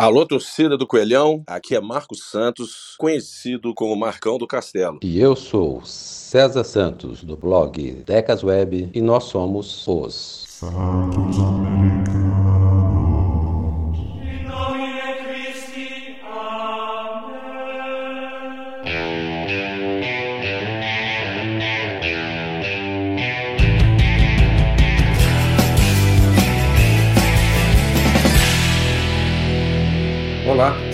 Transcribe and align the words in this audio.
Alô, 0.00 0.24
torcida 0.24 0.78
do 0.78 0.86
Coelhão, 0.86 1.42
aqui 1.46 1.76
é 1.76 1.80
Marcos 1.80 2.30
Santos, 2.30 2.94
conhecido 2.96 3.74
como 3.74 3.94
Marcão 3.94 4.38
do 4.38 4.46
Castelo. 4.46 4.98
E 5.02 5.20
eu 5.20 5.36
sou 5.36 5.84
César 5.84 6.64
Santos, 6.64 7.22
do 7.22 7.36
blog 7.36 8.02
Decas 8.06 8.42
Web, 8.42 8.88
e 8.94 9.02
nós 9.02 9.24
somos 9.24 9.86
os 9.86 10.46
Santos 10.48 11.38
Americanos. 11.38 12.29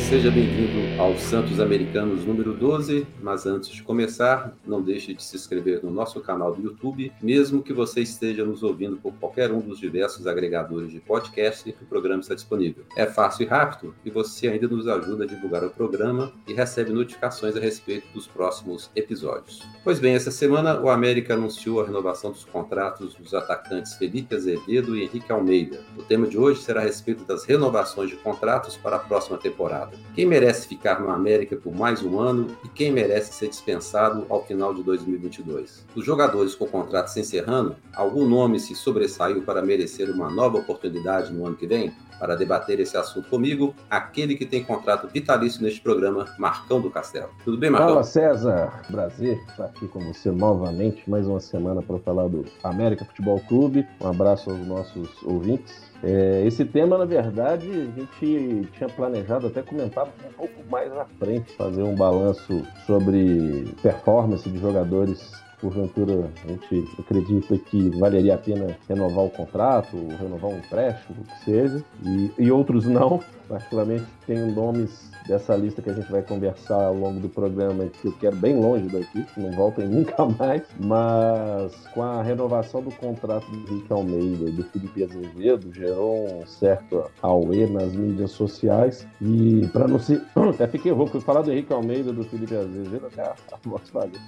Seja 0.09 0.31
bem-vindo 0.31 0.86
ao 1.07 1.17
Santos 1.19 1.61
Americanos 1.61 2.25
número 2.25 2.53
12. 2.53 3.07
Mas 3.23 3.47
antes 3.47 3.71
de 3.71 3.81
começar, 3.81 4.53
não 4.67 4.83
deixe 4.83 5.15
de 5.15 5.23
se 5.23 5.37
inscrever 5.37 5.81
no 5.85 5.91
nosso 5.91 6.21
canal 6.21 6.53
do 6.53 6.61
YouTube, 6.61 7.13
mesmo 7.23 7.63
que 7.63 7.73
você 7.73 8.01
esteja 8.01 8.45
nos 8.45 8.65
ouvindo 8.65 8.97
por 8.97 9.13
qualquer 9.15 9.53
um 9.53 9.61
dos 9.61 9.79
diversos 9.79 10.27
agregadores 10.27 10.91
de 10.91 10.99
podcast 10.99 11.73
que 11.73 11.85
o 11.85 11.87
programa 11.87 12.23
está 12.23 12.35
disponível. 12.35 12.85
É 12.97 13.07
fácil 13.07 13.45
e 13.45 13.47
rápido 13.47 13.95
e 14.05 14.11
você 14.11 14.49
ainda 14.49 14.67
nos 14.67 14.89
ajuda 14.89 15.23
a 15.23 15.27
divulgar 15.29 15.63
o 15.63 15.71
programa 15.71 16.33
e 16.49 16.53
recebe 16.53 16.91
notificações 16.91 17.55
a 17.55 17.61
respeito 17.61 18.09
dos 18.13 18.27
próximos 18.27 18.91
episódios. 18.97 19.63
Pois 19.85 20.01
bem, 20.01 20.17
essa 20.17 20.33
semana 20.33 20.81
o 20.81 20.91
América 20.91 21.35
anunciou 21.35 21.81
a 21.81 21.87
renovação 21.87 22.33
dos 22.33 22.45
contratos 22.45 23.15
dos 23.15 23.33
atacantes 23.33 23.95
Felipe 23.95 24.35
Azevedo 24.35 24.97
e 24.97 25.05
Henrique 25.05 25.31
Almeida. 25.31 25.85
O 25.97 26.03
tema 26.03 26.27
de 26.27 26.37
hoje 26.37 26.63
será 26.63 26.81
a 26.81 26.85
respeito 26.85 27.23
das 27.23 27.45
renovações 27.45 28.11
de 28.11 28.17
contratos 28.17 28.77
para 28.77 28.97
a 28.97 29.01
próxima 29.01 29.39
temporada. 29.39 29.97
Quem 30.13 30.27
merece 30.27 30.67
ficar 30.67 30.96
no 31.01 31.11
América 31.11 31.57
por 31.57 31.75
mais 31.75 32.03
um 32.03 32.19
ano 32.19 32.49
e 32.65 32.69
quem 32.69 32.91
merece 32.93 33.33
ser 33.33 33.49
dispensado 33.49 34.27
ao 34.29 34.45
final 34.45 34.75
de 34.75 34.83
2022. 34.83 35.85
Os 35.95 36.05
jogadores 36.05 36.55
com 36.55 36.67
contrato 36.67 37.09
se 37.09 37.21
encerrando, 37.21 37.77
algum 37.95 38.27
nome 38.27 38.61
se 38.61 38.75
sobressaiu 38.75 39.43
para 39.43 39.63
merecer 39.63 40.11
uma 40.11 40.31
nova 40.31 40.59
oportunidade 40.59 41.33
no 41.33 41.47
ano 41.47 41.57
que 41.57 41.67
vem? 41.67 41.93
Para 42.19 42.37
debater 42.37 42.81
esse 42.81 42.97
assunto 42.97 43.29
comigo, 43.29 43.75
aquele 43.91 44.37
que 44.37 44.47
tem 44.47 44.65
contrato 44.65 45.09
vitalício 45.09 45.63
neste 45.63 45.81
programa, 45.81 46.27
Marcão 46.39 46.81
do 46.81 46.91
Castelo. 46.91 47.31
Tudo 47.45 47.59
bem, 47.59 47.71
Marcão? 47.71 47.89
Fala, 47.89 48.03
César. 48.05 48.83
Prazer 48.91 49.39
estar 49.49 49.67
aqui 49.67 49.87
com 49.89 50.01
você 50.01 50.31
novamente, 50.31 51.09
mais 51.09 51.27
uma 51.27 51.41
semana 51.41 51.83
para 51.83 51.99
falar 51.99 52.29
do 52.29 52.45
América 52.63 53.05
Futebol 53.05 53.41
Clube. 53.41 53.87
Um 54.01 54.09
abraço 54.09 54.51
aos 54.51 54.67
nossos 54.67 55.23
ouvintes. 55.23 55.87
É, 56.03 56.43
esse 56.47 56.65
tema, 56.65 56.99
na 56.99 57.05
verdade, 57.05 57.69
a 57.69 58.01
gente 58.01 58.69
tinha 58.73 58.89
planejado 58.89 59.47
até 59.47 59.63
comentar 59.63 60.05
um 60.05 60.33
pouco 60.37 60.63
mais 60.71 60.93
à 60.93 61.05
frente, 61.19 61.53
fazer 61.57 61.83
um 61.83 61.95
balanço 61.95 62.63
sobre 62.87 63.75
performance 63.83 64.49
de 64.49 64.59
jogadores 64.59 65.33
porventura 65.61 66.31
a 66.45 66.49
gente 66.49 66.85
acredita 66.99 67.57
que 67.59 67.91
valeria 67.99 68.35
a 68.35 68.39
pena 68.39 68.77
renovar 68.89 69.25
o 69.25 69.31
contrato, 69.31 69.97
renovar 70.19 70.51
um 70.51 70.59
empréstimo, 70.59 71.17
o 71.21 71.25
que 71.25 71.45
seja, 71.45 71.85
e, 72.05 72.31
e 72.39 72.51
outros 72.51 72.87
não. 72.87 73.23
Particularmente 73.49 74.05
tenho 74.27 74.53
nomes 74.55 75.11
dessa 75.27 75.57
lista 75.57 75.83
que 75.83 75.91
a 75.91 75.93
gente 75.93 76.11
vai 76.11 76.23
conversar 76.23 76.85
ao 76.85 76.95
longo 76.95 77.21
do 77.21 77.29
programa 77.29 77.87
que 77.87 78.07
eu 78.07 78.13
quero 78.13 78.37
bem 78.37 78.59
longe 78.59 78.89
daqui, 78.89 79.25
não 79.37 79.51
voltem 79.53 79.87
nunca 79.89 80.25
mais, 80.25 80.63
mas 80.81 81.75
com 81.93 82.03
a 82.03 82.23
renovação 82.23 82.83
do 82.83 82.91
contrato 82.91 83.47
do 83.51 83.57
Henrique 83.57 83.93
Almeida 83.93 84.49
e 84.49 84.53
do 84.53 84.65
Felipe 84.65 85.05
Azevedo, 85.05 85.73
gerou 85.73 86.43
um 86.43 86.47
certo 86.47 87.05
auê 87.23 87.67
nas 87.67 87.93
mídias 87.93 88.31
sociais 88.31 89.07
e 89.21 89.67
para 89.73 89.89
não 89.89 89.99
se... 89.99 90.21
até 90.51 90.67
fiquei 90.67 90.93
rouco, 90.93 91.21
falar 91.21 91.43
do 91.43 91.53
Henrique 91.53 91.73
Almeida 91.73 92.13
do 92.13 92.25
Felipe 92.25 92.55
Azevedo 92.55 93.07
até 93.07 93.23
a 93.27 93.35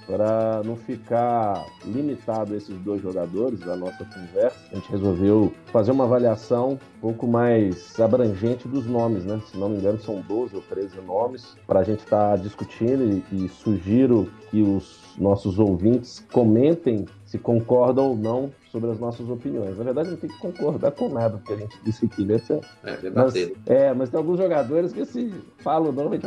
para 0.05 0.61
não 0.63 0.75
ficar 0.75 1.65
limitado 1.85 2.53
a 2.53 2.57
esses 2.57 2.75
dois 2.79 3.01
jogadores 3.01 3.59
da 3.59 3.75
nossa 3.75 4.05
conversa, 4.05 4.57
a 4.71 4.75
gente 4.75 4.91
resolveu 4.91 5.53
fazer 5.67 5.91
uma 5.91 6.03
avaliação 6.03 6.71
um 6.71 6.99
pouco 7.01 7.27
mais 7.27 7.99
abrangente 7.99 8.67
dos 8.67 8.85
nomes, 8.85 9.25
né? 9.25 9.41
Se 9.49 9.57
não 9.57 9.69
me 9.69 9.77
engano, 9.77 9.99
são 9.99 10.21
12 10.21 10.55
ou 10.55 10.61
13 10.63 10.88
nomes 10.95 11.55
para 11.67 11.79
a 11.79 11.83
gente 11.83 11.99
estar 11.99 12.31
tá 12.31 12.35
discutindo 12.35 13.23
e, 13.31 13.45
e 13.45 13.49
sugiro 13.49 14.31
que 14.49 14.61
os 14.61 15.15
nossos 15.17 15.59
ouvintes 15.59 16.25
comentem 16.31 17.05
se 17.25 17.37
concordam 17.37 18.09
ou 18.09 18.15
não 18.15 18.51
sobre 18.71 18.89
as 18.89 18.99
nossas 18.99 19.29
opiniões. 19.29 19.77
Na 19.77 19.83
verdade, 19.83 20.09
não 20.09 20.17
tem 20.17 20.29
que 20.29 20.37
concordar 20.39 20.91
com 20.91 21.09
nada 21.09 21.41
que 21.45 21.53
a 21.53 21.57
gente 21.57 21.77
disse 21.83 22.05
aqui, 22.05 22.23
né? 22.23 22.39
É, 22.83 22.97
debater. 22.97 23.55
Mas, 23.55 23.67
é, 23.67 23.93
mas 23.93 24.09
tem 24.09 24.17
alguns 24.17 24.37
jogadores 24.37 24.93
que 24.93 25.05
se 25.05 25.33
falam 25.59 25.91
não, 25.91 26.09
vai 26.09 26.19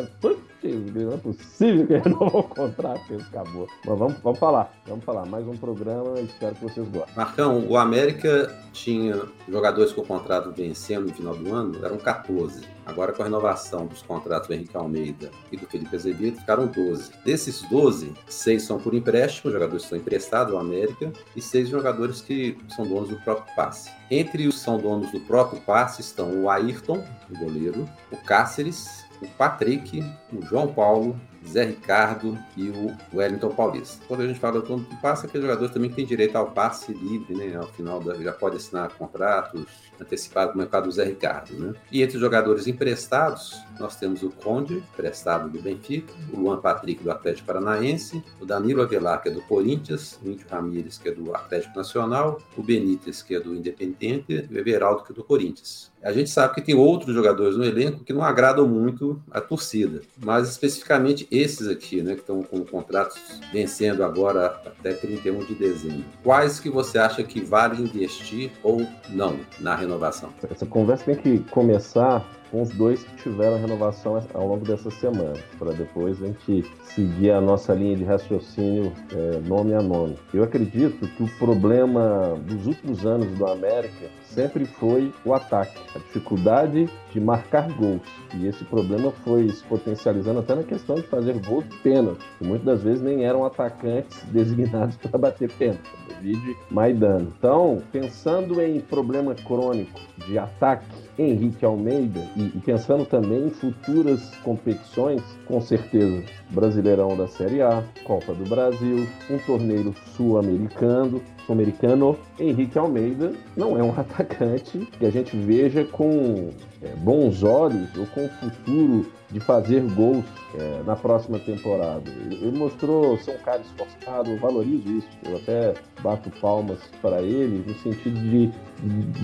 não 0.69 1.13
é 1.13 1.17
possível 1.17 1.87
que 1.87 1.97
renovou 2.09 2.41
o 2.41 2.45
contrato, 2.45 3.15
acabou. 3.15 3.69
Mas 3.85 3.99
vamos, 3.99 4.19
vamos 4.23 4.39
falar, 4.39 4.73
vamos 4.87 5.05
falar. 5.05 5.27
Mais 5.27 5.47
um 5.47 5.57
programa, 5.57 6.21
espero 6.21 6.55
que 6.55 6.63
vocês 6.63 6.89
gostem. 6.89 7.15
Marcão, 7.17 7.67
o 7.67 7.77
América 7.77 8.55
tinha 8.73 9.23
jogadores 9.49 9.93
com 9.93 10.03
o 10.03 10.07
contrato 10.07 10.53
vencendo 10.53 11.09
no 11.09 11.15
final 11.15 11.35
do 11.35 11.55
ano, 11.55 11.85
eram 11.85 11.99
14. 11.99 12.63
Agora, 12.85 13.13
com 13.13 13.23
a 13.23 13.27
renovação 13.27 13.87
dos 13.87 14.03
contratos 14.03 14.49
do 14.49 14.55
Henrique 14.55 14.77
Almeida 14.77 15.31
e 15.53 15.57
do 15.57 15.67
Felipe 15.67 15.95
Azevedo, 15.95 16.39
ficaram 16.39 16.67
12. 16.67 17.13
Desses 17.25 17.63
12, 17.63 18.13
seis 18.27 18.65
são 18.65 18.79
por 18.79 18.93
empréstimo, 18.93 19.53
jogadores 19.53 19.85
que 19.85 19.91
são 19.91 19.99
emprestados 19.99 20.53
ao 20.53 20.61
América, 20.61 21.13
e 21.37 21.41
seis 21.41 21.69
jogadores 21.69 22.21
que 22.21 22.59
são 22.75 22.85
donos 22.87 23.09
do 23.09 23.17
próprio 23.21 23.55
passe. 23.55 23.91
Entre 24.11 24.49
os 24.49 24.57
que 24.57 24.61
são 24.63 24.79
donos 24.79 25.13
do 25.13 25.21
próprio 25.21 25.61
passe 25.61 26.01
estão 26.01 26.43
o 26.43 26.51
Ayrton, 26.51 27.05
o 27.31 27.39
goleiro, 27.39 27.89
o 28.11 28.17
Cáceres, 28.17 29.02
o 29.23 29.29
Patrick, 29.29 30.05
o 30.33 30.43
João 30.43 30.73
Paulo, 30.73 31.19
Zé 31.47 31.65
Ricardo 31.65 32.39
e 32.57 32.69
o 32.71 32.95
Wellington 33.15 33.51
Paulista. 33.51 34.03
Quando 34.07 34.23
a 34.23 34.27
gente 34.27 34.39
fala 34.39 34.61
do 34.61 34.85
passe, 35.01 35.27
aquele 35.27 35.43
jogador 35.43 35.69
também 35.69 35.91
tem 35.91 36.05
direito 36.05 36.37
ao 36.37 36.51
passe 36.51 36.93
livre, 36.93 37.35
né? 37.35 37.57
Ao 37.57 37.67
final 37.69 38.01
da, 38.01 38.15
já 38.15 38.33
pode 38.33 38.57
assinar 38.57 38.91
contratos 38.95 39.65
antecipados, 40.01 40.53
como 40.53 40.63
é 40.63 40.67
o 40.67 40.69
caso 40.69 40.87
do 40.87 40.93
Zé 40.93 41.05
Ricardo, 41.05 41.55
né? 41.55 41.75
E 41.91 42.03
entre 42.03 42.17
os 42.17 42.21
jogadores 42.21 42.67
emprestados, 42.67 43.61
nós 43.79 43.97
temos 43.97 44.23
o 44.23 44.31
Conde, 44.31 44.83
emprestado 44.93 45.49
do 45.49 45.61
Benfica, 45.61 46.13
o 46.33 46.41
Luan 46.41 46.61
Patrick 46.61 47.03
do 47.03 47.11
Atlético 47.11 47.47
Paranaense, 47.47 48.23
o 48.41 48.47
Danilo 48.47 48.83
Avelar, 48.83 49.23
que 49.23 49.29
é 49.29 49.33
do 49.33 49.43
Corinthians, 49.43 50.19
o 50.23 50.29
Índio 50.29 50.47
Ramírez, 50.51 50.99
que 50.99 51.09
é 51.09 51.13
do 51.13 51.35
Atlético 51.35 51.77
Nacional, 51.77 52.41
o 52.57 52.63
Benítez, 52.63 53.23
que 53.23 53.35
é 53.35 53.41
do 53.41 53.55
Independente, 53.55 54.49
e 54.51 54.55
o 54.55 54.59
Everaldo, 54.59 55.05
que 55.05 55.13
é 55.13 55.15
do 55.15 55.25
Corinthians. 55.25 55.93
A 56.03 56.13
gente 56.13 56.31
sabe 56.31 56.55
que 56.55 56.61
tem 56.61 56.75
outros 56.75 57.15
jogadores 57.15 57.57
no 57.57 57.65
elenco 57.65 58.03
que 58.03 58.13
não 58.13 58.25
agradam 58.25 58.67
muito 58.67 59.23
a 59.31 59.41
torcida, 59.41 60.03
mas 60.19 60.49
especificamente 60.49 61.29
esses 61.33 61.67
aqui, 61.67 62.03
né, 62.03 62.15
que 62.15 62.21
estão 62.21 62.43
com 62.43 62.63
contratos 62.65 63.19
vencendo 63.53 64.05
agora 64.05 64.47
até 64.67 64.93
31 64.93 65.45
de 65.47 65.55
dezembro. 65.55 66.05
Quais 66.23 66.61
que 66.61 66.69
você 66.69 66.99
acha 66.99 67.23
que 67.25 67.41
vale 67.41 67.83
investir 67.83 68.51
ou 68.63 68.87
não 69.09 69.41
na 69.59 69.75
renovação? 69.75 70.31
Essa 70.51 70.67
conversa 70.67 71.07
tem 71.07 71.17
que 71.17 71.39
começar 71.51 72.25
com 72.53 72.61
os 72.61 72.69
dois 72.69 73.03
que 73.03 73.17
tiveram 73.23 73.59
renovação 73.59 74.23
ao 74.35 74.47
longo 74.47 74.65
dessa 74.65 74.91
semana, 74.91 75.39
para 75.59 75.73
depois 75.73 76.23
a 76.23 76.27
gente 76.27 76.71
seguir 76.85 77.31
a 77.31 77.41
nossa 77.41 77.73
linha 77.73 77.97
de 77.97 78.05
raciocínio 78.05 78.93
é, 79.11 79.41
nome 79.49 79.73
a 79.73 79.81
nome. 79.81 80.19
Eu 80.35 80.45
acredito 80.45 81.09
que 81.09 81.23
o 81.23 81.29
problema 81.39 82.39
dos 82.45 82.67
últimos 82.67 83.07
anos 83.07 83.27
do 83.39 83.47
América 83.47 84.11
sempre 84.23 84.67
foi 84.67 85.13
o 85.25 85.33
ataque, 85.33 85.79
a 85.95 85.99
dificuldade 85.99 86.89
de 87.11 87.21
marcar 87.21 87.73
gols. 87.73 88.03
E 88.35 88.47
esse 88.47 88.65
problema 88.65 89.11
foi 89.25 89.49
se 89.49 89.65
potencializando 89.65 90.41
até 90.41 90.55
na 90.55 90.63
questão 90.63 90.97
de 90.97 91.03
fazer 91.03 91.39
gols 91.47 91.65
de 91.69 91.77
pênalti, 91.79 92.23
que 92.39 92.45
muitas 92.45 92.67
das 92.67 92.83
vezes 92.83 93.03
nem 93.03 93.25
eram 93.25 93.45
atacantes 93.45 94.23
designados 94.31 94.97
para 94.97 95.19
bater 95.19 95.51
pênalti. 95.53 95.81
David 96.09 96.57
Maidano. 96.71 97.33
Então, 97.37 97.83
pensando 97.91 98.61
em 98.61 98.81
problema 98.81 99.35
crônico 99.35 99.99
de 100.27 100.39
ataque, 100.39 100.87
Henrique 101.19 101.65
Almeida 101.65 102.21
e, 102.37 102.53
e 102.55 102.61
pensando 102.65 103.05
também 103.05 103.47
em 103.47 103.51
futuras 103.51 104.35
competições, 104.43 105.23
com 105.47 105.61
certeza 105.61 106.23
Brasileirão 106.51 107.17
da 107.17 107.27
Série 107.27 107.63
A, 107.63 107.83
Copa 108.05 108.35
do 108.35 108.49
Brasil, 108.49 109.07
um 109.31 109.39
torneio 109.39 109.95
sul-americano, 110.17 111.23
sul-americano, 111.47 112.17
Henrique 112.39 112.79
Almeida 112.79 113.33
não 113.57 113.79
é 113.79 113.83
um 113.83 113.91
atacante 113.99 114.79
que 114.99 115.07
a 115.07 115.11
gente 115.11 115.37
veja 115.37 115.85
com 115.85 116.51
é, 116.83 116.89
bons 116.97 117.43
olhos 117.43 117.89
ou 117.97 118.07
com 118.07 118.29
futuro 118.29 119.07
de 119.33 119.41
fazer 119.41 119.81
gols 119.95 120.25
é, 120.55 120.83
na 120.85 120.95
próxima 120.95 121.39
temporada. 121.39 122.11
Ele 122.31 122.57
mostrou 122.57 123.17
ser 123.19 123.33
um 123.33 123.39
cara 123.39 123.61
esforçado, 123.63 124.31
eu 124.31 124.39
valorizo 124.39 124.89
isso. 124.89 125.09
Eu 125.25 125.37
até 125.37 125.75
bato 126.03 126.31
palmas 126.41 126.79
para 127.01 127.23
ele 127.23 127.65
no 127.67 127.75
sentido 127.79 128.19
de 128.21 128.51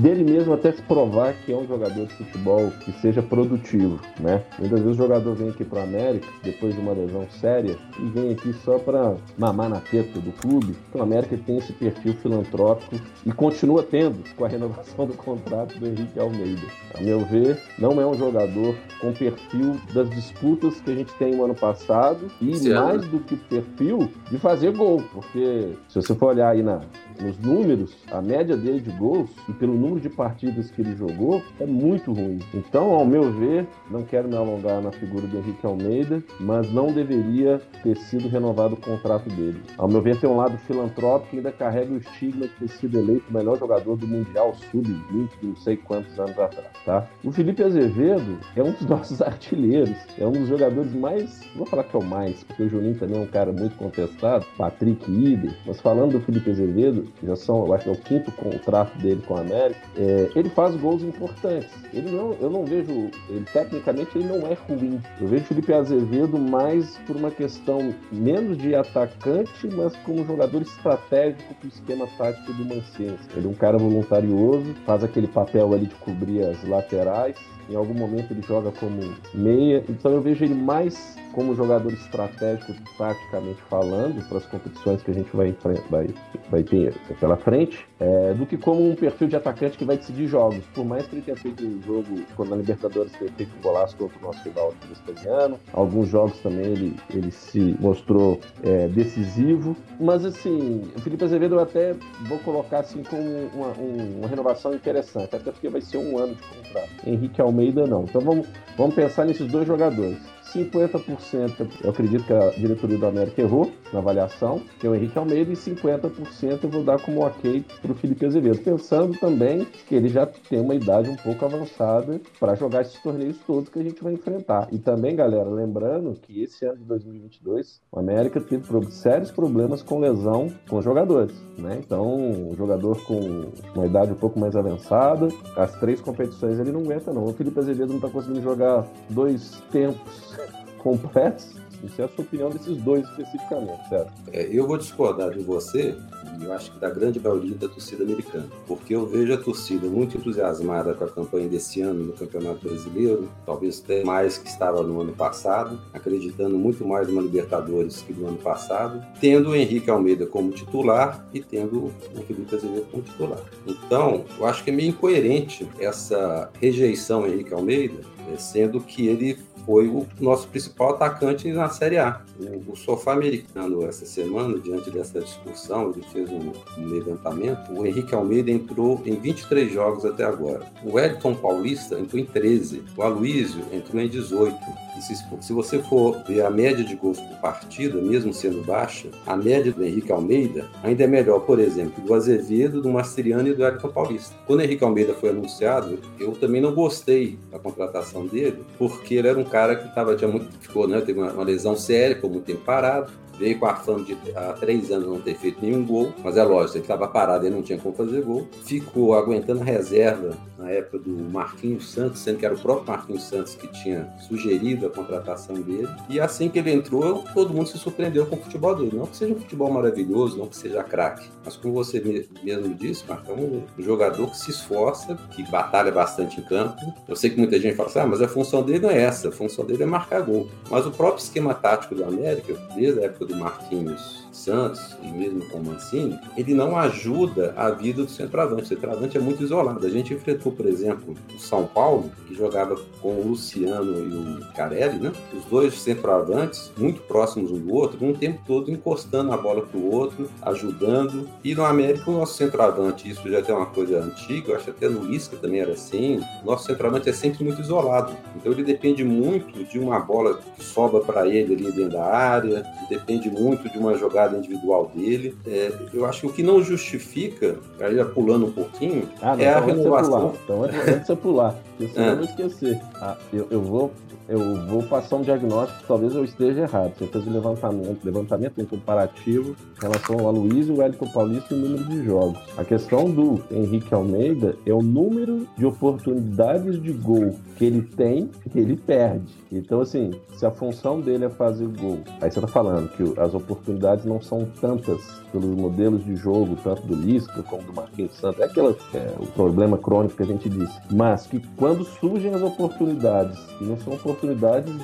dele 0.01 0.23
mesmo 0.23 0.53
até 0.53 0.71
se 0.71 0.81
provar 0.83 1.35
que 1.45 1.53
é 1.53 1.57
um 1.57 1.67
jogador 1.67 2.07
de 2.07 2.15
futebol 2.15 2.71
que 2.85 2.93
seja 3.01 3.21
produtivo, 3.21 3.99
né? 4.21 4.45
Muitas 4.59 4.81
vezes 4.81 4.95
o 4.95 5.03
jogador 5.03 5.35
vem 5.35 5.51
aqui 5.51 5.65
para 5.65 5.83
América 5.83 6.29
depois 6.43 6.75
de 6.75 6.81
uma 6.81 6.93
lesão 6.93 7.27
séria 7.41 7.77
e 7.99 8.07
vem 8.07 8.33
aqui 8.33 8.53
só 8.65 8.79
para 8.79 9.17
mamar 9.37 9.69
na 9.69 9.81
teta 9.81 10.21
do 10.21 10.31
clube. 10.33 10.77
Então, 10.89 11.01
a 11.01 11.05
América 11.05 11.37
tem 11.45 11.59
esse 11.59 11.73
perfil 11.73 12.15
filantrópico 12.15 12.97
e 13.27 13.33
continua 13.33 13.83
tendo 13.83 14.23
com 14.37 14.45
a 14.45 14.49
renovação 14.49 15.07
do 15.07 15.15
contrato 15.15 15.77
do 15.79 15.87
Henrique 15.87 16.19
Almeida. 16.21 16.67
A 16.95 17.01
meu 17.01 17.25
ver, 17.25 17.61
não 17.79 18.01
é 18.01 18.07
um 18.07 18.15
jogador 18.15 18.77
com 19.01 19.13
perfil 19.13 19.77
das 19.99 20.11
disputas 20.11 20.81
que 20.81 20.91
a 20.91 20.95
gente 20.95 21.13
tem 21.15 21.35
no 21.35 21.45
ano 21.45 21.55
passado 21.55 22.31
e 22.41 22.51
mais 22.71 23.03
né? 23.03 23.09
do 23.09 23.19
que 23.21 23.35
o 23.35 23.39
perfil 23.39 24.11
de 24.31 24.39
fazer 24.39 24.73
gol, 24.73 25.03
porque 25.13 25.75
se 25.89 26.01
você 26.01 26.15
for 26.15 26.27
olhar 26.27 26.51
aí 26.51 26.63
na, 26.63 26.81
nos 27.21 27.39
números, 27.39 27.97
a 28.11 28.21
média 28.21 28.57
dele 28.57 28.81
de 28.81 28.91
gols 28.91 29.31
e 29.49 29.53
pelo 29.53 29.75
número 29.75 30.01
de 30.01 30.09
partidas 30.09 30.71
que 30.71 30.83
ele 30.83 30.97
jogou 30.97 31.43
é 31.61 31.67
muito 31.67 32.13
ruim. 32.13 32.39
Então, 32.55 32.93
ao 32.93 33.05
meu 33.05 33.33
ver, 33.33 33.67
não 33.91 34.03
quero 34.03 34.29
me 34.29 34.37
alongar 34.37 34.81
na 34.83 34.93
figura 34.93 35.27
do 35.27 35.39
Henrique 35.39 35.67
Almeida, 35.67 36.23
mas 36.41 36.71
não 36.73 36.93
deveria 36.93 37.61
ter 37.83 37.97
sido 37.97 38.29
renovado 38.29 38.75
o 38.75 38.77
contrato 38.77 39.29
dele. 39.31 39.61
Ao 39.77 39.89
meu 39.89 40.01
ver, 40.01 40.19
tem 40.21 40.29
um 40.29 40.37
lado 40.37 40.57
filantrópico 40.59 41.35
e 41.35 41.39
ainda 41.39 41.53
carrega 41.53 41.93
o 41.93 41.99
estigma 41.99 42.47
de 42.47 42.55
ter 42.55 42.69
sido 42.69 42.99
eleito 42.99 43.25
o 43.31 43.33
melhor 43.33 43.59
jogador 43.59 43.97
do 43.97 44.07
Mundial 44.07 44.55
Sub-20, 44.71 45.29
não 45.43 45.57
sei 45.57 45.77
quantos 45.77 46.19
anos 46.19 46.39
atrás, 46.39 46.69
tá? 46.85 47.07
O 47.25 47.33
Felipe 47.33 47.63
Azevedo 47.63 48.39
é 48.57 48.63
um 48.63 48.73
dos 48.73 48.87
nossos 48.87 49.21
artilheiros, 49.21 49.97
é 50.19 50.27
um 50.27 50.33
dos 50.33 50.49
jogadores 50.49 50.93
mais, 50.95 51.41
vou 51.57 51.67
falar 51.67 51.85
que 51.85 51.97
é 51.97 51.99
o 51.99 52.05
mais, 52.05 52.43
porque 52.45 52.63
o 52.63 52.69
Juninho 52.69 52.99
também 52.99 53.19
é 53.19 53.23
um 53.23 53.27
cara 53.27 53.53
muito 53.53 53.77
contestado, 53.77 54.47
Patrick 54.57 55.11
Ider, 55.11 55.55
mas 55.67 55.81
falando 55.81 56.13
do 56.13 56.21
Felipe 56.21 56.51
Azevedo, 56.51 57.08
já 57.23 57.37
são, 57.37 57.67
eu 57.67 57.75
acho 57.75 57.85
que 57.85 57.91
é 57.91 57.93
o 57.93 57.97
quinto 57.97 58.33
contrato 58.33 58.97
dele 58.99 59.23
com 59.27 59.37
a 59.37 59.41
América, 59.41 59.81
é, 59.97 60.31
ele 60.35 60.49
faz 60.51 60.77
gols 60.77 61.03
importantes. 61.03 61.71
Ele 61.93 62.11
não, 62.11 62.33
eu 62.41 62.51
não 62.51 62.65
vejo, 62.65 63.11
ele 63.29 63.45
tecnicamente 63.53 64.17
ele 64.17 64.29
não 64.29 64.47
é 64.47 64.55
ruim. 64.55 65.01
Eu 65.21 65.29
vejo 65.29 65.45
o 65.45 65.47
Felipe 65.47 65.73
Azevedo 65.73 66.39
mais 66.39 66.97
por 67.07 67.17
uma 67.17 67.31
questão 67.31 67.95
menos 68.13 68.59
de 68.59 68.75
atacante, 68.75 69.69
mas 69.75 69.95
como 69.97 70.25
jogador 70.25 70.63
estratégico 70.63 71.55
para 71.55 71.67
o 71.67 71.69
esquema 71.69 72.07
tático 72.19 72.53
do 72.53 72.65
Mancini. 72.65 73.19
Ele 73.35 73.47
é 73.47 73.51
um 73.51 73.55
cara 73.55 73.79
voluntarioso, 73.79 74.75
faz 74.85 75.03
aquele 75.03 75.27
papel 75.27 75.73
ali 75.73 75.87
de 75.87 75.95
cobrir 75.97 76.43
as 76.43 76.63
laterais. 76.69 77.37
Em 77.69 77.75
algum 77.77 77.95
momento 77.95 78.31
ele 78.33 78.43
joga 78.43 78.71
como 78.73 79.15
meia, 79.35 79.85
então 79.89 80.13
eu 80.13 80.21
vejo 80.21 80.45
ele 80.45 80.55
mais 80.55 81.17
como 81.33 81.55
jogador 81.55 81.93
estratégico, 81.93 82.73
taticamente 82.97 83.61
falando, 83.69 84.27
para 84.29 84.39
as 84.39 84.47
competições 84.47 85.03
que 85.03 85.11
a 85.11 85.15
gente 85.15 85.29
vai, 85.37 85.55
vai, 85.91 86.09
vai 86.51 86.63
ter 86.63 86.95
pela 87.21 87.37
frente, 87.37 87.87
é, 88.01 88.33
do 88.35 88.45
que 88.47 88.57
como 88.57 88.91
um 88.91 88.95
perfil 88.97 89.29
de 89.29 89.37
atacante 89.37 89.77
que 89.79 89.85
vai 89.85 89.97
decidir 89.99 90.27
jogos. 90.27 90.65
Por 90.75 90.85
mais 90.85 91.07
que 91.07 91.15
ele 91.15 91.23
tenha 91.23 91.37
feito 91.37 91.65
um 91.65 91.81
jogo, 91.83 92.23
quando 92.35 92.49
na 92.51 92.57
Libertadores 92.57 93.13
tenha 93.13 93.31
feito 93.33 93.53
um 93.57 93.61
golaço 93.63 93.95
contra 93.97 94.19
o 94.19 94.23
nosso 94.23 94.43
rival 94.43 94.75
italiano, 95.07 95.59
alguns 95.73 96.09
jogos 96.09 96.39
também 96.41 96.65
ele, 96.67 96.97
ele 97.15 97.31
se 97.31 97.77
mostrou 97.79 98.41
é, 98.65 98.89
decisivo. 98.89 99.77
Mas 100.01 100.25
assim, 100.25 100.83
o 100.97 101.01
Felipe 101.01 101.25
Azevedo 101.25 101.57
eu 101.57 101.61
até 101.61 101.95
vou 102.27 102.39
colocar 102.39 102.81
assim 102.81 103.03
como 103.03 103.23
uma, 103.55 103.69
um- 103.79 104.19
uma 104.21 104.29
renovação 104.29 104.75
interessante, 104.75 105.37
até 105.37 105.51
porque 105.53 105.69
vai 105.69 105.81
ser 105.83 105.99
um 105.99 106.19
ano 106.19 106.35
de 106.35 106.43
contrato. 106.43 106.89
Henrique 107.07 107.41
Almeida 107.41 107.58
não. 107.87 108.05
Então 108.05 108.21
vamos, 108.21 108.47
vamos 108.77 108.95
pensar 108.95 109.25
nesses 109.25 109.51
dois 109.51 109.67
jogadores. 109.67 110.19
50% 110.53 111.69
eu 111.83 111.91
acredito 111.91 112.25
que 112.25 112.33
a 112.33 112.51
diretoria 112.51 112.99
do 112.99 113.07
América 113.07 113.43
errou 113.43 113.71
na 113.93 114.01
avaliação, 114.01 114.61
que 114.79 114.87
é 114.87 114.91
o 114.91 114.95
Henrique 114.95 115.19
Almeida, 115.19 115.53
e 115.53 115.57
50% 115.57 116.65
eu 116.65 116.71
vou 116.71 116.83
dar 116.83 117.01
como 117.01 117.25
ok 117.25 117.65
para 117.81 117.93
o 117.93 117.95
Felipe 117.95 118.27
Azevedo, 118.27 118.59
pensando 118.59 119.19
também 119.19 119.65
que 119.65 119.95
ele 119.95 120.09
já 120.09 120.27
tem 120.27 120.61
uma 120.61 120.75
idade 120.75 121.09
um 121.09 121.17
pouco 121.17 121.45
avançada 121.45 122.21
para 122.39 122.55
jogar 122.55 122.83
esses 122.83 123.01
torneios 123.03 123.39
todos 123.47 123.69
que 123.69 123.79
a 123.79 123.83
gente 123.83 124.03
vai 124.03 124.13
enfrentar. 124.13 124.69
E 124.73 124.79
também, 124.79 125.17
galera, 125.17 125.49
lembrando 125.49 126.19
que 126.21 126.43
esse 126.43 126.65
ano 126.65 126.79
de 126.79 126.85
2022 126.85 127.81
o 127.91 127.99
América 127.99 128.41
teve 128.41 128.65
sérios 128.91 129.31
problemas 129.31 129.83
com 129.83 129.99
lesão 129.99 130.53
com 130.69 130.81
jogadores, 130.83 131.35
né? 131.57 131.81
Então, 131.85 132.17
um 132.17 132.55
jogador 132.55 133.03
com 133.05 133.51
uma 133.75 133.87
idade 133.87 134.13
um 134.13 134.17
pouco 134.17 134.39
mais 134.39 134.55
avançada, 134.57 135.29
as 135.57 135.79
três 135.79 136.01
competições 136.01 136.59
ele 136.59 136.73
não 136.73 136.81
aguenta 136.81 137.13
não. 137.13 137.25
O 137.25 137.33
Felipe 137.33 137.59
Azevedo 137.59 137.89
não 137.89 137.97
está 137.97 138.09
conseguindo 138.09 138.43
jogar 138.43 138.87
dois 139.11 139.63
tempos 139.71 140.38
completos. 140.79 141.59
Isso 141.85 142.03
é 142.03 142.05
a 142.05 142.09
sua 142.09 142.25
opinião 142.25 142.51
desses 142.51 142.77
dois 142.79 143.09
especificamente, 143.09 143.89
certo? 143.89 144.13
É, 144.33 144.49
eu 144.51 144.67
vou 144.67 144.77
discordar 144.77 145.31
de 145.31 145.41
você, 145.41 145.95
e 146.41 146.45
eu 146.45 146.53
acho 146.53 146.73
que 146.73 146.79
da 146.79 146.91
grande 146.91 147.21
maioria 147.21 147.55
da 147.55 147.69
torcida 147.69 148.03
americana, 148.03 148.47
porque 148.67 148.95
eu 148.95 149.07
vejo 149.07 149.33
a 149.33 149.37
torcida 149.37 149.87
muito 149.87 150.17
entusiasmada 150.17 150.95
com 150.95 151.05
a 151.05 151.09
campanha 151.09 151.49
desse 151.49 151.81
ano 151.81 152.05
no 152.05 152.13
Campeonato 152.13 152.69
Brasileiro, 152.69 153.29
talvez 153.47 153.81
até 153.85 154.03
mais 154.03 154.39
que 154.39 154.49
estava 154.49 154.83
no 154.83 155.01
ano 155.01 155.13
passado, 155.13 155.81
acreditando 155.95 156.59
muito 156.59 156.85
mais 156.85 157.07
numa 157.07 157.23
Libertadores 157.23 158.03
que 158.03 158.13
no 158.13 158.27
ano 158.27 158.39
passado, 158.39 159.01
tendo 159.21 159.51
o 159.51 159.55
Henrique 159.57 159.91
Almeida 159.91 160.27
como 160.27 160.51
titular 160.51 161.29
e 161.33 161.41
tendo 161.41 161.93
o 162.15 162.23
Felipe 162.27 162.57
Azevedo 162.57 162.87
como 162.91 163.03
titular. 163.03 163.41
Então, 163.67 164.25
eu 164.39 164.47
acho 164.47 164.65
que 164.65 164.71
é 164.71 164.73
meio 164.73 164.89
incoerente 164.89 165.69
essa 165.79 166.51
rejeição 166.61 167.27
Henrique 167.27 167.55
Almeida, 167.55 168.01
sendo 168.37 168.81
que 168.81 169.07
ele 169.07 169.39
foi 169.65 169.87
o 169.87 170.07
nosso 170.21 170.49
principal 170.49 170.91
atacante 170.91 171.53
na 171.53 171.69
Série 171.69 171.99
A. 171.99 172.23
O, 172.41 172.73
o 172.73 172.77
sofá 172.77 173.13
americano, 173.13 173.85
essa 173.85 174.07
semana, 174.07 174.59
diante 174.59 174.91
dessa 174.91 175.21
discussão, 175.21 175.93
ele 175.93 176.03
fez 176.13 176.31
um, 176.31 176.53
um 176.79 176.87
levantamento. 176.87 177.73
O 177.73 177.87
Henrique 177.87 178.15
Almeida 178.15 178.51
entrou 178.51 179.03
em 179.05 179.15
23 179.17 179.71
jogos 179.71 180.05
até 180.05 180.25
agora. 180.25 180.67
O 180.83 180.99
Edson 180.99 181.35
Paulista 181.35 181.99
entrou 181.99 182.21
em 182.21 182.25
13. 182.25 182.83
O 182.97 183.03
Aloysio 183.03 183.63
entrou 183.73 184.01
em 184.01 184.09
18. 184.09 184.57
E 184.99 185.03
se, 185.03 185.15
se 185.41 185.53
você 185.53 185.79
for 185.81 186.25
ver 186.25 186.43
a 186.43 186.51
média 186.51 186.85
de 186.85 186.97
gols 186.97 187.21
por 187.21 187.37
partida, 187.37 188.01
mesmo 188.01 188.33
sendo 188.33 188.65
baixa, 188.65 189.09
a 189.27 189.37
média 189.37 189.71
do 189.71 189.85
Henrique 189.85 190.11
Almeida 190.11 190.67
ainda 190.83 191.05
é 191.05 191.07
melhor, 191.07 191.41
por 191.41 191.61
exemplo, 191.61 192.03
do 192.03 192.15
Azevedo, 192.15 192.83
do 192.83 192.91
Mastriano 192.91 193.49
e 193.49 193.55
do 193.55 193.65
Edson 193.65 193.89
Paulista. 193.89 194.35
Quando 194.47 194.61
o 194.61 194.63
Henrique 194.63 194.83
Almeida 194.83 195.15
foi 195.15 195.31
anunciado, 195.31 195.99
eu 196.19 196.33
também 196.33 196.61
não 196.61 196.75
gostei 196.75 197.39
da 197.51 197.59
contratação 197.59 198.18
dele, 198.27 198.65
porque 198.77 199.15
ele 199.15 199.29
era 199.29 199.39
um 199.39 199.45
cara 199.45 199.77
que 199.77 199.95
tava, 199.95 200.17
tinha 200.17 200.31
muito, 200.31 200.47
ficou, 200.61 200.87
né, 200.87 201.01
teve 201.01 201.19
uma, 201.19 201.33
uma 201.33 201.45
lesão 201.45 201.77
séria, 201.77 202.17
ficou 202.17 202.31
muito 202.31 202.45
tempo 202.45 202.61
parado, 202.61 203.13
veio 203.39 203.59
com 203.59 203.67
a 203.67 203.75
fama 203.77 204.05
de 204.05 204.17
há 204.35 204.53
três 204.55 204.91
anos 204.91 205.09
não 205.09 205.21
ter 205.21 205.37
feito 205.37 205.61
nenhum 205.63 205.85
gol, 205.85 206.13
mas 206.23 206.37
é 206.37 206.43
lógico, 206.43 206.79
ele 206.79 206.85
estava 206.85 207.07
parado 207.09 207.47
e 207.47 207.51
não 207.51 207.63
tinha 207.63 207.79
como 207.79 207.95
fazer 207.95 208.23
gol. 208.23 208.47
Ficou 208.65 209.15
aguentando 209.15 209.61
reserva 209.63 210.37
na 210.59 210.71
época 210.71 210.99
do 210.99 211.11
Marquinhos 211.11 211.91
Santos, 211.91 212.21
sendo 212.21 212.39
que 212.39 212.45
era 212.45 212.55
o 212.55 212.59
próprio 212.59 212.87
Marquinhos 212.89 213.25
Santos 213.25 213.55
que 213.55 213.69
tinha 213.69 214.13
sugerido 214.19 214.87
a 214.87 214.91
contratação 214.91 215.55
dele. 215.55 215.89
E 216.09 216.19
assim 216.19 216.49
que 216.49 216.59
ele 216.59 216.73
entrou, 216.73 217.25
todo 217.33 217.55
mundo 217.55 217.69
se 217.69 217.79
surpreendeu 217.79 218.27
com 218.27 218.37
o 218.37 218.41
futebol 218.41 218.75
dele. 218.75 218.97
Não 218.97 219.07
que 219.07 219.17
seja 219.17 219.33
um 219.33 219.39
futebol 219.39 219.71
maravilhoso, 219.71 220.37
não 220.37 220.47
que 220.47 220.57
seja 220.57 220.83
craque, 220.83 221.29
mas 221.45 221.57
como 221.57 221.75
você 221.75 222.01
mesmo 222.43 222.75
disse, 222.75 223.05
Marcão, 223.09 223.37
um 223.37 223.83
jogador 223.83 224.31
que 224.31 224.37
se 224.37 224.51
esforça, 224.51 225.17
que 225.31 225.49
batalha 225.49 225.93
bastante 225.93 226.41
em 226.41 226.45
campo. 226.45 226.77
Eu 227.07 227.15
sei 227.15 227.31
que 227.31 227.39
muita 227.39 227.59
gente 227.61 227.77
fala 227.77 227.89
assim, 227.89 228.01
ah, 228.01 228.07
mas 228.07 228.21
a 228.21 228.29
função 228.29 228.63
dele 228.63 228.81
não 228.81 228.91
é 228.91 229.01
essa, 229.03 229.29
a 229.29 229.33
função 229.33 229.65
dele 229.65 229.85
é 229.85 229.87
marcar 229.87 230.21
gol. 230.23 230.49
Mas 230.71 230.87
o 230.87 230.91
próprio 230.91 231.23
esquema 231.23 231.55
tático 231.55 231.95
do 231.95 232.05
América, 232.05 232.55
desde 232.75 233.01
a 233.01 233.05
época 233.05 233.27
Marquinhos 233.37 234.28
Santos 234.39 234.97
e 235.03 235.09
mesmo 235.09 235.45
com 235.49 235.59
o 235.59 235.65
Mancini, 235.65 236.19
ele 236.37 236.55
não 236.55 236.77
ajuda 236.77 237.53
a 237.57 237.71
vida 237.71 238.05
do 238.05 238.11
centroavante. 238.11 238.63
O 238.63 238.67
centroavante 238.67 239.17
é 239.17 239.21
muito 239.21 239.43
isolado. 239.43 239.85
A 239.85 239.91
gente 239.91 240.15
enfrentou, 240.15 240.53
por 240.53 240.67
exemplo, 240.67 241.15
o 241.35 241.39
São 241.39 241.67
Paulo, 241.67 242.11
que 242.27 242.35
jogava 242.35 242.77
com 243.01 243.09
o 243.09 243.29
Luciano 243.29 243.99
e 243.99 244.43
o 244.43 244.53
Carelli, 244.55 244.99
né? 244.99 245.13
Os 245.37 245.45
dois 245.47 245.75
centroavantes, 245.75 246.73
muito 246.77 247.01
próximos 247.03 247.51
um 247.51 247.59
do 247.59 247.75
outro, 247.75 248.05
um 248.05 248.13
tempo 248.13 248.41
todo 248.47 248.71
encostando 248.71 249.33
a 249.33 249.37
bola 249.37 249.63
para 249.63 249.79
o 249.79 249.93
outro, 249.93 250.29
ajudando. 250.43 251.29
E 251.43 251.55
no 251.55 251.65
América, 251.65 252.11
o 252.11 252.15
nosso 252.15 252.35
centroavante, 252.35 253.09
isso 253.09 253.29
já 253.29 253.43
tem 253.43 253.55
uma 253.55 253.67
coisa 253.67 254.01
antiga, 254.01 254.53
eu 254.53 254.57
acho 254.57 254.71
até 254.71 254.89
no 254.89 255.05
Lisca 255.05 255.37
também 255.37 255.61
era 255.61 255.73
assim. 255.73 256.21
O 256.43 256.47
nosso 256.47 256.67
centroavante 256.67 257.09
é 257.09 257.13
sempre 257.13 257.45
muito 257.45 257.61
isolado. 257.61 258.17
Então 258.37 258.53
ele 258.53 258.63
depende 258.63 259.03
muito 259.05 259.65
de 259.65 259.79
uma 259.79 259.99
bola 259.99 260.39
que 260.57 260.65
sobra 260.65 261.01
para 261.01 261.27
ele 261.27 261.55
ali 261.55 261.73
dentro 261.73 261.93
da 261.93 262.05
área, 262.05 262.65
depende 262.89 263.31
muito 263.31 263.69
de 263.69 263.79
uma 263.79 263.97
jogada 263.97 264.28
individual 264.37 264.91
dele. 264.95 265.35
É, 265.47 265.73
eu 265.95 266.05
acho 266.05 266.21
que 266.23 266.27
o 266.27 266.33
que 266.33 266.43
não 266.43 266.63
justifica, 266.63 267.57
aí 267.81 267.95
já 267.97 268.05
pulando 268.05 268.47
um 268.47 268.53
pouquinho, 268.53 269.09
Ah, 269.23 269.35
não, 269.37 269.43
é 269.45 269.49
a 269.49 269.59
então 269.61 269.67
renovação. 269.67 270.11
pular. 270.11 270.35
Então 270.45 270.63
antes, 270.65 270.85
de 271.01 271.07
você 271.07 271.17
pular, 271.17 271.55
porque 271.77 271.93
senão 271.93 272.07
Ah. 272.07 272.11
eu 272.11 272.17
vou 272.17 272.25
esquecer. 272.25 272.81
Ah, 272.97 273.17
eu, 273.33 273.47
eu 273.51 273.61
vou. 273.63 273.93
Eu 274.29 274.67
vou 274.67 274.83
passar 274.83 275.17
um 275.17 275.23
diagnóstico, 275.23 275.83
talvez 275.89 276.15
eu 276.15 276.23
esteja 276.23 276.61
errado. 276.61 276.93
Você 276.99 277.07
fez 277.07 277.27
um 277.27 277.33
levantamento, 277.33 278.05
levantamento 278.05 278.61
um 278.61 278.67
comparativo 278.67 279.57
em 279.79 279.81
relação 279.81 280.19
ao 280.19 280.29
Aloysio, 280.29 280.75
o 280.75 280.79
Wellington 280.81 281.09
Paulista 281.09 281.55
e 281.55 281.57
o 281.57 281.61
número 281.63 281.85
de 281.85 282.05
jogos. 282.05 282.39
A 282.59 282.63
questão 282.63 283.09
do 283.11 283.43
Henrique 283.51 283.95
Almeida 283.95 284.55
é 284.67 284.73
o 284.75 284.83
número 284.83 285.47
de 285.57 285.65
oportunidades 285.65 286.81
de 286.83 286.93
gol 286.93 287.35
que 287.57 287.65
ele 287.65 287.81
tem 287.81 288.29
que 288.53 288.59
ele 288.59 288.77
perde. 288.77 289.33
Então, 289.51 289.81
assim, 289.81 290.11
se 290.37 290.45
a 290.45 290.51
função 290.51 291.01
dele 291.01 291.25
é 291.25 291.31
fazer 291.31 291.67
gol, 291.67 292.01
aí 292.21 292.31
você 292.31 292.39
tá 292.39 292.47
falando 292.47 292.89
que 292.91 293.03
o- 293.03 293.15
as 293.19 293.33
oportunidades 293.33 294.05
não 294.05 294.21
são 294.21 294.47
tantas 294.61 295.01
pelos 295.33 295.57
modelos 295.57 296.05
de 296.05 296.15
jogo, 296.17 296.57
tanto 296.63 296.83
do 296.87 296.95
Lisca 296.95 297.43
como 297.43 297.63
do 297.63 297.73
Marquinhos 297.73 298.13
Santos, 298.15 298.41
é 298.41 298.45
aquela, 298.45 298.77
é, 298.95 299.15
o 299.19 299.27
problema 299.27 299.79
crônico 299.79 300.17
que 300.17 300.23
a 300.23 300.27
gente 300.27 300.49
disse, 300.51 300.79
mas 300.93 301.27
que 301.27 301.41
quando 301.57 301.83
surgem 301.85 302.35
as 302.35 302.43
oportunidades, 302.43 303.39
não 303.61 303.77
são 303.79 303.95
oportunidades 303.95 304.18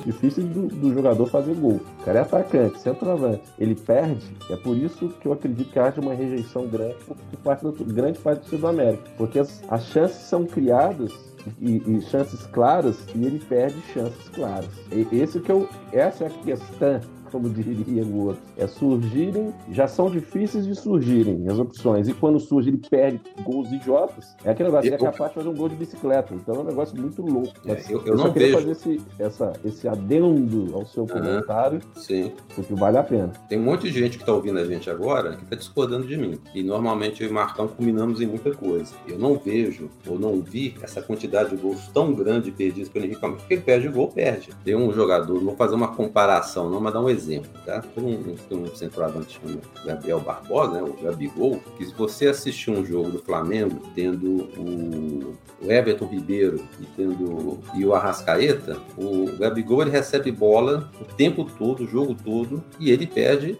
difíceis 0.05 0.47
do, 0.47 0.67
do 0.67 0.93
jogador 0.93 1.25
fazer 1.27 1.55
gol, 1.55 1.81
o 1.99 2.03
cara 2.03 2.19
é 2.19 2.21
atacante, 2.21 2.79
centroavante, 2.79 3.41
ele 3.59 3.75
perde, 3.75 4.25
é 4.49 4.55
por 4.55 4.75
isso 4.77 5.09
que 5.19 5.27
eu 5.27 5.33
acredito 5.33 5.71
que 5.71 5.79
haja 5.79 6.01
uma 6.01 6.13
rejeição 6.13 6.67
grande 6.67 6.95
por, 7.05 7.17
parte 7.43 7.63
da 7.63 7.71
grande 7.93 8.19
parte 8.19 8.41
do 8.41 8.49
Sul 8.49 8.59
do 8.59 8.67
América, 8.67 9.03
porque 9.17 9.39
as, 9.39 9.63
as 9.69 9.85
chances 9.87 10.17
são 10.17 10.45
criadas 10.45 11.11
e, 11.59 11.77
e 11.77 12.01
chances 12.01 12.45
claras 12.47 12.97
e 13.13 13.25
ele 13.25 13.39
perde 13.39 13.79
chances 13.93 14.29
claras. 14.29 14.69
E, 14.91 15.07
esse 15.19 15.39
que 15.39 15.51
eu, 15.51 15.67
essa 15.91 16.25
é 16.25 16.27
a 16.27 16.29
questão 16.29 17.01
como 17.35 17.49
diria 17.49 18.01
o 18.05 18.27
outro. 18.27 18.41
É 18.57 18.65
surgirem, 18.65 19.53
já 19.69 19.89
são 19.89 20.09
difíceis 20.09 20.65
de 20.65 20.73
surgirem 20.73 21.45
as 21.49 21.59
opções. 21.59 22.07
E 22.07 22.13
quando 22.13 22.39
surge, 22.39 22.69
ele 22.69 22.81
perde 22.89 23.19
gols 23.43 23.69
idiotas. 23.73 24.37
É 24.45 24.51
aquele 24.51 24.69
negócio, 24.69 24.89
eu, 24.89 24.95
é 24.95 24.97
capaz 24.97 25.31
de 25.31 25.35
fazer 25.35 25.49
um 25.49 25.53
gol 25.53 25.67
de 25.67 25.75
bicicleta. 25.75 26.33
Então 26.33 26.55
é 26.55 26.59
um 26.59 26.63
negócio 26.63 26.97
muito 26.97 27.21
louco. 27.21 27.53
É, 27.65 27.73
eu, 27.89 27.99
eu, 27.99 28.05
eu, 28.05 28.15
não 28.15 28.31
queria 28.31 28.47
vejo. 28.47 28.59
fazer 28.59 28.71
esse, 28.71 29.01
essa, 29.19 29.53
esse 29.65 29.85
adendo 29.85 30.73
ao 30.73 30.85
seu 30.85 31.05
comentário, 31.05 31.81
uhum, 31.93 32.01
sim. 32.01 32.31
porque 32.55 32.73
vale 32.73 32.97
a 32.97 33.03
pena. 33.03 33.33
Tem 33.49 33.59
um 33.59 33.63
monte 33.63 33.91
de 33.91 33.99
gente 33.99 34.17
que 34.17 34.23
está 34.23 34.33
ouvindo 34.33 34.57
a 34.57 34.63
gente 34.63 34.89
agora 34.89 35.35
que 35.35 35.43
está 35.43 35.57
discordando 35.57 36.07
de 36.07 36.15
mim. 36.15 36.39
E 36.53 36.63
normalmente 36.63 37.21
eu 37.21 37.27
e 37.27 37.31
o 37.31 37.33
Marcão 37.33 37.67
combinamos 37.67 38.21
em 38.21 38.27
muita 38.27 38.53
coisa. 38.53 38.93
Eu 39.05 39.19
não 39.19 39.37
vejo 39.37 39.89
ou 40.07 40.17
não 40.17 40.39
vi 40.39 40.73
essa 40.81 41.01
quantidade 41.01 41.49
de 41.49 41.57
gols 41.57 41.89
tão 41.93 42.13
grande 42.13 42.49
perdidos 42.49 42.87
pelo 42.87 43.03
Henrique 43.03 43.19
Almeida. 43.21 43.41
Porque 43.41 43.55
ele 43.55 43.61
perde 43.61 43.89
o 43.89 43.91
gol, 43.91 44.07
perde. 44.07 44.51
Tem 44.63 44.73
um 44.75 44.93
jogador, 44.93 45.35
não 45.35 45.47
vou 45.47 45.55
fazer 45.57 45.75
uma 45.75 45.89
comparação, 45.89 46.69
não, 46.69 46.79
mas 46.79 46.93
dar 46.93 47.01
um 47.01 47.09
exemplo 47.09 47.24
exemplo, 47.25 47.49
tá? 47.65 47.81
Tem 47.81 48.03
um, 48.03 48.35
tem 48.35 48.57
um 48.57 48.75
centroavante 48.75 49.39
chamado 49.39 49.61
Gabriel 49.83 50.19
Barbosa, 50.19 50.73
né, 50.73 50.83
o 50.83 50.93
Gabigol, 51.03 51.59
que 51.77 51.85
se 51.85 51.93
você 51.93 52.27
assistir 52.27 52.71
um 52.71 52.85
jogo 52.85 53.09
do 53.09 53.19
Flamengo 53.19 53.81
tendo 53.95 54.49
o, 54.57 55.35
o 55.61 55.71
Everton 55.71 56.05
Ribeiro 56.05 56.63
e 56.79 56.85
tendo 56.95 57.59
e 57.73 57.85
o 57.85 57.93
Arrascaeta, 57.93 58.77
o 58.97 59.31
Gabigol 59.37 59.81
ele 59.81 59.91
recebe 59.91 60.31
bola 60.31 60.91
o 60.99 61.05
tempo 61.15 61.45
todo, 61.45 61.83
o 61.83 61.87
jogo 61.87 62.15
todo, 62.15 62.63
e 62.79 62.91
ele 62.91 63.07
perde 63.07 63.59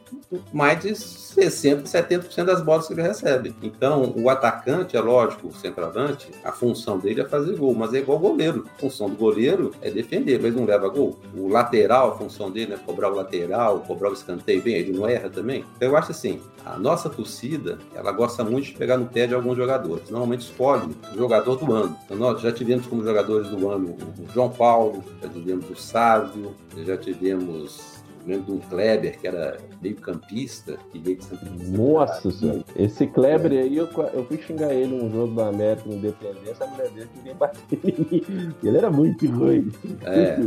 mais 0.51 0.79
de 0.81 0.89
60%, 0.89 1.83
70% 1.83 2.43
das 2.43 2.61
bolas 2.61 2.87
que 2.87 2.93
ele 2.93 3.01
recebe. 3.01 3.55
Então, 3.61 4.13
o 4.15 4.29
atacante, 4.29 4.97
é 4.97 5.01
lógico, 5.01 5.47
o 5.47 5.53
centroavante, 5.53 6.29
a 6.43 6.51
função 6.51 6.97
dele 6.97 7.21
é 7.21 7.25
fazer 7.25 7.55
gol, 7.55 7.73
mas 7.73 7.93
é 7.93 7.99
igual 7.99 8.19
goleiro. 8.19 8.65
A 8.75 8.79
função 8.79 9.09
do 9.09 9.15
goleiro 9.15 9.71
é 9.81 9.89
defender, 9.89 10.39
mas 10.41 10.55
não 10.55 10.65
leva 10.65 10.87
gol. 10.89 11.17
O 11.35 11.47
lateral, 11.47 12.11
a 12.11 12.17
função 12.17 12.51
dele 12.51 12.73
é 12.73 12.77
cobrar 12.77 13.11
o 13.11 13.15
lateral, 13.15 13.44
cobrar 13.87 14.09
o 14.09 14.13
escanteio, 14.13 14.61
bem, 14.61 14.75
ele 14.75 14.97
não 14.97 15.07
erra 15.07 15.29
também. 15.29 15.63
Então, 15.75 15.89
eu 15.89 15.97
acho 15.97 16.11
assim, 16.11 16.39
a 16.65 16.77
nossa 16.77 17.09
torcida, 17.09 17.77
ela 17.93 18.11
gosta 18.11 18.43
muito 18.43 18.65
de 18.65 18.73
pegar 18.73 18.97
no 18.97 19.05
pé 19.05 19.27
de 19.27 19.33
alguns 19.33 19.57
jogadores. 19.57 20.09
Normalmente 20.09 20.41
escolhe 20.41 20.95
o 21.13 21.17
jogador 21.17 21.55
do 21.55 21.73
ano. 21.73 21.97
Então, 22.05 22.17
nós 22.17 22.41
já 22.41 22.51
tivemos 22.51 22.87
como 22.87 23.03
jogadores 23.03 23.49
do 23.49 23.69
ano 23.69 23.95
o 24.19 24.33
João 24.33 24.49
Paulo, 24.49 25.03
já 25.21 25.29
tivemos 25.29 25.69
o 25.69 25.75
Sávio, 25.75 26.55
já 26.85 26.97
tivemos 26.97 27.95
lembro 28.25 28.45
de 28.45 28.51
um 28.53 28.59
Kleber 28.59 29.19
que 29.19 29.27
era 29.27 29.57
meio 29.81 29.95
campista 29.97 30.77
e 30.93 30.99
veio 30.99 31.17
de 31.17 31.23
Santa 31.23 31.45
Nossa 31.69 32.31
senhora, 32.31 32.63
esse 32.75 33.07
Kleber 33.07 33.53
é. 33.53 33.61
aí, 33.61 33.77
eu, 33.77 33.87
eu 34.13 34.25
fui 34.25 34.37
xingar 34.37 34.73
ele 34.73 34.97
num 34.97 35.11
jogo 35.11 35.35
da 35.35 35.49
América 35.49 35.87
Independência, 35.87 36.65
a 36.65 36.67
mulher 36.67 36.89
dele 36.89 37.09
queria 37.15 37.33
bater 37.35 37.79
em 37.83 38.07
mim. 38.11 38.53
Ele 38.63 38.77
era 38.77 38.89
muito 38.89 39.25
ruim. 39.29 39.71
É, 40.03 40.39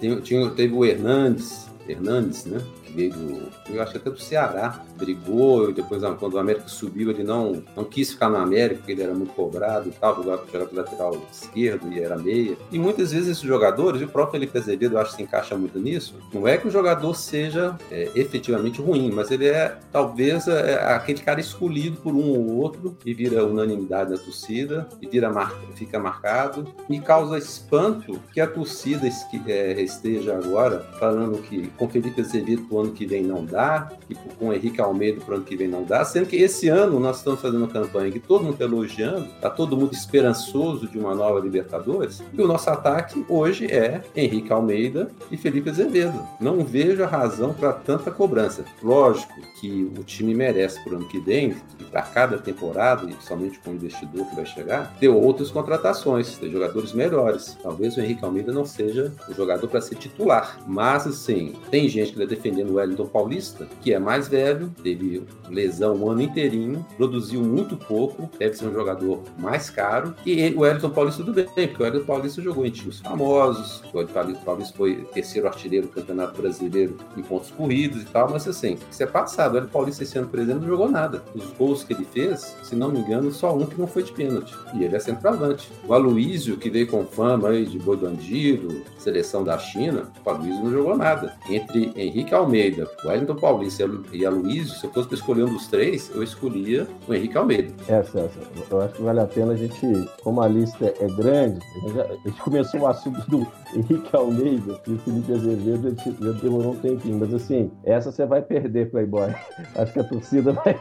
tinha, 0.00 0.20
tinha, 0.20 0.50
teve 0.50 0.74
o 0.74 0.84
Hernandes, 0.84 1.68
Hernandes, 1.88 2.44
né? 2.46 2.58
Veio 2.96 3.12
do, 3.12 3.48
eu 3.68 3.82
acho 3.82 3.92
que 3.92 3.98
até 3.98 4.10
do 4.10 4.18
Ceará, 4.18 4.82
brigou, 4.96 5.70
e 5.70 5.72
depois 5.74 6.02
quando 6.18 6.34
o 6.34 6.38
América 6.38 6.68
subiu, 6.68 7.10
ele 7.10 7.22
não, 7.22 7.62
não 7.76 7.84
quis 7.84 8.12
ficar 8.12 8.28
no 8.28 8.36
América, 8.36 8.76
porque 8.76 8.92
ele 8.92 9.02
era 9.02 9.14
muito 9.14 9.32
cobrado 9.32 9.88
e 9.88 9.92
tal, 9.92 10.16
jogava 10.16 10.44
jogador 10.50 10.74
lateral 10.74 11.26
esquerdo 11.30 11.92
e 11.92 12.00
era 12.00 12.16
meia. 12.16 12.56
E 12.72 12.78
muitas 12.78 13.12
vezes 13.12 13.28
esses 13.28 13.42
jogadores, 13.42 14.00
e 14.00 14.04
o 14.04 14.08
próprio 14.08 14.40
Felipe 14.40 14.58
Azevedo, 14.58 14.94
eu 14.94 15.00
acho 15.00 15.10
que 15.10 15.16
se 15.16 15.22
encaixa 15.22 15.56
muito 15.56 15.78
nisso, 15.78 16.14
não 16.32 16.48
é 16.48 16.56
que 16.56 16.66
o 16.66 16.70
jogador 16.70 17.14
seja 17.14 17.76
é, 17.90 18.10
efetivamente 18.14 18.80
ruim, 18.80 19.10
mas 19.10 19.30
ele 19.30 19.46
é 19.46 19.76
talvez 19.92 20.48
é, 20.48 20.76
aquele 20.94 21.20
cara 21.20 21.40
escolhido 21.40 21.98
por 21.98 22.14
um 22.14 22.30
ou 22.30 22.56
outro 22.56 22.96
e 23.04 23.12
vira 23.12 23.44
unanimidade 23.44 24.10
na 24.10 24.18
torcida 24.18 24.88
e 25.00 25.06
vira 25.06 25.30
mar, 25.30 25.54
fica 25.74 25.98
marcado 25.98 26.66
e 26.88 27.00
causa 27.00 27.36
espanto 27.36 28.20
que 28.32 28.40
a 28.40 28.46
torcida 28.46 29.06
é, 29.46 29.80
esteja 29.80 30.36
agora 30.36 30.80
falando 30.98 31.42
que 31.42 31.68
com 31.76 31.88
Felipe 31.88 32.20
Azevedo 32.20 32.66
ano 32.86 32.94
que 32.94 33.06
vem 33.06 33.22
não 33.22 33.44
dá, 33.44 33.92
e 34.08 34.14
com 34.14 34.48
o 34.48 34.52
Henrique 34.52 34.80
Almeida 34.80 35.20
para 35.20 35.34
o 35.34 35.36
ano 35.36 35.44
que 35.44 35.56
vem 35.56 35.68
não 35.68 35.84
dá, 35.84 36.04
sendo 36.04 36.26
que 36.26 36.36
esse 36.36 36.68
ano 36.68 36.98
nós 36.98 37.18
estamos 37.18 37.40
fazendo 37.40 37.58
uma 37.58 37.68
campanha 37.68 38.10
que 38.10 38.20
todo 38.20 38.42
mundo 38.42 38.54
está 38.54 38.64
elogiando, 38.64 39.26
está 39.26 39.50
todo 39.50 39.76
mundo 39.76 39.92
esperançoso 39.92 40.88
de 40.88 40.98
uma 40.98 41.14
nova 41.14 41.40
Libertadores, 41.40 42.22
e 42.32 42.40
o 42.40 42.46
nosso 42.46 42.70
ataque 42.70 43.24
hoje 43.28 43.66
é 43.66 44.02
Henrique 44.14 44.52
Almeida 44.52 45.10
e 45.30 45.36
Felipe 45.36 45.70
Azevedo. 45.70 46.18
Não 46.40 46.64
vejo 46.64 47.02
a 47.02 47.06
razão 47.06 47.52
para 47.52 47.72
tanta 47.72 48.10
cobrança. 48.10 48.64
Lógico 48.82 49.34
que 49.60 49.90
o 49.98 50.02
time 50.02 50.34
merece 50.34 50.82
para 50.82 50.94
o 50.94 50.96
ano 50.96 51.08
que 51.08 51.18
vem, 51.18 51.56
e 51.80 51.84
para 51.84 52.02
cada 52.02 52.38
temporada, 52.38 53.08
e 53.08 53.24
somente 53.24 53.58
com 53.58 53.70
o 53.70 53.74
investidor 53.74 54.26
que 54.26 54.36
vai 54.36 54.46
chegar, 54.46 54.94
ter 54.98 55.08
outras 55.08 55.50
contratações, 55.50 56.36
ter 56.38 56.50
jogadores 56.50 56.92
melhores. 56.92 57.56
Talvez 57.62 57.96
o 57.96 58.00
Henrique 58.00 58.24
Almeida 58.24 58.52
não 58.52 58.64
seja 58.64 59.12
o 59.28 59.34
jogador 59.34 59.68
para 59.68 59.80
ser 59.80 59.96
titular, 59.96 60.58
mas 60.66 61.06
assim, 61.06 61.54
tem 61.70 61.88
gente 61.88 62.12
que 62.12 62.22
está 62.22 62.34
defendendo 62.34 62.75
Wellington 62.76 63.06
Paulista, 63.06 63.68
que 63.80 63.92
é 63.92 63.98
mais 63.98 64.28
velho, 64.28 64.72
teve 64.82 65.24
lesão 65.48 65.96
o 65.96 66.10
ano 66.10 66.22
inteirinho, 66.22 66.84
produziu 66.96 67.42
muito 67.42 67.76
pouco, 67.76 68.28
deve 68.38 68.56
ser 68.56 68.66
um 68.66 68.72
jogador 68.72 69.22
mais 69.38 69.70
caro. 69.70 70.14
E 70.24 70.50
o 70.50 70.60
Wellington 70.60 70.90
Paulista 70.90 71.24
tudo 71.24 71.34
bem, 71.34 71.68
porque 71.68 71.82
o 71.82 71.86
Wellington 71.86 72.06
Paulista 72.06 72.42
jogou 72.42 72.66
em 72.66 72.70
times 72.70 73.00
famosos, 73.00 73.82
o 73.92 73.96
Wellington 73.96 74.34
Paulista 74.44 74.76
foi 74.76 74.96
terceiro 75.12 75.46
artilheiro 75.46 75.86
do 75.86 75.92
Campeonato 75.92 76.40
Brasileiro 76.40 76.96
em 77.16 77.22
pontos 77.22 77.50
corridos 77.50 78.02
e 78.02 78.06
tal, 78.06 78.30
mas 78.30 78.46
assim, 78.46 78.78
isso 78.90 79.02
é 79.02 79.06
passado. 79.06 79.52
O 79.52 79.54
Wellington 79.54 79.72
Paulista 79.72 80.02
esse 80.02 80.18
ano, 80.18 80.28
por 80.28 80.38
exemplo, 80.38 80.62
não 80.62 80.68
jogou 80.68 80.90
nada. 80.90 81.22
Os 81.34 81.46
gols 81.52 81.84
que 81.84 81.92
ele 81.92 82.04
fez, 82.04 82.56
se 82.62 82.74
não 82.74 82.90
me 82.90 83.00
engano, 83.00 83.32
só 83.32 83.54
um 83.56 83.66
que 83.66 83.78
não 83.78 83.86
foi 83.86 84.02
de 84.02 84.12
pênalti. 84.12 84.54
E 84.74 84.84
ele 84.84 84.96
é 84.96 85.00
centroavante. 85.00 85.70
O 85.86 85.94
Aloísio, 85.94 86.56
que 86.56 86.70
veio 86.70 86.86
com 86.86 87.04
fama 87.04 87.48
aí 87.48 87.64
de 87.64 87.78
boi 87.78 87.96
bandido, 87.96 88.82
seleção 88.98 89.44
da 89.44 89.58
China, 89.58 90.10
o 90.24 90.30
Aloísio 90.30 90.64
não 90.64 90.72
jogou 90.72 90.96
nada. 90.96 91.34
Entre 91.48 91.92
Henrique 91.96 92.34
Almeida 92.34 92.55
Almeida, 92.56 92.88
o 93.04 93.08
Wellington 93.08 93.36
Paulista 93.36 93.90
e 94.12 94.24
a 94.24 94.30
Luiz, 94.30 94.80
se 94.80 94.86
eu 94.86 94.90
fosse 94.90 95.08
para 95.08 95.16
escolher 95.16 95.44
um 95.44 95.52
dos 95.52 95.66
três, 95.66 96.10
eu 96.14 96.22
escolhia 96.22 96.86
o 97.06 97.12
Henrique 97.12 97.36
Almeida. 97.36 97.72
Essa, 97.86 98.20
essa. 98.20 98.40
Eu 98.70 98.80
acho 98.80 98.94
que 98.94 99.02
vale 99.02 99.20
a 99.20 99.26
pena 99.26 99.52
a 99.52 99.56
gente, 99.56 100.08
como 100.22 100.40
a 100.40 100.48
lista 100.48 100.94
é 100.98 101.06
grande, 101.08 101.60
a 101.76 102.28
gente, 102.28 102.40
começou 102.40 102.80
o 102.80 102.86
assunto 102.86 103.20
do 103.30 103.46
Henrique 103.74 104.16
Almeida 104.16 104.80
e 104.86 104.92
o 104.92 104.98
Felipe 104.98 105.32
Azevedo, 105.32 105.86
a 105.86 105.90
gente 105.90 106.24
já 106.24 106.32
demorou 106.32 106.72
um 106.72 106.76
tempinho, 106.76 107.18
mas 107.18 107.34
assim, 107.34 107.70
essa 107.84 108.10
você 108.10 108.24
vai 108.24 108.40
perder, 108.40 108.90
Playboy. 108.90 109.34
Acho 109.76 109.92
que 109.92 110.00
a 110.00 110.04
torcida 110.04 110.52
vai. 110.52 110.80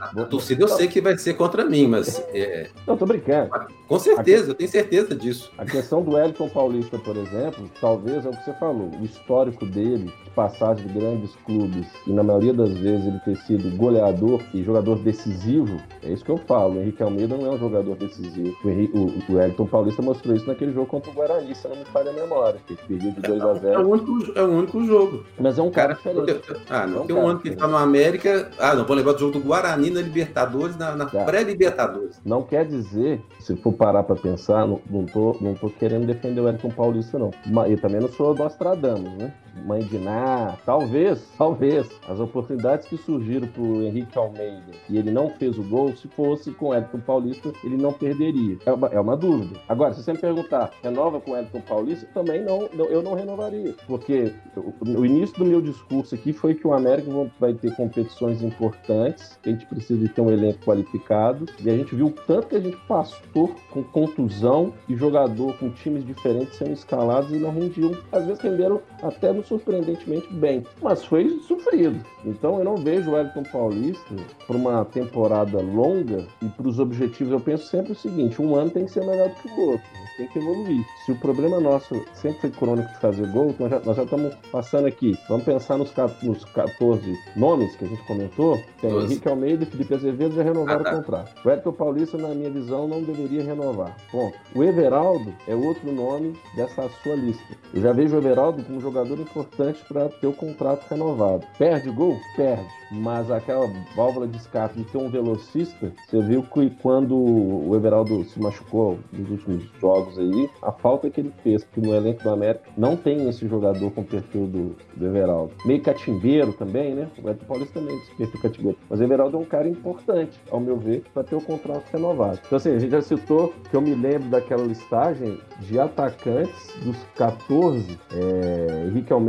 A, 0.00 0.24
torcida 0.24 0.62
eu 0.62 0.68
sei 0.68 0.88
que 0.88 1.00
vai 1.00 1.16
ser 1.16 1.34
contra 1.34 1.64
mim, 1.64 1.86
mas. 1.86 2.20
É... 2.34 2.68
Não, 2.86 2.96
tô 2.96 3.06
brincando. 3.06 3.50
Com 3.86 3.98
certeza, 3.98 4.44
que... 4.46 4.50
eu 4.50 4.54
tenho 4.54 4.70
certeza 4.70 5.14
disso. 5.14 5.52
A 5.56 5.64
questão 5.64 6.02
do 6.02 6.14
Wellington 6.14 6.48
Paulista, 6.48 6.98
por 6.98 7.16
exemplo, 7.16 7.70
talvez 7.80 8.26
é 8.26 8.28
o 8.28 8.32
que 8.32 8.44
você 8.44 8.52
falou, 8.54 8.90
o 9.00 9.04
histórico 9.04 9.64
dele, 9.66 10.12
de 10.24 10.30
passagem 10.30 10.86
de 10.86 10.98
grandes 11.12 11.36
clubes, 11.44 11.86
e 12.06 12.12
na 12.12 12.22
maioria 12.22 12.52
das 12.52 12.72
vezes 12.72 13.06
ele 13.06 13.18
ter 13.20 13.36
sido 13.36 13.76
goleador 13.76 14.40
e 14.54 14.62
jogador 14.62 14.98
decisivo, 14.98 15.76
é 16.02 16.12
isso 16.12 16.24
que 16.24 16.30
eu 16.30 16.38
falo. 16.38 16.74
O 16.74 16.80
Henrique 16.80 17.02
Almeida 17.02 17.36
não 17.36 17.46
é 17.46 17.50
um 17.50 17.58
jogador 17.58 17.96
decisivo. 17.96 18.56
O, 18.64 18.68
Henrique, 18.68 18.96
o, 18.96 19.32
o 19.32 19.36
Wellington 19.36 19.66
Paulista 19.66 20.02
mostrou 20.02 20.34
isso 20.34 20.46
naquele 20.46 20.72
jogo 20.72 20.86
contra 20.86 21.10
o 21.10 21.14
Guarani, 21.14 21.54
se 21.54 21.68
não 21.68 21.76
me 21.76 21.84
falha 21.84 22.10
a 22.10 22.14
memória, 22.14 22.60
que 22.66 22.72
ele 22.72 22.80
perdeu 22.88 23.12
de 23.12 23.20
2 23.20 23.42
a 23.42 23.54
0 23.54 23.74
é, 23.74 23.84
o 23.84 23.88
único, 23.88 24.38
é 24.38 24.42
o 24.42 24.50
único 24.50 24.84
jogo. 24.84 25.24
Mas 25.38 25.58
é 25.58 25.62
um 25.62 25.70
cara, 25.70 25.94
cara 25.94 26.20
diferente. 26.24 26.62
Ah, 26.68 26.86
não 26.86 26.98
é 26.98 27.00
um 27.00 27.06
tem 27.06 27.16
um 27.16 27.26
ano 27.26 27.40
que 27.40 27.48
ele 27.48 27.56
tá 27.56 27.66
no 27.66 27.76
América. 27.76 28.50
Ah, 28.58 28.74
não, 28.74 28.84
vou 28.84 28.96
lembrar 28.96 29.12
do 29.12 29.18
jogo 29.18 29.32
do 29.32 29.40
Guarani 29.40 29.90
na 29.90 30.00
Libertadores, 30.00 30.76
na, 30.76 30.96
na 30.96 31.06
tá. 31.06 31.24
pré-Libertadores. 31.24 32.20
Não 32.24 32.42
quer 32.42 32.64
dizer, 32.66 33.20
se 33.38 33.54
for 33.56 33.72
parar 33.72 34.02
para 34.02 34.16
pensar, 34.16 34.66
não, 34.66 34.80
não, 34.88 35.04
tô, 35.04 35.36
não 35.40 35.54
tô 35.54 35.68
querendo 35.68 36.06
defender 36.06 36.40
o 36.40 36.44
Wellington 36.44 36.70
Paulista, 36.70 37.18
não. 37.18 37.30
E 37.66 37.76
também 37.76 38.00
não 38.00 38.08
sou 38.08 38.34
Nostradamus, 38.34 39.12
né? 39.18 39.32
Mãe 39.64 39.80
de 39.80 39.98
Ná, 39.98 40.56
talvez, 40.64 41.22
talvez, 41.36 41.88
as 42.08 42.18
oportunidades 42.20 42.86
que 42.86 42.96
surgiram 42.96 43.48
para 43.48 43.62
o 43.62 43.82
Henrique 43.82 44.16
Almeida 44.18 44.72
e 44.88 44.98
ele 44.98 45.10
não 45.10 45.30
fez 45.30 45.58
o 45.58 45.62
gol, 45.62 45.94
se 45.96 46.08
fosse 46.08 46.50
com 46.52 46.68
o 46.68 46.74
Elton 46.74 47.00
Paulista, 47.00 47.52
ele 47.64 47.76
não 47.76 47.92
perderia. 47.92 48.58
É 48.66 48.72
uma, 48.72 48.88
é 48.88 49.00
uma 49.00 49.16
dúvida. 49.16 49.58
Agora, 49.68 49.94
se 49.94 50.02
você 50.02 50.12
me 50.12 50.18
perguntar, 50.18 50.70
renova 50.82 51.20
com 51.20 51.32
o 51.32 51.36
Elton 51.36 51.60
Paulista, 51.60 52.06
também 52.12 52.42
não, 52.42 52.68
não, 52.72 52.86
eu 52.86 53.02
não 53.02 53.14
renovaria. 53.14 53.74
Porque 53.86 54.32
o, 54.56 55.00
o, 55.00 55.06
início 55.06 55.36
do 55.38 55.44
meu 55.44 55.60
discurso 55.60 56.14
aqui 56.14 56.32
foi 56.32 56.54
que 56.54 56.66
o 56.66 56.72
América 56.72 57.10
vai 57.38 57.54
ter 57.54 57.74
competições 57.74 58.42
importantes, 58.42 59.38
a 59.44 59.48
gente 59.48 59.66
precisa 59.66 60.00
de 60.00 60.08
ter 60.08 60.20
um 60.20 60.30
elenco 60.30 60.64
qualificado, 60.64 61.46
e 61.60 61.70
a 61.70 61.76
gente 61.76 61.94
viu 61.94 62.06
o 62.06 62.10
tanto 62.10 62.48
que 62.48 62.56
a 62.56 62.60
gente 62.60 62.76
passou 62.88 63.54
com 63.70 63.82
contusão 63.82 64.72
e 64.88 64.96
jogador 64.96 65.56
com 65.58 65.70
times 65.70 66.04
diferentes 66.04 66.56
sendo 66.56 66.72
escalados 66.72 67.30
e 67.32 67.36
não 67.36 67.50
rendiam. 67.50 67.92
Às 68.10 68.26
vezes 68.26 68.42
renderam 68.42 68.80
até 69.02 69.32
no 69.32 69.41
surpreendentemente 69.42 70.32
bem. 70.32 70.64
Mas 70.80 71.04
foi 71.04 71.28
sofrido. 71.46 72.04
Então 72.24 72.58
eu 72.58 72.64
não 72.64 72.76
vejo 72.76 73.10
o 73.10 73.14
Wellington 73.14 73.42
Paulista 73.44 74.16
para 74.46 74.56
uma 74.56 74.84
temporada 74.84 75.60
longa 75.60 76.26
e 76.40 76.48
para 76.48 76.68
os 76.68 76.78
objetivos. 76.78 77.32
Eu 77.32 77.40
penso 77.40 77.66
sempre 77.66 77.92
o 77.92 77.96
seguinte: 77.96 78.40
um 78.40 78.54
ano 78.54 78.70
tem 78.70 78.84
que 78.84 78.92
ser 78.92 79.04
melhor 79.04 79.28
do 79.28 79.34
que 79.34 79.48
o 79.48 79.70
outro, 79.70 79.86
tem 80.16 80.28
que 80.28 80.38
evoluir. 80.38 80.84
Se 81.04 81.12
o 81.12 81.16
problema 81.16 81.60
nosso 81.60 82.02
sempre 82.14 82.40
foi 82.40 82.50
crônico 82.50 82.88
de 82.88 83.00
fazer 83.00 83.26
gol, 83.28 83.54
nós 83.58 83.70
já, 83.70 83.80
nós 83.80 83.96
já 83.96 84.04
estamos 84.04 84.34
passando 84.50 84.86
aqui. 84.86 85.16
Vamos 85.28 85.44
pensar 85.44 85.78
nos, 85.78 85.92
nos 86.22 86.44
14 86.46 87.18
nomes 87.36 87.74
que 87.76 87.84
a 87.84 87.88
gente 87.88 88.02
comentou: 88.04 88.60
tem. 88.80 88.90
Henrique 88.90 89.28
Almeida 89.28 89.64
e 89.64 89.66
Felipe 89.66 89.94
Azevedo 89.94 90.34
já 90.34 90.42
renovaram 90.42 90.80
ah, 90.80 90.84
tá. 90.84 90.92
o 90.92 90.96
contrato. 90.96 91.34
O 91.44 91.48
Wellington 91.48 91.72
Paulista, 91.72 92.18
na 92.18 92.28
minha 92.28 92.50
visão, 92.50 92.86
não 92.86 93.02
deveria 93.02 93.42
renovar. 93.42 93.96
Bom, 94.12 94.32
o 94.54 94.62
Everaldo 94.62 95.32
é 95.46 95.54
outro 95.54 95.90
nome 95.92 96.34
dessa 96.54 96.88
sua 97.02 97.14
lista. 97.14 97.42
Eu 97.74 97.80
já 97.80 97.92
vejo 97.92 98.14
o 98.14 98.18
Everaldo 98.18 98.62
como 98.62 98.80
jogador 98.80 99.18
importante 99.32 99.82
para 99.88 100.08
ter 100.08 100.26
o 100.26 100.32
contrato 100.32 100.86
renovado. 100.88 101.44
Perde 101.58 101.90
gol? 101.90 102.18
Perde. 102.36 102.68
Mas 102.90 103.30
aquela 103.30 103.66
válvula 103.96 104.28
de 104.28 104.36
escape 104.36 104.78
de 104.78 104.84
ter 104.84 104.98
um 104.98 105.08
velocista, 105.08 105.92
você 106.06 106.20
viu 106.20 106.42
que 106.42 106.70
quando 106.82 107.16
o 107.16 107.74
Everaldo 107.74 108.22
se 108.24 108.38
machucou 108.38 108.98
nos 109.10 109.30
últimos 109.30 109.64
jogos 109.80 110.18
aí, 110.18 110.50
a 110.60 110.70
falta 110.70 111.08
que 111.08 111.20
ele 111.20 111.32
fez, 111.42 111.64
porque 111.64 111.80
no 111.80 111.94
elenco 111.94 112.22
do 112.22 112.28
América 112.28 112.64
não 112.76 112.96
tem 112.96 113.28
esse 113.28 113.48
jogador 113.48 113.90
com 113.92 114.02
o 114.02 114.04
perfil 114.04 114.46
do, 114.46 114.76
do 114.94 115.06
Everaldo. 115.06 115.52
Meio 115.64 115.80
catimbeiro 115.80 116.52
também, 116.52 116.94
né? 116.94 117.08
O 117.18 117.22
Beto 117.22 117.44
Paulista 117.46 117.80
também 117.80 117.98
tem 117.98 118.16
perfil 118.16 118.42
catimbeiro. 118.42 118.78
Mas 118.90 119.00
o 119.00 119.04
Everaldo 119.04 119.36
é 119.38 119.40
um 119.40 119.44
cara 119.44 119.68
importante, 119.68 120.38
ao 120.50 120.60
meu 120.60 120.76
ver, 120.76 121.02
para 121.14 121.24
ter 121.24 121.34
o 121.34 121.40
contrato 121.40 121.84
renovado. 121.90 122.40
Então, 122.44 122.56
assim, 122.56 122.74
a 122.74 122.78
gente 122.78 122.90
já 122.90 123.00
citou 123.00 123.54
que 123.70 123.76
eu 123.76 123.80
me 123.80 123.94
lembro 123.94 124.28
daquela 124.28 124.64
listagem 124.64 125.38
de 125.60 125.78
atacantes 125.78 126.74
dos 126.84 126.96
14, 127.16 127.98
é, 128.12 128.86
Henrique 128.88 129.12
Almeida, 129.12 129.21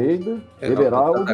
é, 0.62 0.68
Everaldo. 0.68 1.26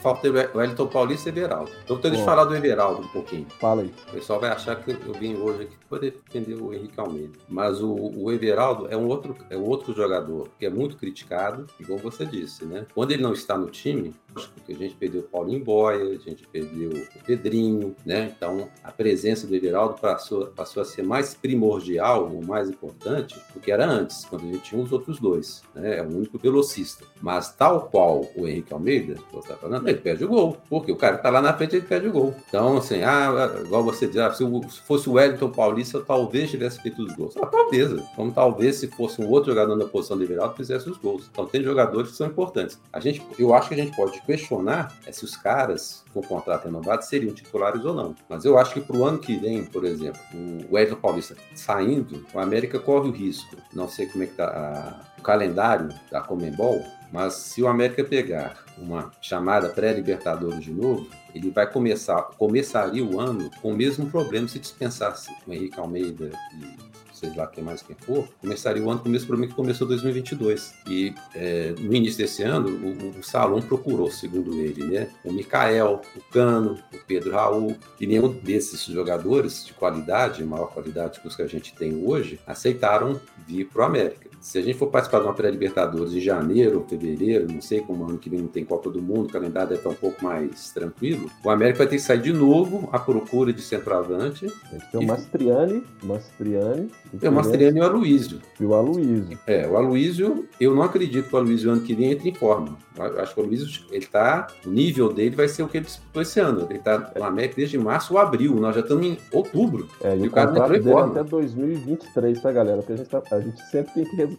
Falta 0.00 0.28
o 0.28 0.58
Wellington 0.58 0.86
Paulista 0.86 1.28
e 1.28 1.32
Everaldo. 1.32 1.70
Então, 1.84 1.98
deixa 1.98 2.20
eu 2.20 2.24
falar 2.24 2.44
do 2.44 2.56
Everaldo 2.56 3.02
um 3.02 3.08
pouquinho. 3.08 3.46
Fala 3.58 3.82
aí. 3.82 3.92
O 4.08 4.12
pessoal 4.12 4.40
vai 4.40 4.50
achar 4.50 4.76
que 4.76 4.90
eu 4.90 5.12
vim 5.14 5.36
hoje 5.36 5.62
aqui 5.62 5.76
para 5.88 5.98
defender 5.98 6.54
o 6.54 6.72
Henrique 6.72 6.98
Almeida. 6.98 7.38
Mas 7.48 7.80
o, 7.82 7.92
o 7.92 8.32
Everaldo 8.32 8.86
é 8.90 8.96
um, 8.96 9.06
outro, 9.06 9.36
é 9.48 9.56
um 9.56 9.64
outro 9.64 9.94
jogador 9.94 10.48
que 10.58 10.66
é 10.66 10.70
muito 10.70 10.96
criticado, 10.96 11.66
igual 11.78 11.98
você 11.98 12.24
disse, 12.24 12.64
né? 12.64 12.86
Quando 12.94 13.12
ele 13.12 13.22
não 13.22 13.32
está 13.32 13.56
no 13.56 13.68
time, 13.68 14.14
porque 14.32 14.72
a 14.72 14.76
gente 14.76 14.94
perdeu 14.94 15.20
o 15.22 15.24
Paulinho 15.24 15.64
Boia, 15.64 16.04
a 16.04 16.18
gente 16.18 16.46
perdeu 16.46 16.90
o 16.90 17.24
Pedrinho, 17.24 17.94
né? 18.04 18.32
Então, 18.36 18.68
a 18.82 18.92
presença 18.92 19.46
do 19.46 19.54
Everaldo 19.54 19.94
passou, 20.00 20.46
passou 20.46 20.82
a 20.82 20.84
ser 20.84 21.02
mais 21.02 21.34
primordial, 21.34 22.30
ou 22.32 22.42
mais 22.44 22.68
importante, 22.68 23.36
do 23.54 23.60
que 23.60 23.70
era 23.70 23.86
antes, 23.86 24.24
quando 24.24 24.44
a 24.44 24.52
gente 24.52 24.62
tinha 24.62 24.82
os 24.82 24.92
outros 24.92 25.18
dois, 25.18 25.62
né? 25.74 25.98
É 25.98 26.02
o 26.02 26.08
único 26.08 26.38
velocista. 26.38 27.04
Mas, 27.20 27.52
tal 27.54 27.88
qual 27.88 28.26
o 28.36 28.46
Henrique 28.46 28.72
Almeida, 28.72 29.16
você 29.32 29.52
está 29.52 29.56
falando, 29.56 29.88
ele 29.88 29.98
perde 29.98 30.24
o 30.24 30.28
gol, 30.28 30.56
porque 30.68 30.92
o 30.92 30.96
cara 30.96 31.16
está 31.16 31.30
lá 31.30 31.42
na 31.42 31.52
frente, 31.52 31.76
ele 31.76 31.86
perde 31.86 32.08
o 32.08 32.12
gol. 32.12 32.34
Então, 32.48 32.78
assim, 32.78 33.02
ah, 33.02 33.60
igual 33.64 33.82
você 33.82 34.06
diz, 34.06 34.18
ah, 34.18 34.32
se 34.32 34.44
fosse 34.86 35.08
o 35.08 35.12
Wellington 35.12 35.50
Paulista, 35.50 35.98
eu 35.98 36.04
talvez 36.04 36.50
tivesse 36.50 36.80
feito 36.80 37.02
os 37.02 37.12
gols. 37.14 37.36
Ah, 37.36 37.46
talvez, 37.46 37.90
como 38.14 38.32
talvez 38.32 38.76
se 38.76 38.86
fosse 38.88 39.20
um 39.20 39.28
outro 39.28 39.50
jogador 39.50 39.76
na 39.76 39.84
posição 39.84 40.16
do 40.16 40.24
Everaldo, 40.24 40.56
fizesse 40.56 40.88
os 40.88 40.96
gols. 40.96 41.28
Então, 41.30 41.46
tem 41.46 41.62
jogadores 41.62 42.10
que 42.10 42.16
são 42.16 42.26
importantes. 42.26 42.80
A 42.92 43.00
gente, 43.00 43.22
eu 43.38 43.54
acho 43.54 43.68
que 43.68 43.74
a 43.74 43.78
gente 43.78 43.94
pode 43.96 44.19
questionar 44.24 44.94
é 45.06 45.12
se 45.12 45.24
os 45.24 45.36
caras 45.36 46.04
com 46.12 46.20
contrato 46.22 46.64
renovado 46.64 47.04
seriam 47.04 47.34
titulares 47.34 47.84
ou 47.84 47.94
não. 47.94 48.14
Mas 48.28 48.44
eu 48.44 48.58
acho 48.58 48.74
que 48.74 48.80
para 48.80 48.96
o 48.96 49.04
ano 49.04 49.18
que 49.18 49.36
vem, 49.36 49.64
por 49.64 49.84
exemplo, 49.84 50.20
o 50.68 50.78
Edson 50.78 50.96
Paulista 50.96 51.36
saindo, 51.54 52.24
o 52.32 52.38
América 52.38 52.78
corre 52.78 53.08
o 53.08 53.12
risco. 53.12 53.56
Não 53.72 53.88
sei 53.88 54.06
como 54.06 54.24
é 54.24 54.26
que 54.26 54.32
está 54.32 55.00
o 55.18 55.22
calendário 55.22 55.88
da 56.10 56.20
Comembol, 56.20 56.82
mas 57.12 57.34
se 57.34 57.62
o 57.62 57.68
América 57.68 58.04
pegar 58.04 58.64
uma 58.78 59.10
chamada 59.20 59.68
pré-libertadores 59.68 60.62
de 60.62 60.72
novo, 60.72 61.08
ele 61.34 61.50
vai 61.50 61.70
começar, 61.70 62.22
começaria 62.38 63.04
o 63.04 63.20
ano 63.20 63.50
com 63.60 63.72
o 63.72 63.76
mesmo 63.76 64.10
problema 64.10 64.48
se 64.48 64.58
dispensasse 64.58 65.30
o 65.46 65.52
Henrique 65.52 65.78
Almeida 65.78 66.30
e 66.54 66.89
seja 67.20 67.36
lá 67.36 67.46
quem 67.46 67.62
mais 67.62 67.82
quem 67.82 67.94
for, 67.96 68.26
começaria 68.40 68.82
o 68.82 68.90
ano 68.90 69.00
com 69.00 69.08
o 69.08 69.12
mesmo 69.12 69.28
problema 69.28 69.50
que 69.50 69.54
começou 69.54 69.86
2022. 69.86 70.74
E 70.88 71.14
é, 71.34 71.74
no 71.78 71.94
início 71.94 72.18
desse 72.18 72.42
ano, 72.42 72.68
o, 72.68 73.18
o 73.18 73.22
Salom 73.22 73.60
procurou, 73.60 74.10
segundo 74.10 74.54
ele, 74.54 74.84
né, 74.84 75.10
o 75.24 75.32
Mikael, 75.32 76.00
o 76.16 76.20
Cano, 76.32 76.78
o 76.92 76.98
Pedro 77.06 77.32
Raul, 77.32 77.76
e 78.00 78.06
nenhum 78.06 78.32
desses 78.32 78.82
jogadores 78.84 79.66
de 79.66 79.74
qualidade, 79.74 80.42
maior 80.44 80.72
qualidade 80.72 81.20
que 81.20 81.28
os 81.28 81.36
que 81.36 81.42
a 81.42 81.46
gente 81.46 81.74
tem 81.74 82.04
hoje, 82.04 82.40
aceitaram 82.46 83.20
vir 83.46 83.66
para 83.66 83.82
o 83.82 83.84
América. 83.84 84.29
Se 84.40 84.58
a 84.58 84.62
gente 84.62 84.78
for 84.78 84.86
participar 84.86 85.20
de 85.20 85.26
uma 85.26 85.34
pré-Libertadores 85.34 86.14
em 86.14 86.20
janeiro, 86.20 86.84
fevereiro, 86.88 87.46
não 87.52 87.60
sei 87.60 87.80
como 87.80 88.04
ano 88.04 88.16
que 88.16 88.30
vem 88.30 88.40
não 88.40 88.48
tem 88.48 88.64
Copa 88.64 88.90
do 88.90 89.02
Mundo, 89.02 89.26
o 89.26 89.32
calendário 89.32 89.68
deve 89.68 89.80
estar 89.80 89.90
um 89.90 89.94
pouco 89.94 90.24
mais 90.24 90.70
tranquilo, 90.70 91.30
o 91.44 91.50
América 91.50 91.78
vai 91.78 91.86
ter 91.86 91.96
que 91.96 92.02
sair 92.02 92.22
de 92.22 92.32
novo 92.32 92.88
à 92.90 92.98
procura 92.98 93.52
de 93.52 93.60
centroavante. 93.60 94.46
Tem 94.90 95.04
o 95.04 95.06
Mastriani, 95.06 95.84
Mastriani. 96.02 96.88
Tem 97.20 97.28
o 97.28 97.32
Mastriani 97.32 97.78
e 97.78 97.82
o 97.82 97.84
Aloysio. 97.84 98.40
E 98.58 98.64
o 98.64 98.74
Aloysio. 98.74 99.38
É, 99.46 99.68
o 99.68 99.76
Aloysio, 99.76 100.48
eu 100.58 100.74
não 100.74 100.82
acredito 100.82 101.28
que 101.28 101.34
o 101.34 101.38
Aloysio 101.38 101.70
ano 101.70 101.82
que 101.82 101.94
vem 101.94 102.12
entre 102.12 102.30
em 102.30 102.34
forma. 102.34 102.78
Eu 102.96 103.20
acho 103.20 103.34
que 103.34 103.40
o 103.40 103.44
Aloysio, 103.44 103.84
ele 103.90 104.06
tá, 104.06 104.46
o 104.64 104.70
nível 104.70 105.12
dele 105.12 105.36
vai 105.36 105.48
ser 105.48 105.62
o 105.62 105.68
que 105.68 105.76
ele 105.76 105.84
disputou 105.84 106.22
esse 106.22 106.40
ano. 106.40 106.66
Ele 106.70 106.78
tá 106.78 107.12
no 107.14 107.24
América 107.24 107.56
desde 107.56 107.76
março 107.76 108.14
ou 108.14 108.18
abril, 108.18 108.54
nós 108.54 108.74
já 108.74 108.80
estamos 108.80 109.04
em 109.04 109.18
outubro. 109.32 109.86
É, 110.02 110.16
e, 110.16 110.24
e 110.24 110.28
o, 110.28 110.30
cara 110.30 110.50
entrou 110.50 110.76
em 110.76 110.82
forma. 110.82 111.20
até 111.20 111.24
2023, 111.24 112.40
tá, 112.40 112.52
galera? 112.52 112.78
Porque 112.78 112.94
a 112.94 112.96
gente, 112.96 113.08
tá, 113.08 113.22
a 113.30 113.40
gente 113.40 113.60
sempre 113.70 113.92
tem 113.92 114.04
que 114.04 114.29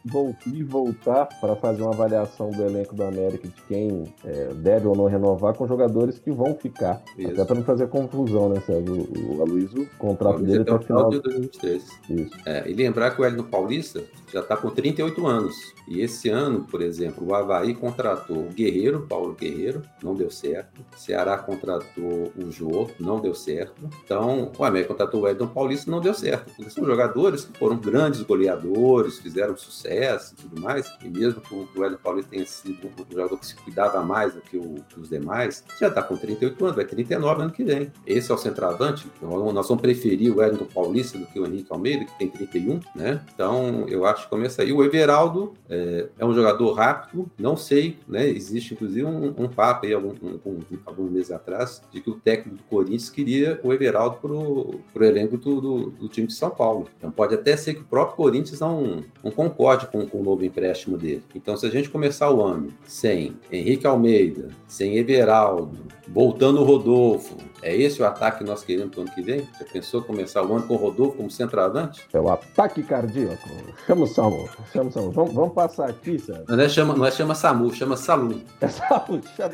voltar 0.66 1.28
para 1.40 1.56
fazer 1.56 1.82
uma 1.82 1.94
avaliação 1.94 2.50
do 2.50 2.64
elenco 2.64 2.96
do 2.96 3.04
América 3.04 3.48
de 3.48 3.62
quem 3.68 4.14
é, 4.24 4.54
deve 4.54 4.88
ou 4.88 4.96
não 4.96 5.06
renovar 5.06 5.54
com 5.54 5.68
jogadores 5.68 6.20
que 6.20 6.32
vão 6.32 6.56
ficar. 6.56 7.02
Isso. 7.18 7.32
Até 7.32 7.46
para 7.46 7.56
não 7.56 7.64
fazer 7.64 7.88
confusão, 7.88 8.50
né, 8.50 8.62
Sérgio? 8.66 8.94
O, 8.94 9.38
o 9.38 9.42
Aloysio, 9.42 9.84
o 9.84 9.98
contrato 9.98 10.42
o 10.42 10.44
dele 10.44 10.62
até 10.62 10.74
o 10.74 10.80
final 10.80 11.10
de 11.10 11.22
2023. 11.22 11.84
Isso. 12.10 12.32
É, 12.46 12.70
e 12.70 12.74
lembrar 12.74 13.12
que 13.12 13.22
o 13.22 13.26
Hélio 13.26 13.44
Paulista 13.44 14.04
já 14.32 14.40
está 14.40 14.56
com 14.56 14.70
38 14.70 15.28
anos. 15.28 15.56
E 15.88 16.02
esse 16.02 16.30
ano, 16.30 16.66
por 16.70 16.82
exemplo, 16.82 17.28
o 17.28 17.36
Havaí 17.36 17.74
contratou 17.74 18.38
o 18.38 18.50
Guerreiro, 18.50 19.06
Paulo 19.08 19.34
Guerreiro, 19.34 19.82
não 20.02 20.16
deu 20.16 20.30
certo. 20.32 20.82
O 20.96 20.98
Ceará 20.98 21.38
contratou 21.38 22.32
o 22.38 22.50
Jô, 22.50 22.90
não 23.00 23.20
deu 23.20 23.36
certo. 23.36 23.90
Então, 24.04 24.52
o 24.58 24.64
América 24.64 24.94
contratou 24.94 25.22
o 25.22 25.28
Edson 25.28 25.48
Paulista, 25.48 25.92
não 25.92 26.00
deu 26.00 26.14
certo. 26.14 26.54
Porque 26.56 26.70
são 26.70 26.86
jogadores 26.86 27.46
que 27.46 27.58
foram 27.58 27.78
grandes 27.78 28.22
goleadores, 28.22 29.20
fizeram 29.20 29.58
sucesso 29.58 29.81
e 29.86 30.36
tudo 30.36 30.62
mais. 30.62 30.92
E 31.04 31.10
mesmo 31.10 31.42
que 31.42 31.54
o 31.54 31.86
Edson 31.86 31.98
Paulista 32.04 32.32
tenha 32.32 32.46
sido 32.46 32.88
um 32.88 33.12
jogador 33.12 33.38
que 33.38 33.46
se 33.46 33.56
cuidava 33.56 34.02
mais 34.02 34.34
do 34.34 34.42
que, 34.42 34.58
o, 34.58 34.76
os 34.98 35.10
demais, 35.10 35.64
já 35.80 35.88
está 35.88 36.02
com 36.02 36.16
38 36.16 36.64
anos, 36.64 36.76
vai 36.76 36.86
39 36.86 37.42
ano 37.44 37.52
que 37.52 37.64
vem. 37.64 37.92
Esse 38.06 38.32
é 38.32 38.36
o 38.36 38.38
centroavante. 38.38 39.08
Então, 39.18 39.52
nós 39.52 39.68
vamos 39.68 39.82
preferir 39.82 40.36
o 40.36 40.44
Edson 40.44 40.66
Paulista 40.66 41.18
do 41.18 41.26
que 41.26 41.40
o 41.40 41.46
Henrique 41.46 41.72
Almeida, 41.72 42.06
que 42.06 42.18
tem 42.18 42.30
31, 42.30 42.80
né? 42.96 43.22
Então, 43.34 43.86
eu 43.88 44.06
acho 44.06 44.24
que 44.24 44.30
começa 44.30 44.62
aí. 44.62 44.72
O 44.72 44.84
Everaldo 44.84 45.54
é, 45.70 46.08
é 46.18 46.26
um 46.26 46.34
jogador 46.34 46.74
rápido, 46.74 47.30
não 47.38 47.56
sei, 47.56 47.98
né? 48.08 48.28
Existe 48.28 48.74
inclusive 48.74 49.06
um, 49.06 49.34
um 49.38 49.48
papo 49.48 49.86
aí, 49.86 49.94
algum, 49.94 50.14
um, 50.46 50.60
alguns 50.86 51.12
meses 51.12 51.32
atrás, 51.32 51.82
de 51.92 52.02
que 52.02 52.10
o 52.10 52.16
técnico 52.16 52.58
do 52.58 52.64
Corinthians 52.64 53.10
queria 53.10 53.60
o 53.64 53.74
Everaldo 53.74 54.18
para 54.18 54.32
o 54.32 55.04
elenco 55.04 55.38
do, 55.38 55.62
do, 55.62 55.90
do, 55.92 56.08
time 56.08 56.28
de 56.28 56.34
São 56.34 56.50
Paulo. 56.50 56.88
Então, 56.98 57.12
pode 57.12 57.36
até 57.36 57.56
ser 57.56 57.74
que 57.74 57.82
o 57.82 57.86
próprio 57.86 58.16
Corinthians 58.16 58.60
não, 58.60 59.04
não 59.24 59.32
concorde 59.32 59.71
com, 59.78 60.06
com 60.08 60.20
o 60.20 60.24
novo 60.24 60.44
empréstimo 60.44 60.98
dele. 60.98 61.24
Então, 61.36 61.56
se 61.58 61.66
a 61.66 61.70
gente 61.70 61.90
começar 61.90 62.30
o 62.30 62.44
ano 62.44 62.70
sem 62.86 63.36
Henrique 63.52 63.86
Almeida, 63.88 64.50
sem 64.68 64.98
Everaldo, 64.98 65.86
voltando 66.08 66.62
o 66.62 66.64
Rodolfo, 66.64 67.38
é 67.62 67.76
esse 67.76 68.02
o 68.02 68.06
ataque 68.06 68.40
que 68.40 68.44
nós 68.44 68.64
queremos 68.64 68.92
para 68.92 69.00
o 69.00 69.04
ano 69.04 69.12
que 69.14 69.22
vem? 69.22 69.48
Já 69.60 69.66
pensou 69.66 70.02
começar 70.02 70.44
o 70.44 70.54
ano 70.54 70.68
com 70.68 70.74
o 70.74 70.78
Rodolfo 70.78 71.18
como 71.18 71.30
centroavante? 71.30 72.02
É 72.12 72.20
o 72.20 72.30
ataque 72.30 72.84
cardíaco. 72.84 73.50
Chama 73.86 74.04
o 74.04 74.08
Samu. 74.08 74.50
Chama 74.72 74.90
o 74.90 74.92
Samu. 74.92 75.12
Vamos, 75.12 75.34
vamos 75.34 75.54
passar 75.54 75.90
aqui, 75.90 76.20
Sérgio. 76.20 76.46
Não 76.48 76.60
é, 76.60 76.70
chama, 76.70 76.96
não 76.96 77.06
é 77.06 77.12
chama 77.12 77.36
Samu, 77.36 77.74
chama 77.74 77.96
Salum. 77.96 78.42
É 78.60 78.68
Salum, 78.68 79.22
chama 79.36 79.54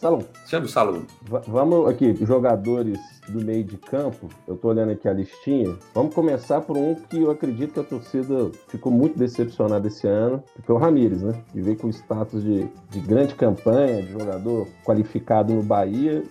Salum. 0.00 0.22
Chama 0.46 0.66
o 0.66 0.68
Salum. 0.68 1.02
V 1.22 1.40
vamos 1.48 1.88
aqui, 1.88 2.14
jogadores 2.24 2.98
do 3.28 3.44
meio 3.44 3.64
de 3.64 3.76
campo, 3.76 4.28
eu 4.46 4.56
tô 4.56 4.68
olhando 4.68 4.92
aqui 4.92 5.08
a 5.08 5.12
listinha. 5.12 5.76
Vamos 5.92 6.14
começar 6.14 6.60
por 6.60 6.76
um 6.76 6.94
que 6.94 7.20
eu 7.20 7.30
acredito 7.30 7.74
que 7.74 7.80
a 7.80 7.84
torcida 7.84 8.50
ficou 8.68 8.92
muito 8.92 9.18
decepcionada 9.18 9.88
esse 9.88 10.06
ano, 10.06 10.42
que 10.54 10.62
foi 10.62 10.76
o 10.76 10.78
Ramires, 10.78 11.22
né? 11.22 11.34
Que 11.52 11.60
veio 11.60 11.76
com 11.76 11.88
status 11.88 12.42
de, 12.42 12.68
de 12.90 13.00
grande 13.00 13.34
campanha, 13.34 14.02
de 14.02 14.12
jogador 14.12 14.68
qualificado 14.84 15.52
no 15.52 15.62
Bahia 15.62 16.22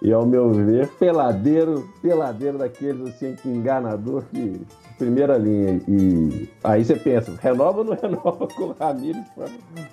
e 0.00 0.12
ao 0.12 0.24
meu 0.24 0.52
ver, 0.52 0.88
peladeiro, 0.98 1.88
peladeiro 2.00 2.58
daqueles 2.58 3.08
assim, 3.08 3.34
que 3.34 3.48
enganador 3.48 4.24
que 4.30 4.62
primeira 5.00 5.38
linha. 5.38 5.80
E 5.88 6.48
aí 6.62 6.84
você 6.84 6.94
pensa, 6.94 7.32
renova 7.40 7.78
ou 7.78 7.84
não 7.84 7.94
renova 8.00 8.46
com 8.46 8.64
o 8.64 8.72
Ramires 8.78 9.24
para 9.34 9.48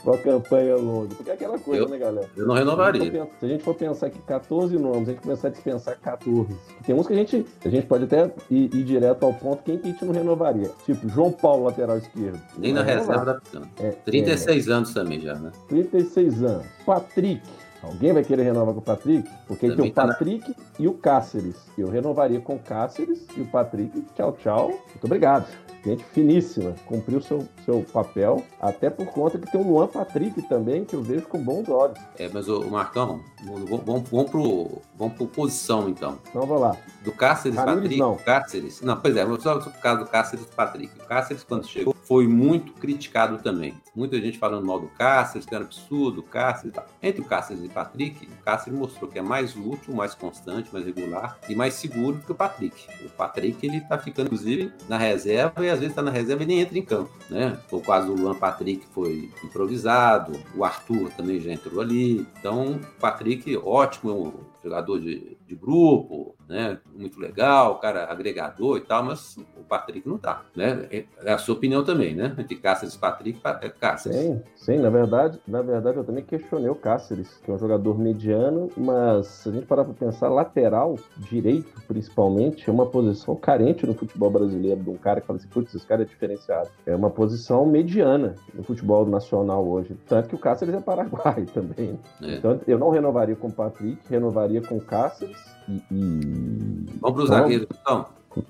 uma 0.06 0.18
campanha 0.18 0.76
longa? 0.76 1.16
Porque 1.16 1.30
é 1.30 1.34
aquela 1.34 1.58
coisa, 1.58 1.84
eu, 1.84 1.90
né, 1.90 1.98
galera? 1.98 2.30
Eu 2.36 2.46
não 2.46 2.54
renovaria. 2.54 3.28
Se 3.40 3.46
a 3.46 3.48
gente 3.48 3.64
for 3.64 3.74
pensar 3.74 4.10
que 4.10 4.20
14 4.20 4.78
nomes, 4.78 5.08
a 5.08 5.12
gente 5.14 5.22
começar 5.22 5.48
a 5.48 5.52
dispensar 5.52 5.98
14. 6.00 6.54
Tem 6.86 6.94
uns 6.94 7.08
que 7.08 7.14
a 7.14 7.16
gente, 7.16 7.46
a 7.64 7.70
gente 7.70 7.88
pode 7.88 8.04
até 8.04 8.30
ir, 8.52 8.76
ir 8.76 8.84
direto 8.84 9.26
ao 9.26 9.34
ponto, 9.34 9.64
quem 9.64 9.78
que 9.78 9.88
a 9.88 9.92
gente 9.92 10.04
não 10.04 10.14
renovaria? 10.14 10.70
Tipo, 10.86 11.08
João 11.08 11.32
Paulo, 11.32 11.64
lateral 11.66 11.98
esquerdo. 11.98 12.40
Nem 12.58 12.74
na 12.74 12.84
reserva 12.84 13.26
da 13.26 13.42
é, 13.80 13.92
36 13.92 14.68
é, 14.68 14.72
anos 14.72 14.94
também 14.94 15.22
já, 15.22 15.36
né? 15.36 15.52
36 15.70 16.44
anos. 16.44 16.66
Patrick. 16.86 17.42
Alguém 17.82 18.14
vai 18.14 18.24
querer 18.24 18.44
renovar 18.44 18.74
com 18.74 18.80
o 18.80 18.84
Patrick? 18.84 19.30
Porque 19.48 19.70
tem 19.70 19.90
o 19.90 19.94
tá 19.94 20.08
Patrick 20.08 20.54
tá 20.54 20.62
e 20.80 20.88
o 20.88 20.94
Cáceres. 20.94 21.56
Eu 21.78 21.90
renovaria 21.90 22.40
com 22.40 22.56
o 22.56 22.60
Cáceres 22.60 23.26
e 23.36 23.42
o 23.42 23.46
Patrick. 23.46 24.02
Tchau, 24.16 24.34
tchau. 24.34 24.68
Muito 24.70 25.06
obrigado 25.06 25.48
gente 25.88 26.04
finíssima, 26.06 26.76
cumpriu 26.86 27.22
seu, 27.22 27.48
seu 27.66 27.86
papel, 27.94 28.44
até 28.60 28.90
por 28.90 29.06
conta 29.08 29.38
que 29.38 29.50
tem 29.50 29.62
o 29.62 29.68
Luan 29.68 29.88
Patrick 29.88 30.42
também, 30.44 30.84
que 30.84 30.96
eu 30.96 31.02
vejo 31.02 31.28
com 31.28 31.42
bons 31.42 31.70
olhos. 31.70 31.98
É, 32.18 32.30
mas 32.30 32.48
o 32.48 32.64
Marcão, 32.70 33.22
vamos, 33.44 34.10
vamos, 34.10 34.30
pro, 34.30 34.82
vamos 34.98 35.16
pro 35.16 35.28
posição 35.28 35.88
então. 35.88 36.20
Então 36.30 36.46
vamos 36.46 36.62
lá. 36.62 36.78
Do 37.04 37.12
Cáceres 37.12 37.58
Ramires, 37.58 37.82
Patrick. 37.82 38.00
Não. 38.00 38.16
Cáceres. 38.18 38.82
Não, 38.82 39.00
pois 39.00 39.16
é, 39.16 39.26
só 39.40 39.58
o 39.58 39.72
caso 39.82 40.00
do 40.04 40.10
Cáceres 40.10 40.46
e 40.46 40.56
Patrick. 40.56 41.00
O 41.00 41.06
Cáceres, 41.06 41.44
quando 41.44 41.66
chegou, 41.66 41.96
foi 42.08 42.26
muito 42.26 42.72
criticado 42.74 43.38
também. 43.40 43.74
Muita 43.94 44.20
gente 44.22 44.38
falando 44.38 44.66
mal 44.66 44.80
do 44.80 44.88
Cáceres, 44.88 45.46
que 45.46 45.54
era 45.54 45.66
absurdo, 45.66 46.24
Cáceres 46.24 46.72
e 46.72 46.76
tal. 46.76 46.86
Entre 47.04 47.22
o 47.22 47.26
Cáceres 47.26 47.62
e 47.64 47.68
o 47.68 47.70
Patrick, 47.70 48.26
o 48.26 48.44
Cáceres 48.44 48.80
mostrou 48.80 49.12
que 49.12 49.20
é 49.20 49.22
mais 49.22 49.56
útil, 49.58 49.94
mais 49.94 50.16
constante, 50.16 50.72
mais 50.72 50.86
regular 50.86 51.38
e 51.50 51.56
mais 51.56 51.74
seguro 51.74 52.20
que 52.26 52.32
o 52.32 52.36
Patrick. 52.36 52.88
O 53.06 53.10
Patrick, 53.10 53.66
ele 53.66 53.82
tá 53.82 53.98
ficando, 53.98 54.28
inclusive, 54.28 54.72
na 54.88 54.98
reserva 54.98 55.66
e 55.66 55.70
às 55.70 55.80
vezes 55.80 55.90
está 55.90 56.02
na 56.02 56.12
reserva 56.12 56.44
e 56.44 56.46
nem 56.46 56.62
entra 56.62 56.78
em 56.78 56.86
campo, 56.86 57.12
né? 57.30 57.60
O 57.70 57.82
caso 57.82 58.08
do 58.08 58.22
Luan 58.22 58.36
Patrick 58.36 58.86
foi 58.94 59.30
improvisado, 59.44 60.40
o 60.56 60.64
Arthur 60.64 61.12
também 61.12 61.42
já 61.42 61.52
entrou 61.52 61.82
ali. 61.82 62.26
Então, 62.40 62.74
o 62.76 63.00
Patrick, 63.02 63.58
ótimo, 63.58 64.46
jogador 64.64 65.00
de, 65.00 65.38
de 65.46 65.56
grupo, 65.56 66.37
né? 66.48 66.78
Muito 66.96 67.20
legal, 67.20 67.80
cara 67.80 68.10
agregador 68.10 68.78
e 68.78 68.82
tal, 68.82 69.04
mas 69.04 69.38
o 69.38 69.64
Patrick 69.68 70.08
não 70.08 70.18
tá, 70.18 70.44
né? 70.56 70.88
É, 70.92 71.06
é 71.24 71.34
a 71.34 71.38
sua 71.38 71.56
opinião 71.56 71.84
também, 71.84 72.16
né? 72.16 72.36
Entre 72.38 72.56
Cáceres 72.56 72.96
e 72.96 73.00
Patrick, 73.00 73.40
é 73.62 73.70
Cáceres. 73.70 74.18
Sim, 74.18 74.42
sim, 74.56 74.78
na 74.78 74.90
verdade, 74.90 75.40
na 75.48 75.62
verdade 75.62 75.98
eu 75.98 76.04
também 76.04 76.24
questionei 76.24 76.70
o 76.70 76.76
Cáceres, 76.76 77.40
que 77.44 77.52
é 77.52 77.54
um 77.54 77.58
jogador 77.58 78.00
mediano, 78.00 78.70
mas 78.78 79.28
se 79.28 79.50
a 79.50 79.52
gente 79.52 79.66
parar 79.66 79.84
para 79.84 79.94
pensar, 79.94 80.30
lateral 80.30 80.98
direito, 81.18 81.82
principalmente, 81.88 82.70
é 82.70 82.74
uma 82.74 82.86
posição 82.86 83.36
carente 83.36 83.86
no 83.86 83.94
futebol 83.94 84.30
brasileiro, 84.30 84.82
de 84.82 84.90
um 84.90 84.98
cara 84.98 85.20
que 85.20 85.28
fala 85.28 85.38
assim, 85.40 85.50
putz, 85.50 85.74
esse 85.76 85.86
cara 85.86 86.04
é 86.04 86.06
diferenciado. 86.06 86.70
É 86.86 86.96
uma 86.96 87.10
posição 87.10 87.66
mediana 87.66 88.36
no 88.54 88.64
futebol 88.64 89.06
nacional 89.06 89.68
hoje. 89.68 89.98
Tanto 90.08 90.30
que 90.30 90.36
o 90.36 90.40
Cáceres 90.40 90.74
é 90.74 90.80
paraguaio 90.80 91.46
também. 91.54 92.00
É. 92.22 92.36
Então 92.36 92.60
eu 92.68 92.80
não 92.80 92.90
renovaria 92.90 93.36
com 93.36 93.48
o 93.48 93.52
Patrick, 93.52 94.00
renovaria 94.10 94.62
com 94.62 94.78
o 94.78 94.82
Cáceres 94.82 95.57
e. 95.68 95.84
e... 95.92 97.00
Vamos 97.02 97.16
para 97.16 97.24
o 97.24 97.28
zagueiro, 97.28 97.68
então. 97.70 98.06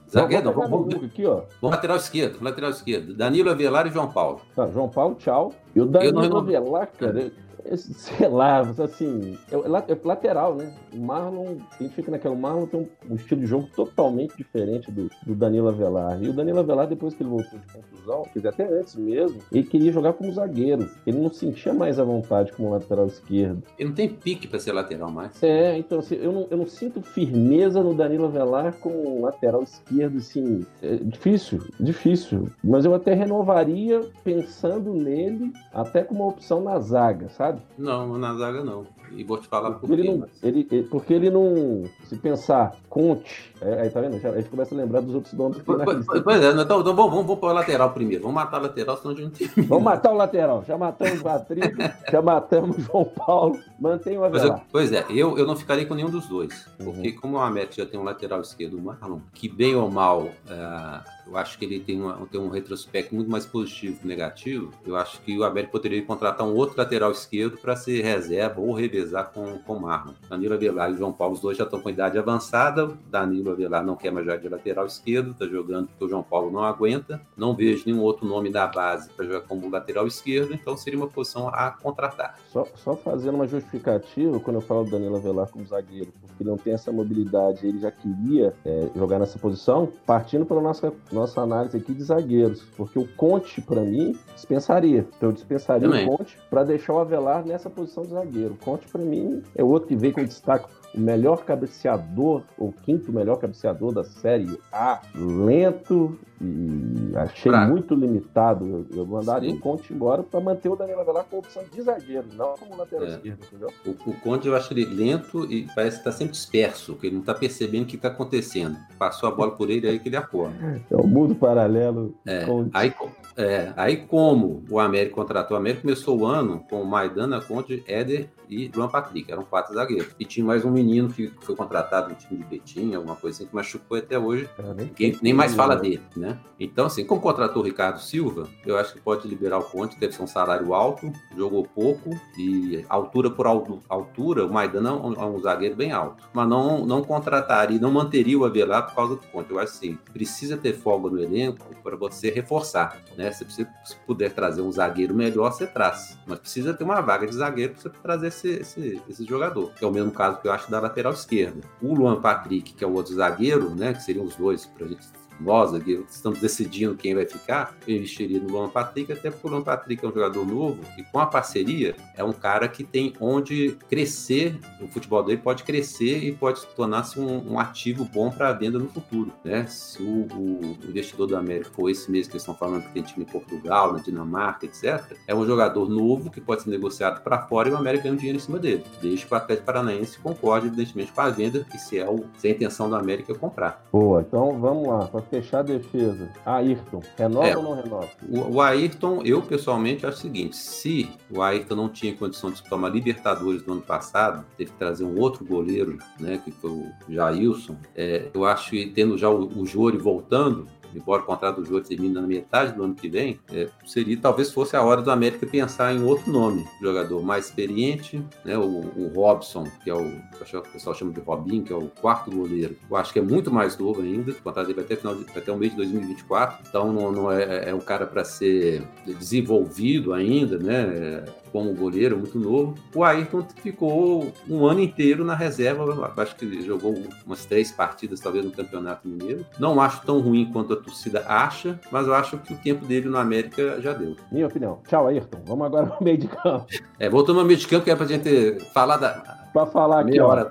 Zagueiro, 0.10 0.45
não, 0.45 0.53
vamos, 0.53 0.69
vamos, 0.69 1.06
aqui, 1.06 1.25
ó. 1.25 1.43
Vamos 1.62 1.75
lateral 1.75 1.97
esquerdo, 1.97 2.43
lateral 2.43 2.71
esquerdo. 2.71 3.13
Danilo 3.13 3.49
Avelar 3.49 3.88
e 3.88 3.91
João 3.91 4.12
Paulo. 4.12 4.41
Tá, 4.56 4.67
João 4.67 4.89
Paulo, 4.89 5.15
tchau. 5.15 5.53
E 5.75 5.80
o 5.80 5.86
Danilo 5.86 6.38
Avelar, 6.38 6.89
cara, 6.97 7.32
sei 7.75 8.27
lá, 8.27 8.60
assim, 8.60 9.38
é, 9.51 9.56
é 9.91 9.97
lateral, 10.03 10.56
né? 10.56 10.73
O 10.93 10.97
Marlon, 10.97 11.58
a 11.80 11.84
gente 11.84 11.95
fica 11.95 12.12
naquela, 12.12 12.34
o 12.34 12.39
Marlon 12.39 12.65
tem 12.65 12.88
um, 13.10 13.15
estilo 13.15 13.41
de 13.41 13.47
jogo 13.47 13.67
totalmente 13.75 14.36
diferente 14.38 14.91
do, 14.91 15.10
do 15.25 15.36
Danilo 15.36 15.69
Avelar. 15.69 16.21
E 16.21 16.30
o 16.30 16.34
Danilo 16.34 16.60
Avelar, 16.60 16.88
depois 16.88 17.13
que 17.13 17.23
ele 17.23 17.30
voltou 17.30 17.60
de 17.60 17.73
contusão, 17.73 18.23
quer 18.23 18.39
dizer, 18.39 18.47
até 18.49 18.80
antes 18.80 18.95
mesmo, 18.95 19.39
ele 19.51 19.63
queria 19.63 19.91
jogar 19.91 20.13
como 20.13 20.32
zagueiro. 20.32 20.89
Ele 21.06 21.19
não 21.19 21.32
sentia 21.32 21.73
mais 21.73 21.99
à 21.99 22.03
vontade 22.03 22.51
como 22.53 22.69
lateral 22.69 23.08
esquerdo. 23.08 23.63
Ele 23.77 23.89
não 23.89 23.95
tem 23.95 24.10
pique 24.10 24.47
para 24.47 24.60
ser 24.60 24.71
lateral 24.71 25.12
mais. 25.12 25.41
É, 25.43 25.77
então 25.77 25.99
assim, 25.99 26.15
eu 26.15 26.32
não, 26.32 26.47
eu 26.49 26.58
não 26.58 26.67
sinto 26.67 27.01
firmeza 27.01 27.82
no 27.82 27.93
Danilo 27.93 28.25
Avelar 28.25 28.75
como 28.80 29.21
lateral 29.21 29.63
esquerdo, 29.63 30.17
assim, 30.17 30.65
é 30.82 30.95
difícil, 30.95 31.63
difícil. 31.80 32.49
Mas 32.63 32.86
eu 32.86 32.93
até 32.93 33.13
renovaria 33.13 34.01
pensando 34.23 34.93
nele 34.93 35.51
até 35.73 36.03
como 36.03 36.23
uma 36.23 36.30
opção 36.30 36.62
na 36.62 36.80
zaga, 36.80 37.30
sabe? 37.30 37.57
Sabe? 37.58 37.74
Não, 37.78 38.17
na 38.17 38.34
zaga 38.36 38.63
não. 38.63 38.86
E 39.12 39.24
vou 39.24 39.38
te 39.38 39.48
falar 39.48 39.72
porque 39.72 39.88
por 39.88 39.96
quê. 39.96 40.02
Ele 40.02 40.12
não, 40.12 40.17
mas... 40.20 40.43
ele, 40.43 40.67
ele, 40.70 40.84
porque 40.84 41.13
ele 41.13 41.30
não. 41.30 41.84
Se 42.06 42.17
pensar, 42.17 42.76
Conte. 42.89 43.54
É, 43.62 43.82
aí 43.82 43.89
tá 43.89 44.02
vendo? 44.02 44.15
A 44.15 44.38
gente 44.38 44.50
começa 44.50 44.76
a 44.76 44.78
lembrar 44.78 45.02
dos 45.02 45.15
outros 45.15 45.34
nomes 45.34 45.63
tem 45.63 45.78
na 45.78 45.84
pois, 45.86 46.06
pois 46.06 46.43
é, 46.43 46.52
então, 46.52 46.82
então 46.82 46.96
vamos, 46.96 47.13
vamos 47.13 47.39
para 47.39 47.50
o 47.50 47.54
lateral 47.54 47.91
primeiro. 47.91 48.24
Vamos 48.24 48.36
matar 48.36 48.60
o 48.60 48.63
lateral, 48.63 48.98
senão 48.98 49.15
a 49.15 49.17
gente 49.17 49.52
não 49.56 49.65
Vamos 49.65 49.84
matar 49.84 50.12
o 50.12 50.15
lateral. 50.15 50.63
Já 50.67 50.78
matamos 50.78 51.20
o 51.20 51.24
Patrick, 51.24 51.76
já 52.12 52.22
matamos 52.22 52.78
o 52.78 52.82
João 52.82 53.06
Paulo. 53.06 53.60
Mantém 53.80 54.17
o 54.17 54.24
Avelar. 54.24 54.65
Pois, 54.72 54.91
é, 54.91 55.06
eu, 55.10 55.38
eu 55.38 55.48
não 55.48 55.56
ficarei 55.56 55.86
com 55.86 55.96
nenhum 55.96 56.10
dos 56.10 56.28
dois. 56.28 56.67
Uhum. 56.80 56.93
Porque 56.93 57.13
como 57.13 57.38
o 57.38 57.39
América 57.39 57.76
já 57.76 57.86
tem 57.86 58.00
um 58.00 58.04
lateral 58.04 58.41
esquerdo, 58.41 58.78
o 58.78 58.82
Marlon, 58.82 59.20
que 59.34 59.48
bem 59.48 59.76
ou 59.76 59.89
mal. 59.89 60.28
É 60.50 61.16
eu 61.29 61.37
acho 61.37 61.57
que 61.57 61.65
ele 61.65 61.79
tem, 61.79 62.01
uma, 62.01 62.25
tem 62.27 62.39
um 62.39 62.49
retrospecto 62.49 63.13
muito 63.13 63.29
mais 63.29 63.45
positivo 63.45 63.99
que 63.99 64.07
negativo. 64.07 64.71
Eu 64.85 64.95
acho 64.95 65.21
que 65.21 65.37
o 65.37 65.43
América 65.43 65.71
poderia 65.71 66.01
contratar 66.03 66.47
um 66.47 66.53
outro 66.55 66.77
lateral 66.77 67.11
esquerdo 67.11 67.57
para 67.57 67.75
ser 67.75 68.01
reserva 68.01 68.61
ou 68.61 68.73
revezar 68.73 69.31
com, 69.31 69.57
com 69.59 69.73
o 69.73 69.81
Marlon. 69.81 70.13
Danilo 70.29 70.53
Avelar 70.53 70.91
e 70.91 70.97
João 70.97 71.11
Paulo, 71.11 71.33
os 71.33 71.41
dois 71.41 71.57
já 71.57 71.63
estão 71.63 71.79
com 71.79 71.89
idade 71.89 72.17
avançada. 72.17 72.91
Danilo 73.09 73.51
Avelar 73.51 73.85
não 73.85 73.95
quer 73.95 74.11
mais 74.11 74.25
jogar 74.25 74.39
de 74.39 74.49
lateral 74.49 74.85
esquerdo, 74.85 75.31
está 75.31 75.45
jogando 75.45 75.87
porque 75.87 76.05
o 76.05 76.09
João 76.09 76.23
Paulo 76.23 76.51
não 76.51 76.63
aguenta. 76.63 77.21
Não 77.35 77.55
vejo 77.55 77.83
nenhum 77.85 78.01
outro 78.01 78.25
nome 78.25 78.49
da 78.49 78.67
base 78.67 79.09
para 79.09 79.25
jogar 79.25 79.41
como 79.41 79.69
lateral 79.69 80.07
esquerdo, 80.07 80.53
então 80.53 80.77
seria 80.77 80.99
uma 80.99 81.07
posição 81.07 81.49
a 81.49 81.71
contratar. 81.71 82.37
Só, 82.51 82.65
só 82.75 82.95
fazendo 82.95 83.35
uma 83.35 83.47
justificativa, 83.47 84.39
quando 84.39 84.57
eu 84.57 84.61
falo 84.61 84.83
do 84.83 84.91
Danilo 84.91 85.17
Avelar 85.17 85.47
como 85.49 85.65
zagueiro, 85.65 86.11
porque 86.21 86.43
ele 86.43 86.49
não 86.49 86.57
tem 86.57 86.73
essa 86.73 86.91
mobilidade, 86.91 87.67
ele 87.67 87.79
já 87.79 87.91
queria 87.91 88.53
é, 88.65 88.89
jogar 88.95 89.19
nessa 89.19 89.37
posição, 89.39 89.91
partindo 90.05 90.45
pela 90.45 90.61
nossa 90.61 90.93
nossa 91.17 91.41
análise 91.41 91.75
aqui 91.75 91.93
de 91.93 92.03
zagueiros, 92.03 92.63
porque 92.75 92.97
o 92.97 93.08
Conte, 93.15 93.62
para 93.62 93.82
mim, 93.82 94.17
dispensaria. 94.36 95.06
Então 95.17 95.30
eu 95.30 95.34
dispensaria 95.34 95.88
Também. 95.88 96.08
o 96.08 96.17
Conte 96.17 96.38
para 96.49 96.63
deixar 96.63 96.93
o 96.93 96.99
Avelar 96.99 97.45
nessa 97.45 97.69
posição 97.69 98.03
de 98.03 98.10
zagueiro. 98.10 98.53
O 98.53 98.58
Conte, 98.58 98.88
para 98.88 99.01
mim, 99.01 99.41
é 99.56 99.63
outro 99.63 99.88
que 99.88 99.95
veio 99.95 100.13
com 100.13 100.23
destaque 100.23 100.67
o 100.97 100.99
melhor 100.99 101.45
cabeceador, 101.45 102.41
ou 102.57 102.73
quinto 102.73 103.13
melhor 103.13 103.38
cabeceador 103.38 103.93
da 103.93 104.03
Série 104.03 104.60
A, 104.71 105.01
lento 105.15 106.17
e 106.41 107.15
achei 107.15 107.51
muito 107.51 107.95
limitado. 107.95 108.86
Eu 108.91 109.05
mandaria 109.05 109.51
o 109.51 109.60
Conte 109.60 109.93
embora 109.93 110.21
para 110.21 110.39
manter 110.39 110.69
o 110.69 110.75
Danilo 110.75 111.01
Avelar 111.01 111.25
como 111.25 111.41
opção 111.41 111.63
de 111.71 111.81
zagueiro, 111.81 112.27
não 112.33 112.55
como 112.55 112.75
lateral 112.75 113.05
é. 113.05 113.10
esquerdo, 113.10 113.39
entendeu? 113.45 113.69
O, 113.86 114.10
o, 114.10 114.13
Conte 114.21 114.47
eu 114.47 114.55
acho 114.55 114.73
ele 114.73 114.86
lento 114.86 115.51
e 115.51 115.67
parece 115.73 115.97
que 115.97 116.01
está 116.07 116.12
sempre 116.12 116.33
disperso, 116.33 116.95
que 116.95 117.07
ele 117.07 117.15
não 117.15 117.21
está 117.21 117.33
percebendo 117.33 117.83
o 117.83 117.88
que 117.88 117.95
está 117.95 118.10
acontecendo. 118.10 118.77
Passou 118.99 119.29
a 119.29 119.31
bola 119.31 119.51
por 119.51 119.69
ele 119.69 119.88
aí 119.88 119.99
que 119.99 120.10
ele 120.10 120.17
acorda. 120.17 120.81
É 120.89 120.95
o 120.95 121.07
mundo 121.07 121.36
paralelo. 121.36 122.15
É, 122.25 122.45
aí, 122.73 122.93
é, 123.38 123.71
aí 123.78 123.97
como 123.97 124.63
o 124.69 124.80
América 124.80 125.15
contratou, 125.15 125.56
o 125.56 125.60
América 125.60 125.84
começou 125.84 126.19
o 126.19 126.26
ano 126.26 126.65
com 126.67 126.84
Maidana, 126.84 127.39
Conte, 127.39 127.84
Éder 127.86 128.30
e 128.50 128.71
João 128.73 128.89
Patrick, 128.89 129.32
eram 129.32 129.43
quatro 129.43 129.73
zagueiros. 129.73 130.15
E 130.19 130.26
tinha 130.26 130.45
mais 130.45 130.65
um 130.65 130.71
menino 130.71 131.10
que 131.10 131.32
foi 131.41 131.56
contratado 131.56 132.10
no 132.10 132.15
time 132.15 132.39
de 132.39 132.45
Betim, 132.45 132.95
alguma 132.95 133.15
coisa 133.15 133.38
assim, 133.38 133.47
que 133.47 133.56
machucou 133.56 133.97
até 133.97 134.17
hoje. 134.17 134.50
Ninguém 134.76 135.17
nem 135.21 135.34
mais 135.34 135.54
fala 135.54 135.76
dele, 135.76 136.02
né? 136.15 136.39
Então, 136.60 136.88
assim, 136.88 137.06
como 137.06 137.21
contratou 137.21 137.62
o 137.62 137.65
Ricardo 137.65 138.00
Silva, 138.00 138.47
eu 138.65 138.78
acho 138.78 138.93
que 138.93 139.02
pode 139.02 139.28
liberar 139.28 139.60
o 139.60 139.63
Conte, 139.63 140.00
deve 140.00 140.13
ser 140.15 140.23
um 140.23 140.28
salário 140.28 140.73
alto, 140.73 141.12
jogou 141.36 141.63
pouco 141.63 142.10
e 142.38 142.84
altura 142.89 143.30
por 143.30 143.45
altura, 143.45 144.45
o 144.45 144.52
Maidana 144.52 144.89
é 144.89 144.93
um, 144.93 145.13
é 145.13 145.26
um 145.26 145.39
zagueiro 145.39 145.76
bem 145.76 145.91
alto. 145.91 146.28
Mas 146.34 146.47
não, 146.47 146.86
não 146.86 147.04
contrataria, 147.04 147.80
não 147.80 147.91
manteria 147.91 148.39
o 148.39 148.45
Avelar 148.45 148.88
por 148.88 148.95
causa 148.95 149.15
do 149.15 149.21
Conte. 149.28 149.52
Eu 149.52 149.60
acho 149.60 149.73
assim, 149.73 149.97
precisa 150.12 150.58
ter 150.58 150.73
folga 150.73 151.10
no 151.10 151.21
elenco 151.21 151.67
para 151.84 151.95
você 151.95 152.32
reforçar, 152.32 152.97
né? 153.15 153.26
Se 153.31 153.43
você 153.43 153.67
puder 154.05 154.31
trazer 154.31 154.61
um 154.61 154.71
zagueiro 154.71 155.13
melhor, 155.13 155.51
você 155.51 155.67
traz. 155.67 156.17
Mas 156.25 156.39
precisa 156.39 156.73
ter 156.73 156.83
uma 156.83 157.01
vaga 157.01 157.27
de 157.27 157.35
zagueiro 157.35 157.73
para 157.73 157.81
você 157.81 157.89
trazer 158.01 158.27
esse, 158.27 158.49
esse, 158.49 159.01
esse 159.09 159.25
jogador, 159.25 159.71
que 159.73 159.83
é 159.83 159.87
o 159.87 159.91
mesmo 159.91 160.11
caso 160.11 160.39
que 160.39 160.47
eu 160.47 160.51
acho 160.51 160.69
da 160.69 160.79
lateral 160.79 161.13
esquerda. 161.13 161.61
O 161.81 161.93
Luan 161.93 162.21
Patrick, 162.21 162.73
que 162.73 162.83
é 162.83 162.87
o 162.87 162.93
outro 162.93 163.13
zagueiro, 163.13 163.73
né, 163.75 163.93
que 163.93 164.03
seriam 164.03 164.25
os 164.25 164.35
dois 164.35 164.65
para 164.65 164.85
a 164.85 164.89
gente 164.89 165.05
nós 165.39 165.73
aqui 165.73 166.04
estamos 166.10 166.39
decidindo 166.39 166.95
quem 166.95 167.15
vai 167.15 167.26
ficar, 167.26 167.76
eu 167.88 167.95
investiria 167.95 168.39
no 168.39 168.50
Luan 168.50 168.69
Patrick, 168.69 169.12
até 169.12 169.30
porque 169.30 169.47
o 169.47 169.50
Luan 169.50 169.62
Patrick 169.62 170.04
é 170.04 170.08
um 170.08 170.12
jogador 170.12 170.45
novo 170.45 170.80
e 170.97 171.04
com 171.04 171.19
a 171.19 171.26
parceria 171.26 171.95
é 172.15 172.23
um 172.23 172.34
cara 172.34 172.67
que 172.67 172.84
tem 172.84 173.13
onde 173.19 173.78
crescer, 173.89 174.60
o 174.82 174.88
futebol 174.88 175.23
dele 175.23 175.41
pode 175.41 175.63
crescer 175.63 176.23
e 176.23 176.32
pode 176.32 176.65
tornar-se 176.67 177.19
um, 177.19 177.54
um, 177.54 177.60
ativo 177.60 178.06
bom 178.06 178.30
para 178.30 178.50
a 178.50 178.54
venda 178.54 178.80
no 178.80 178.88
futuro. 178.88 179.32
Né? 179.43 179.65
Se 179.67 180.02
o, 180.02 180.28
o, 180.34 180.78
investidor 180.88 181.28
da 181.28 181.39
América 181.39 181.69
for 181.71 181.89
esse 181.89 182.10
mesmo 182.12 182.32
que 182.32 182.38
eles 182.38 182.43
estão 182.43 182.56
falando 182.56 182.84
que 182.84 182.93
tem 182.93 183.04
time 183.04 183.26
em 183.26 183.32
Portugal, 183.32 183.93
na 183.93 184.00
Dinamarca, 184.00 184.65
etc., 184.65 185.17
é 185.28 185.36
um 185.36 185.45
jogador 185.45 185.89
novo 185.89 186.30
que 186.30 186.41
pode 186.41 186.63
ser 186.63 186.69
negociado 186.69 187.21
para 187.21 187.39
fora 187.47 187.69
e 187.69 187.71
o 187.71 187.78
América 187.78 188.04
ganha 188.04 188.13
um 188.13 188.17
dinheiro 188.17 188.38
em 188.38 188.41
cima 188.41 188.60
dele. 188.60 188.84
Desde 189.02 189.26
que 189.26 189.34
o 189.34 189.38
Atlético 189.38 189.65
Paranaense 189.65 190.19
concorde, 190.19 190.67
evidentemente, 190.67 191.12
com 191.12 191.21
a 191.21 191.30
venda 191.30 191.65
e 191.73 191.78
se 191.78 191.97
é, 191.97 192.10
o, 192.10 192.26
se 192.38 192.47
é 192.47 192.52
a 192.52 192.54
intenção 192.54 192.89
da 192.89 192.97
América 192.97 193.34
comprar. 193.36 193.84
Boa, 193.91 194.21
então 194.21 194.60
vamos 194.60 194.88
lá 194.88 195.08
fechar 195.29 195.59
a 195.59 195.63
defesa, 195.63 196.29
Ayrton, 196.45 197.01
renova 197.17 197.47
é, 197.47 197.57
ou 197.57 197.63
não 197.63 197.75
renova? 197.75 198.09
O, 198.29 198.55
o, 198.55 198.61
Ayrton, 198.61 199.21
eu 199.23 199.41
pessoalmente 199.41 200.05
acho 200.05 200.17
o 200.17 200.21
seguinte: 200.21 200.55
se 200.55 201.09
o 201.29 201.41
Ayrton 201.41 201.75
não 201.75 201.89
tinha 201.89 202.15
condição 202.15 202.51
de 202.51 202.63
tomar 202.63 202.89
Libertadores 202.89 203.65
no 203.65 203.73
ano 203.73 203.81
passado, 203.81 204.45
teve 204.57 204.71
que 204.71 204.77
trazer 204.77 205.03
um 205.03 205.19
outro 205.19 205.45
goleiro, 205.45 205.97
né, 206.19 206.39
que 206.43 206.51
foi 206.51 206.71
o 206.71 206.91
Jailson, 207.09 207.75
é, 207.95 208.29
eu 208.33 208.45
acho 208.45 208.71
que 208.71 208.87
tendo 208.87 209.17
já 209.17 209.29
o, 209.29 209.59
o 209.59 209.65
Jori 209.65 209.97
voltando, 209.97 210.67
embora 210.95 211.21
o 211.21 211.26
contrato 211.26 211.62
do 211.62 211.65
Jô 211.65 211.82
termine 211.82 212.13
na 212.13 212.21
metade 212.21 212.73
do 212.73 212.84
ano 212.84 212.95
que 212.95 213.10
vem, 213.10 213.39
é, 213.52 213.67
seria 213.86 214.17
talvez 214.17 214.52
fosse 214.52 214.76
a 214.76 214.84
hora 214.84 215.02
do 215.02 215.12
América 215.12 215.45
pensar 215.45 215.93
em 215.93 216.04
outro 216.04 216.32
nome, 216.32 216.65
jogador 216.82 217.21
mais 217.21 217.45
experiente, 217.45 218.23
né? 218.43 218.58
O, 218.58 218.63
o 218.63 219.12
Robson, 219.15 219.65
que 219.84 219.89
é 219.89 219.93
o, 219.93 220.12
que 220.45 220.58
o 220.58 220.62
pessoal 220.62 220.95
chama 220.95 221.12
de 221.12 221.19
Robinho, 221.19 221.63
que 221.63 221.73
é 221.73 221.76
o 221.76 221.88
quarto 221.88 222.32
goleiro. 222.32 222.76
Eu 222.89 222.97
acho 222.97 223.13
que 223.13 223.19
é 223.19 223.21
muito 223.21 223.52
mais 223.52 223.78
novo 223.78 224.02
ainda, 224.02 224.32
o 224.32 224.36
contrato 224.36 224.67
dele 224.67 224.76
vai 224.76 224.86
até, 224.86 224.95
final 224.95 225.15
de, 225.15 225.26
até 225.38 225.52
o 225.52 225.58
mês 225.58 225.71
de 225.71 225.78
2024, 225.78 226.63
então 226.67 226.91
não, 226.91 227.12
não 227.12 227.32
é, 227.32 227.69
é 227.69 227.73
um 227.73 227.80
cara 227.80 228.06
para 228.06 228.23
ser 228.23 228.84
desenvolvido 229.06 230.13
ainda, 230.13 230.58
né? 230.58 231.26
Como 231.58 231.74
goleiro, 231.74 232.20
muito 232.20 232.38
novo. 232.38 232.76
O 232.93 233.04
Ayrton 233.04 233.43
ficou 233.56 234.32
um 234.48 234.67
ano 234.67 234.80
inteiro 234.80 235.26
na 235.26 235.34
reserva, 235.34 236.13
acho 236.17 236.36
que 236.36 236.46
ele 236.46 236.62
jogou 236.62 236.93
umas 237.26 237.46
três 237.46 237.72
partidas, 237.72 238.20
talvez, 238.20 238.46
no 238.46 238.52
Campeonato 238.52 239.08
Mineiro. 239.08 239.43
Não 239.58 239.82
acho 239.82 240.06
tão 240.06 240.20
ruim 240.20 240.52
quanto 240.54 240.74
a 240.74 240.76
torcida 240.76 241.26
acha, 241.28 241.80
mas 241.91 242.06
eu 242.06 242.13
acho 242.13 242.38
que 242.38 242.54
o 242.54 242.58
tempo 242.58 242.86
dele 242.86 243.10
no 243.10 243.17
América 243.17 243.82
já 243.82 243.91
deu. 243.91 244.15
Minha 244.32 244.46
opinião. 244.46 244.80
Tchau, 244.88 245.08
Ayrton. 245.08 245.39
Vamos 245.48 245.65
agora 245.65 245.88
no 245.88 245.98
meio 246.00 246.20
de 246.20 246.28
campo. 246.28 246.67
É, 247.00 247.10
voltando 247.10 247.39
ao 247.39 247.46
meio 247.46 247.58
de 247.58 247.67
campo, 247.67 247.86
que 247.86 247.89
é 247.89 247.96
pra 247.96 248.06
gente 248.06 248.60
falar 248.72 248.98
da. 248.98 249.48
Pra 249.52 249.65
falar 249.65 250.02
aqui, 250.02 250.20
ó, 250.20 250.46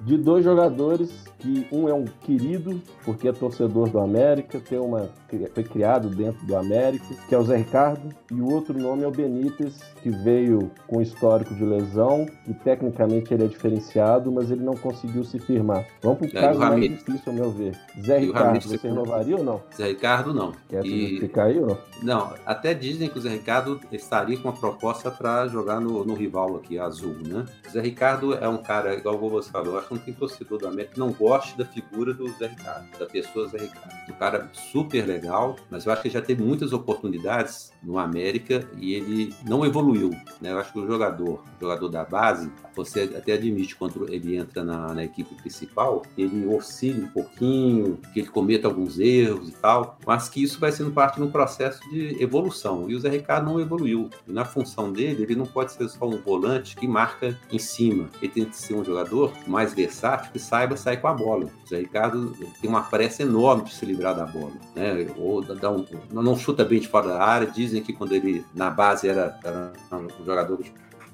de 0.00 0.16
dois 0.16 0.44
jogadores 0.44 1.28
que 1.38 1.66
um 1.70 1.88
é 1.88 1.94
um 1.94 2.04
querido, 2.04 2.80
porque 3.04 3.28
é 3.28 3.32
torcedor 3.32 3.88
do 3.88 4.00
América, 4.00 4.60
tem 4.60 4.78
uma, 4.78 5.08
foi 5.54 5.62
criado 5.62 6.08
dentro 6.08 6.44
do 6.44 6.56
América, 6.56 7.04
que 7.28 7.34
é 7.34 7.38
o 7.38 7.44
Zé 7.44 7.56
Ricardo, 7.56 8.08
e 8.30 8.40
o 8.40 8.50
outro 8.50 8.76
nome 8.76 9.04
é 9.04 9.06
o 9.06 9.10
Benítez, 9.10 9.78
que 10.02 10.10
veio 10.10 10.70
com 10.86 11.00
histórico 11.00 11.54
de 11.54 11.64
lesão, 11.64 12.26
e 12.46 12.54
tecnicamente 12.54 13.32
ele 13.32 13.44
é 13.44 13.46
diferenciado, 13.46 14.32
mas 14.32 14.50
ele 14.50 14.64
não 14.64 14.74
conseguiu 14.74 15.22
se 15.24 15.38
firmar. 15.38 15.86
Vamos 16.02 16.18
para 16.18 16.26
o 16.26 16.30
é, 16.30 16.40
caso 16.40 16.58
mais 16.58 16.80
difícil, 16.80 17.22
ao 17.26 17.32
meu 17.32 17.50
ver. 17.50 17.78
Zé 18.04 18.18
Ricardo, 18.18 18.60
você 18.60 18.88
renovaria 18.88 19.36
ou 19.36 19.44
não? 19.44 19.62
Zé 19.76 19.88
Ricardo, 19.88 20.34
não. 20.34 20.52
Quer 20.68 20.84
e... 20.84 21.20
ficar 21.20 21.44
aí 21.44 21.58
ou 21.58 21.68
não? 21.68 21.78
Não, 22.02 22.34
até 22.44 22.74
dizem 22.74 23.08
que 23.08 23.18
o 23.18 23.20
Zé 23.20 23.30
Ricardo 23.30 23.80
estaria 23.92 24.36
com 24.36 24.48
uma 24.48 24.56
proposta 24.56 25.10
para 25.10 25.46
jogar 25.46 25.80
no, 25.80 26.04
no 26.04 26.14
rival 26.14 26.56
aqui, 26.56 26.78
azul, 26.78 27.14
né? 27.24 27.44
O 27.66 27.70
Zé 27.70 27.80
Ricardo 27.80 28.34
é 28.34 28.48
um 28.48 28.58
cara, 28.58 28.94
igual 28.94 29.18
você 29.18 29.50
falou, 29.50 29.78
acho 29.88 29.88
que 29.88 29.94
não 29.94 30.00
tem 30.00 30.14
torcedor 30.14 30.58
do 30.58 30.66
América 30.66 30.94
que 30.94 30.98
não 30.98 31.12
goste 31.12 31.56
da 31.56 31.64
figura 31.64 32.12
do 32.12 32.28
Zé 32.38 32.48
Ricardo, 32.48 32.86
da 32.98 33.06
pessoa 33.06 33.48
Zé 33.48 33.58
Ricardo. 33.58 33.94
Um 34.08 34.12
cara 34.14 34.50
super 34.52 35.06
legal, 35.06 35.56
mas 35.70 35.86
eu 35.86 35.92
acho 35.92 36.02
que 36.02 36.10
já 36.10 36.20
teve 36.20 36.42
muitas 36.42 36.72
oportunidades 36.72 37.72
no 37.82 37.98
América 37.98 38.68
e 38.78 38.94
ele 38.94 39.34
não 39.44 39.64
evoluiu. 39.64 40.10
Né? 40.40 40.52
Eu 40.52 40.58
acho 40.58 40.72
que 40.72 40.78
o 40.78 40.86
jogador, 40.86 41.42
o 41.56 41.60
jogador 41.60 41.88
da 41.88 42.04
base, 42.04 42.50
você 42.74 43.02
até 43.16 43.32
admite 43.32 43.76
quando 43.76 44.12
ele 44.12 44.36
entra 44.36 44.64
na, 44.64 44.94
na 44.94 45.04
equipe 45.04 45.34
principal, 45.36 46.02
ele 46.16 46.46
oscila 46.46 47.04
um 47.04 47.08
pouquinho, 47.08 47.98
que 48.12 48.20
ele 48.20 48.28
cometa 48.28 48.66
alguns 48.66 48.98
erros 48.98 49.48
e 49.48 49.52
tal, 49.52 49.98
mas 50.06 50.28
que 50.28 50.42
isso 50.42 50.58
vai 50.58 50.72
sendo 50.72 50.90
parte 50.90 51.16
de 51.16 51.22
um 51.22 51.30
processo 51.30 51.80
de 51.90 52.22
evolução. 52.22 52.88
E 52.88 52.94
o 52.94 53.00
Zé 53.00 53.08
Ricardo 53.08 53.46
não 53.46 53.60
evoluiu. 53.60 54.10
E 54.26 54.32
na 54.32 54.44
função 54.44 54.92
dele, 54.92 55.22
ele 55.22 55.36
não 55.36 55.46
pode 55.46 55.72
ser 55.72 55.88
só 55.88 56.06
um 56.06 56.18
volante 56.18 56.76
que 56.76 56.86
marca 56.86 57.38
em 57.50 57.58
cima. 57.58 58.08
Ele 58.20 58.32
tem 58.32 58.44
que 58.44 58.56
ser 58.56 58.74
um 58.74 58.84
jogador 58.84 59.32
mais 59.46 59.72
versátil 59.78 60.32
que 60.32 60.38
saiba 60.38 60.76
sair 60.76 60.96
com 60.96 61.08
a 61.08 61.14
bola. 61.14 61.44
O 61.64 61.68
Zé 61.68 61.78
Ricardo 61.78 62.36
tem 62.60 62.68
uma 62.68 62.82
pressa 62.82 63.22
enorme 63.22 63.64
de 63.64 63.74
se 63.74 63.86
livrar 63.86 64.14
da 64.14 64.26
bola. 64.26 64.52
Né? 64.74 65.06
Ou 65.16 65.42
dá 65.42 65.70
um, 65.70 65.84
não 66.10 66.36
chuta 66.36 66.64
bem 66.64 66.80
de 66.80 66.88
fora 66.88 67.08
da 67.08 67.22
área. 67.22 67.46
Dizem 67.46 67.82
que 67.82 67.92
quando 67.92 68.12
ele 68.12 68.44
na 68.54 68.70
base 68.70 69.08
era, 69.08 69.38
era 69.44 69.72
um 69.92 70.24
jogador 70.24 70.58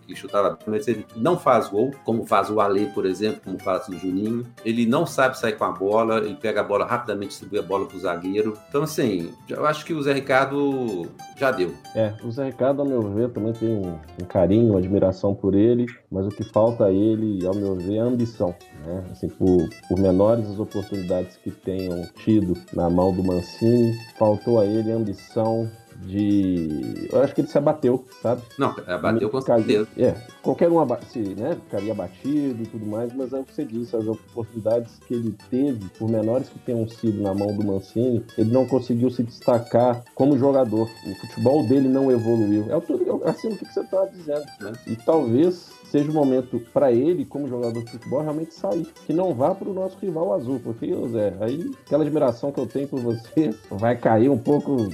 que 0.05 0.14
chutava, 0.14 0.59
mas 0.67 0.87
ele 0.88 1.07
não 1.17 1.38
faz 1.38 1.69
gol, 1.69 1.93
como 2.05 2.25
faz 2.25 2.51
o 2.51 2.61
Ale, 2.61 2.87
por 2.87 3.07
exemplo, 3.07 3.40
como 3.45 3.59
faz 3.59 3.88
o 3.88 3.99
Juninho. 3.99 4.47
Ele 4.64 4.87
não 4.87 5.07
sabe 5.07 5.38
sair 5.38 5.57
com 5.57 5.64
a 5.64 5.71
bola, 5.71 6.19
ele 6.19 6.37
pega 6.37 6.61
a 6.61 6.64
bola 6.64 6.85
rapidamente, 6.85 7.29
distribui 7.29 7.59
a 7.59 7.62
bola 7.62 7.87
para 7.87 7.97
o 7.97 8.01
zagueiro. 8.01 8.57
Então, 8.69 8.83
assim, 8.83 9.31
eu 9.49 9.67
acho 9.67 9.85
que 9.85 9.93
o 9.93 10.03
Zé 10.03 10.12
Ricardo 10.12 11.07
já 11.37 11.51
deu. 11.51 11.75
É, 11.95 12.14
o 12.23 12.31
Zé 12.31 12.47
Ricardo, 12.47 12.83
ao 12.83 12.88
meu 12.88 13.03
ver, 13.03 13.31
também 13.31 13.53
tem 13.53 13.69
um, 13.69 13.99
um 14.21 14.25
carinho, 14.27 14.71
uma 14.71 14.79
admiração 14.79 15.35
por 15.35 15.55
ele, 15.55 15.87
mas 16.11 16.27
o 16.27 16.31
que 16.31 16.45
falta 16.45 16.87
a 16.87 16.93
ele, 16.93 17.45
ao 17.47 17.55
meu 17.55 17.75
ver, 17.75 17.97
é 17.97 18.01
ambição. 18.01 18.55
Né? 18.85 19.05
Assim, 19.11 19.29
por, 19.29 19.69
por 19.88 19.99
menores 19.99 20.49
as 20.49 20.59
oportunidades 20.59 21.37
que 21.37 21.51
tenham 21.51 22.07
tido 22.25 22.57
na 22.73 22.88
mão 22.90 23.14
do 23.14 23.23
Mancini, 23.23 23.95
faltou 24.19 24.61
a 24.61 24.67
ele 24.67 24.93
ambição, 24.93 25.71
de. 26.03 27.09
Eu 27.13 27.23
acho 27.23 27.35
que 27.35 27.41
ele 27.41 27.49
se 27.49 27.59
abateu, 27.59 28.05
sabe? 28.23 28.43
Não, 28.59 28.75
abateu 28.87 29.31
com 29.31 29.41
certeza. 29.41 29.89
É, 29.97 30.15
qualquer 30.43 30.71
um 30.71 30.85
se, 31.09 31.19
né, 31.19 31.57
ficaria 31.65 31.93
abatido 31.93 32.63
e 32.63 32.67
tudo 32.67 32.87
mais, 32.87 33.13
mas 33.15 33.33
é 33.33 33.41
o 33.41 33.45
que 33.45 33.55
você 33.55 33.65
disse, 33.65 33.97
as 33.97 34.07
oportunidades 34.07 34.93
que 35.07 35.15
ele 35.15 35.37
teve, 35.51 35.89
por 35.99 36.09
menores 36.09 36.49
que 36.49 36.59
tenham 36.59 36.87
sido 36.89 37.23
na 37.23 37.35
mão 37.35 37.55
do 37.57 37.65
Mancini, 37.65 38.25
ele 38.37 38.53
não 38.53 38.67
conseguiu 38.67 39.11
se 39.11 39.23
destacar 39.23 40.03
como 40.15 40.39
jogador. 40.39 40.89
O 41.07 41.15
futebol 41.15 41.67
dele 41.67 41.89
não 41.89 42.11
evoluiu. 42.11 42.67
É 42.71 42.81
tudo 42.81 43.23
assim 43.25 43.49
o 43.49 43.57
que 43.57 43.65
você 43.65 43.81
estava 43.81 44.09
dizendo, 44.09 44.45
né? 44.61 44.73
E 44.87 44.97
talvez 44.97 45.73
seja 45.95 46.11
o 46.11 46.15
momento 46.15 46.61
para 46.73 46.91
ele, 46.91 47.25
como 47.25 47.47
jogador 47.47 47.85
de 47.85 47.89
futebol, 47.89 48.21
realmente 48.21 48.53
sair. 48.53 48.85
Que 49.07 49.13
não 49.13 49.33
vá 49.33 49.55
para 49.55 49.69
o 49.69 49.73
nosso 49.73 49.97
rival 50.01 50.33
azul, 50.35 50.61
porque, 50.63 50.93
Zé, 51.09 51.35
aí 51.41 51.71
aquela 51.87 52.03
admiração 52.03 52.51
que 52.51 52.59
eu 52.59 52.67
tenho 52.67 52.89
por 52.89 52.99
você 52.99 53.55
vai 53.71 53.97
cair 53.97 54.29
um 54.29 54.37
pouco 54.37 54.89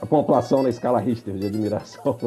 a 0.00 0.04
pontuação 0.04 0.62
na 0.62 0.68
escala 0.68 1.00
Richter 1.00 1.34
de 1.34 1.46
admiração. 1.46 2.18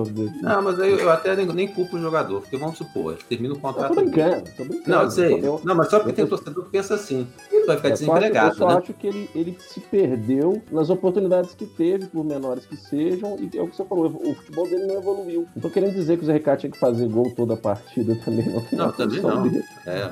Não, 0.41 0.61
mas 0.63 0.79
eu, 0.79 0.97
eu 0.97 1.11
até 1.11 1.35
nem, 1.35 1.45
nem, 1.45 1.67
culpo 1.67 1.97
o 1.97 2.01
jogador, 2.01 2.41
porque 2.41 2.57
vamos 2.57 2.79
supor, 2.79 3.15
termina 3.29 3.53
o 3.53 3.59
contrato. 3.59 3.91
Eu 3.91 3.95
tô 3.95 4.01
brincando, 4.01 4.49
tô 4.57 4.65
brincando. 4.65 4.89
Não, 4.89 5.03
eu 5.03 5.11
sei. 5.11 5.39
Eu, 5.45 5.61
não, 5.63 5.75
mas 5.75 5.89
só 5.89 5.99
porque 5.99 6.13
tem 6.13 6.25
torcedor 6.25 6.63
que 6.65 6.71
pensa 6.71 6.95
assim. 6.95 7.27
Ele 7.51 7.65
vai 7.67 7.75
ficar 7.77 7.89
é, 7.89 7.91
desempregado. 7.91 8.49
Eu 8.49 8.57
só 8.57 8.67
né? 8.69 8.75
acho 8.77 8.93
que 8.93 9.05
ele, 9.05 9.29
ele 9.35 9.57
se 9.59 9.79
perdeu 9.79 10.59
nas 10.71 10.89
oportunidades 10.89 11.53
que 11.53 11.67
teve, 11.67 12.07
por 12.07 12.25
menores 12.25 12.65
que 12.65 12.75
sejam, 12.75 13.37
e 13.37 13.55
é 13.55 13.61
o 13.61 13.67
que 13.67 13.75
você 13.75 13.85
falou, 13.85 14.07
o 14.07 14.33
futebol 14.33 14.67
dele 14.67 14.87
não 14.87 14.95
evoluiu. 14.95 15.45
Não 15.55 15.61
tô 15.61 15.69
querendo 15.69 15.93
dizer 15.93 16.17
que 16.17 16.23
o 16.23 16.25
Zé 16.25 16.33
Ricardo 16.33 16.61
tinha 16.61 16.71
que 16.71 16.79
fazer 16.79 17.07
gol 17.07 17.31
toda 17.35 17.53
a 17.53 17.57
partida 17.57 17.98
também, 18.15 18.45
não. 18.45 18.63
Não, 18.71 18.91
também 18.91 19.21
não. 19.21 19.45
É. 19.85 20.11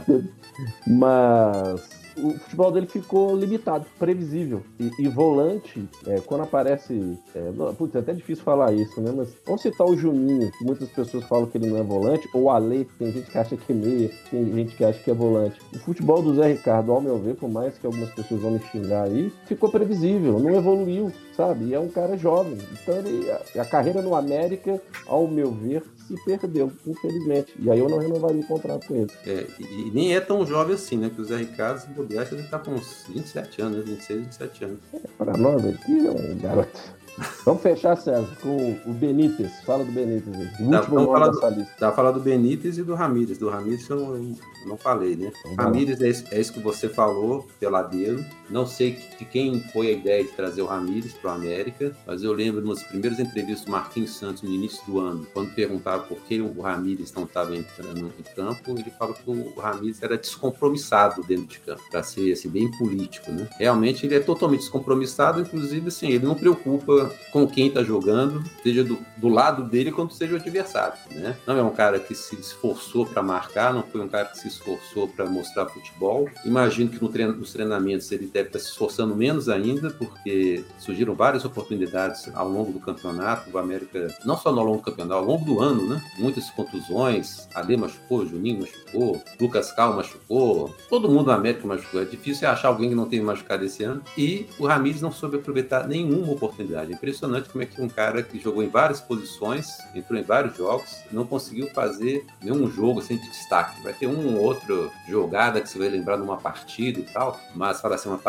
Mas 0.88 1.88
o 2.18 2.34
futebol 2.40 2.72
dele 2.72 2.88
ficou 2.88 3.36
limitado, 3.36 3.86
previsível. 4.00 4.64
E, 4.80 4.92
e 5.00 5.08
volante, 5.08 5.88
é, 6.06 6.20
quando 6.22 6.44
aparece. 6.44 7.18
É, 7.36 7.52
putz, 7.78 7.96
é 7.96 8.00
até 8.00 8.14
difícil 8.14 8.44
falar 8.44 8.74
isso, 8.74 9.00
né? 9.00 9.12
Mas 9.16 9.30
vamos 9.46 9.62
citar 9.62 9.88
o 9.88 9.96
Juninho, 9.96 10.52
que 10.52 10.66
muitas 10.66 10.90
pessoas 10.90 11.24
falam 11.26 11.46
que 11.46 11.58
ele 11.58 11.70
não 11.70 11.78
é 11.78 11.84
volante, 11.84 12.28
ou 12.34 12.44
o 12.44 12.50
Ale, 12.50 12.86
que 12.86 12.94
tem 12.96 13.12
gente 13.12 13.30
que 13.30 13.38
acha 13.38 13.56
que 13.56 13.72
é 13.72 13.76
meia, 13.76 14.12
tem 14.32 14.54
gente 14.54 14.76
que 14.76 14.84
acha 14.84 15.00
que 15.00 15.12
é 15.12 15.14
volante. 15.14 15.60
O 15.74 15.80
futebol 15.80 16.22
do 16.22 16.36
Zé 16.36 16.54
Ricardo, 16.54 16.92
ao 16.92 17.02
meu 17.02 17.18
ver, 17.20 17.36
por 17.36 17.50
mais 17.50 17.78
que 17.78 17.86
algumas 17.86 18.10
pessoas 18.12 18.42
vão 18.42 18.52
me 18.52 18.60
xingar 18.60 19.04
aí, 19.04 19.32
ficou 19.46 19.70
previsível, 19.70 20.40
não 20.40 20.56
evoluiu, 20.56 21.12
sabe? 21.36 21.66
E 21.66 21.74
é 21.74 21.80
um 21.80 21.90
cara 21.90 22.18
jovem. 22.18 22.58
Então 22.82 22.96
ele, 22.96 23.30
a, 23.32 23.62
a 23.62 23.66
carreira 23.66 24.02
no 24.02 24.16
América, 24.16 24.82
ao 25.06 25.28
meu 25.28 25.52
ver, 25.52 25.84
se 26.08 26.16
perdeu, 26.24 26.72
infelizmente. 26.86 27.54
E 27.60 27.70
aí 27.70 27.80
eu 27.80 27.90
não 27.90 27.98
renovaria 27.98 28.42
o 28.42 28.48
contrato 28.48 28.88
com 28.88 28.96
ele. 28.96 29.12
É, 29.26 29.46
e, 29.60 29.92
nem 29.94 30.16
é 30.16 30.22
tão 30.22 30.46
jovem 30.46 30.76
assim, 30.76 30.98
né? 30.98 31.12
Que 31.14 31.20
o 31.20 31.26
Zé 31.26 31.38
Ricardo, 31.38 31.80
se 31.80 31.88
bobear, 31.88 32.28
ele 32.32 32.44
tá 32.44 32.58
com 32.58 32.72
uns 32.72 33.06
27 33.10 33.62
anos, 33.62 33.86
26, 33.86 34.20
27 34.22 34.66
anos. 34.66 34.80
É, 34.94 35.00
para 35.18 35.38
nós 35.38 35.66
aqui 35.66 36.08
é 36.08 36.12
um 36.12 36.38
garoto. 36.38 36.98
Vamos 37.44 37.62
fechar, 37.62 37.96
César, 37.96 38.28
com 38.42 38.78
o 38.86 38.94
Benítez. 38.94 39.52
Fala 39.66 39.84
do 39.84 39.92
Benítez 39.92 40.36
aí. 40.36 40.66
O 40.66 40.70
dá, 40.70 40.80
último 40.80 41.00
nome 41.02 41.32
dessa 41.32 41.50
lista. 41.50 41.74
Dá 41.80 41.92
falar 41.92 42.12
do 42.12 42.20
Benítez 42.20 42.78
e 42.78 42.84
do 42.84 42.94
Ramírez. 42.94 43.38
Do 43.38 43.50
Ramírez 43.50 43.90
eu 43.90 43.98
não, 43.98 44.36
não 44.68 44.78
falei, 44.78 45.16
né? 45.16 45.32
Então, 45.46 45.66
Ramírez 45.66 46.02
é 46.02 46.10
isso, 46.10 46.26
é 46.30 46.40
isso, 46.40 46.54
que 46.54 46.60
você 46.60 46.88
falou, 46.88 47.48
peladeiro. 47.60 48.24
Não 48.50 48.66
sei 48.66 49.00
de 49.18 49.26
quem 49.26 49.62
foi 49.72 49.88
a 49.88 49.92
ideia 49.92 50.24
de 50.24 50.32
trazer 50.32 50.62
o 50.62 50.66
Ramírez 50.66 51.14
para 51.14 51.32
o 51.32 51.34
América, 51.36 51.96
mas 52.06 52.24
eu 52.24 52.34
lembro 52.34 52.64
umas 52.64 52.84
primeiras 52.84 53.20
entrevistas 53.20 53.66
do 53.66 53.72
Marquinhos 53.72 54.16
Santos 54.16 54.44
no 54.44 54.50
início 54.50 54.86
do 54.86 55.00
ano, 55.00 55.26
quando 55.34 55.54
perguntava 55.54 56.04
por 56.04 56.18
que 56.20 56.40
o 56.40 56.62
Ramírez 56.62 57.14
não 57.14 57.24
estava 57.24 57.56
entrando 57.56 58.12
em 58.20 58.36
campo, 58.36 58.72
ele 58.72 58.92
falou 58.92 59.16
que 59.16 59.30
o 59.30 59.60
Ramírez 59.60 60.02
era 60.02 60.18
descompromissado 60.18 61.22
dentro 61.24 61.48
de 61.48 61.60
campo, 61.60 61.82
para 61.90 62.04
ser 62.04 62.32
assim, 62.32 62.50
bem 62.50 62.70
político, 62.78 63.32
né? 63.32 63.48
Realmente 63.58 64.06
ele 64.06 64.16
é 64.16 64.20
totalmente 64.20 64.62
descompromissado, 64.62 65.42
inclusive 65.42 65.88
assim, 65.88 66.10
ele 66.10 66.26
não 66.26 66.36
preocupa 66.36 67.07
com 67.32 67.48
quem 67.48 67.68
está 67.68 67.84
jogando, 67.84 68.44
seja 68.64 68.84
do, 68.84 68.98
do, 69.18 69.28
lado 69.28 69.64
dele 69.64 69.92
quanto 69.92 70.14
seja 70.14 70.34
o 70.34 70.38
adversário, 70.38 70.98
né? 71.12 71.36
Não 71.46 71.58
é 71.58 71.64
um 71.64 71.72
cara 71.72 72.00
que 72.00 72.16
se 72.16 72.36
esforçou 72.36 73.06
para 73.06 73.22
marcar, 73.22 73.74
não 73.74 73.84
foi 73.84 74.02
um 74.02 74.08
cara 74.08 74.26
que 74.26 74.38
se 74.38 74.48
esforçou 74.48 75.08
para 75.08 75.26
mostrar 75.26 75.68
futebol. 75.68 76.30
Imagino 76.46 76.90
que 76.90 77.02
no 77.02 77.10
treino, 77.10 77.34
nos 77.34 77.54
treinamentos 77.54 78.12
ele 78.12 78.28
deve 78.28 78.50
estar 78.50 78.60
tá 78.60 78.66
se 78.66 78.72
esforçando 78.72 79.16
menos 79.16 79.50
ainda, 79.50 79.90
porque 79.90 80.64
surgiram 80.80 81.16
várias 81.16 81.46
oportunidades 81.46 82.30
ao 82.34 82.50
longo 82.50 82.72
do 82.72 82.80
campeonato. 82.80 83.50
O 83.52 83.58
América, 83.58 84.08
não 84.26 84.38
só 84.38 84.50
ao 84.50 84.56
longo 84.56 84.78
do 84.78 84.84
campeonato, 84.84 85.20
ao 85.20 85.26
longo 85.26 85.46
do 85.46 85.60
ano, 85.60 85.88
né? 85.88 86.02
Muitas 86.18 86.50
contusões. 86.50 87.48
Ale 87.54 87.78
machucou, 87.78 88.26
Juninho 88.26 88.62
machucou, 88.62 89.22
Lucas 89.40 89.72
Cal 89.72 89.96
machucou, 89.96 90.74
todo 90.90 91.10
mundo 91.10 91.28
no 91.28 91.32
América 91.32 91.68
machucou. 91.68 92.02
É 92.02 92.06
difícil 92.06 92.48
achar 92.50 92.70
alguém 92.70 92.90
que 92.90 92.96
não 92.96 93.06
tenha 93.06 93.24
machucado 93.24 93.66
esse 93.66 93.84
ano. 93.84 94.02
E 94.18 94.48
o 94.58 94.66
Ramires 94.66 95.02
não 95.02 95.12
soube 95.12 95.38
aproveitar 95.38 95.88
nenhuma 95.88 96.32
oportunidade 96.32 96.97
impressionante 96.98 97.50
como 97.50 97.64
é 97.64 97.66
que 97.66 97.82
um 97.82 97.88
cara 97.88 98.22
que 98.22 98.40
jogou 98.40 98.64
em 98.64 98.68
várias 98.68 99.00
posições, 99.00 99.78
entrou 99.96 100.20
em 100.20 100.24
vários 100.24 100.58
jogos, 100.58 100.98
não 101.12 101.26
conseguiu 101.26 101.68
fazer 101.70 102.26
nenhum 102.42 102.70
jogo 102.70 103.00
assim 103.00 103.16
de 103.16 103.30
destaque. 103.30 103.82
Vai 103.82 103.94
ter 103.94 104.08
um 104.08 104.36
ou 104.36 104.44
outro 104.44 104.92
jogada 105.08 105.62
que 105.62 105.70
você 105.70 105.78
vai 105.78 105.90
lembrar 105.90 106.18
numa 106.18 106.38
partida 106.38 107.00
e 107.00 107.04
tal, 107.04 107.40
mas 107.56 107.80
para 107.80 107.98
ser 107.98 108.10
uma, 108.10 108.20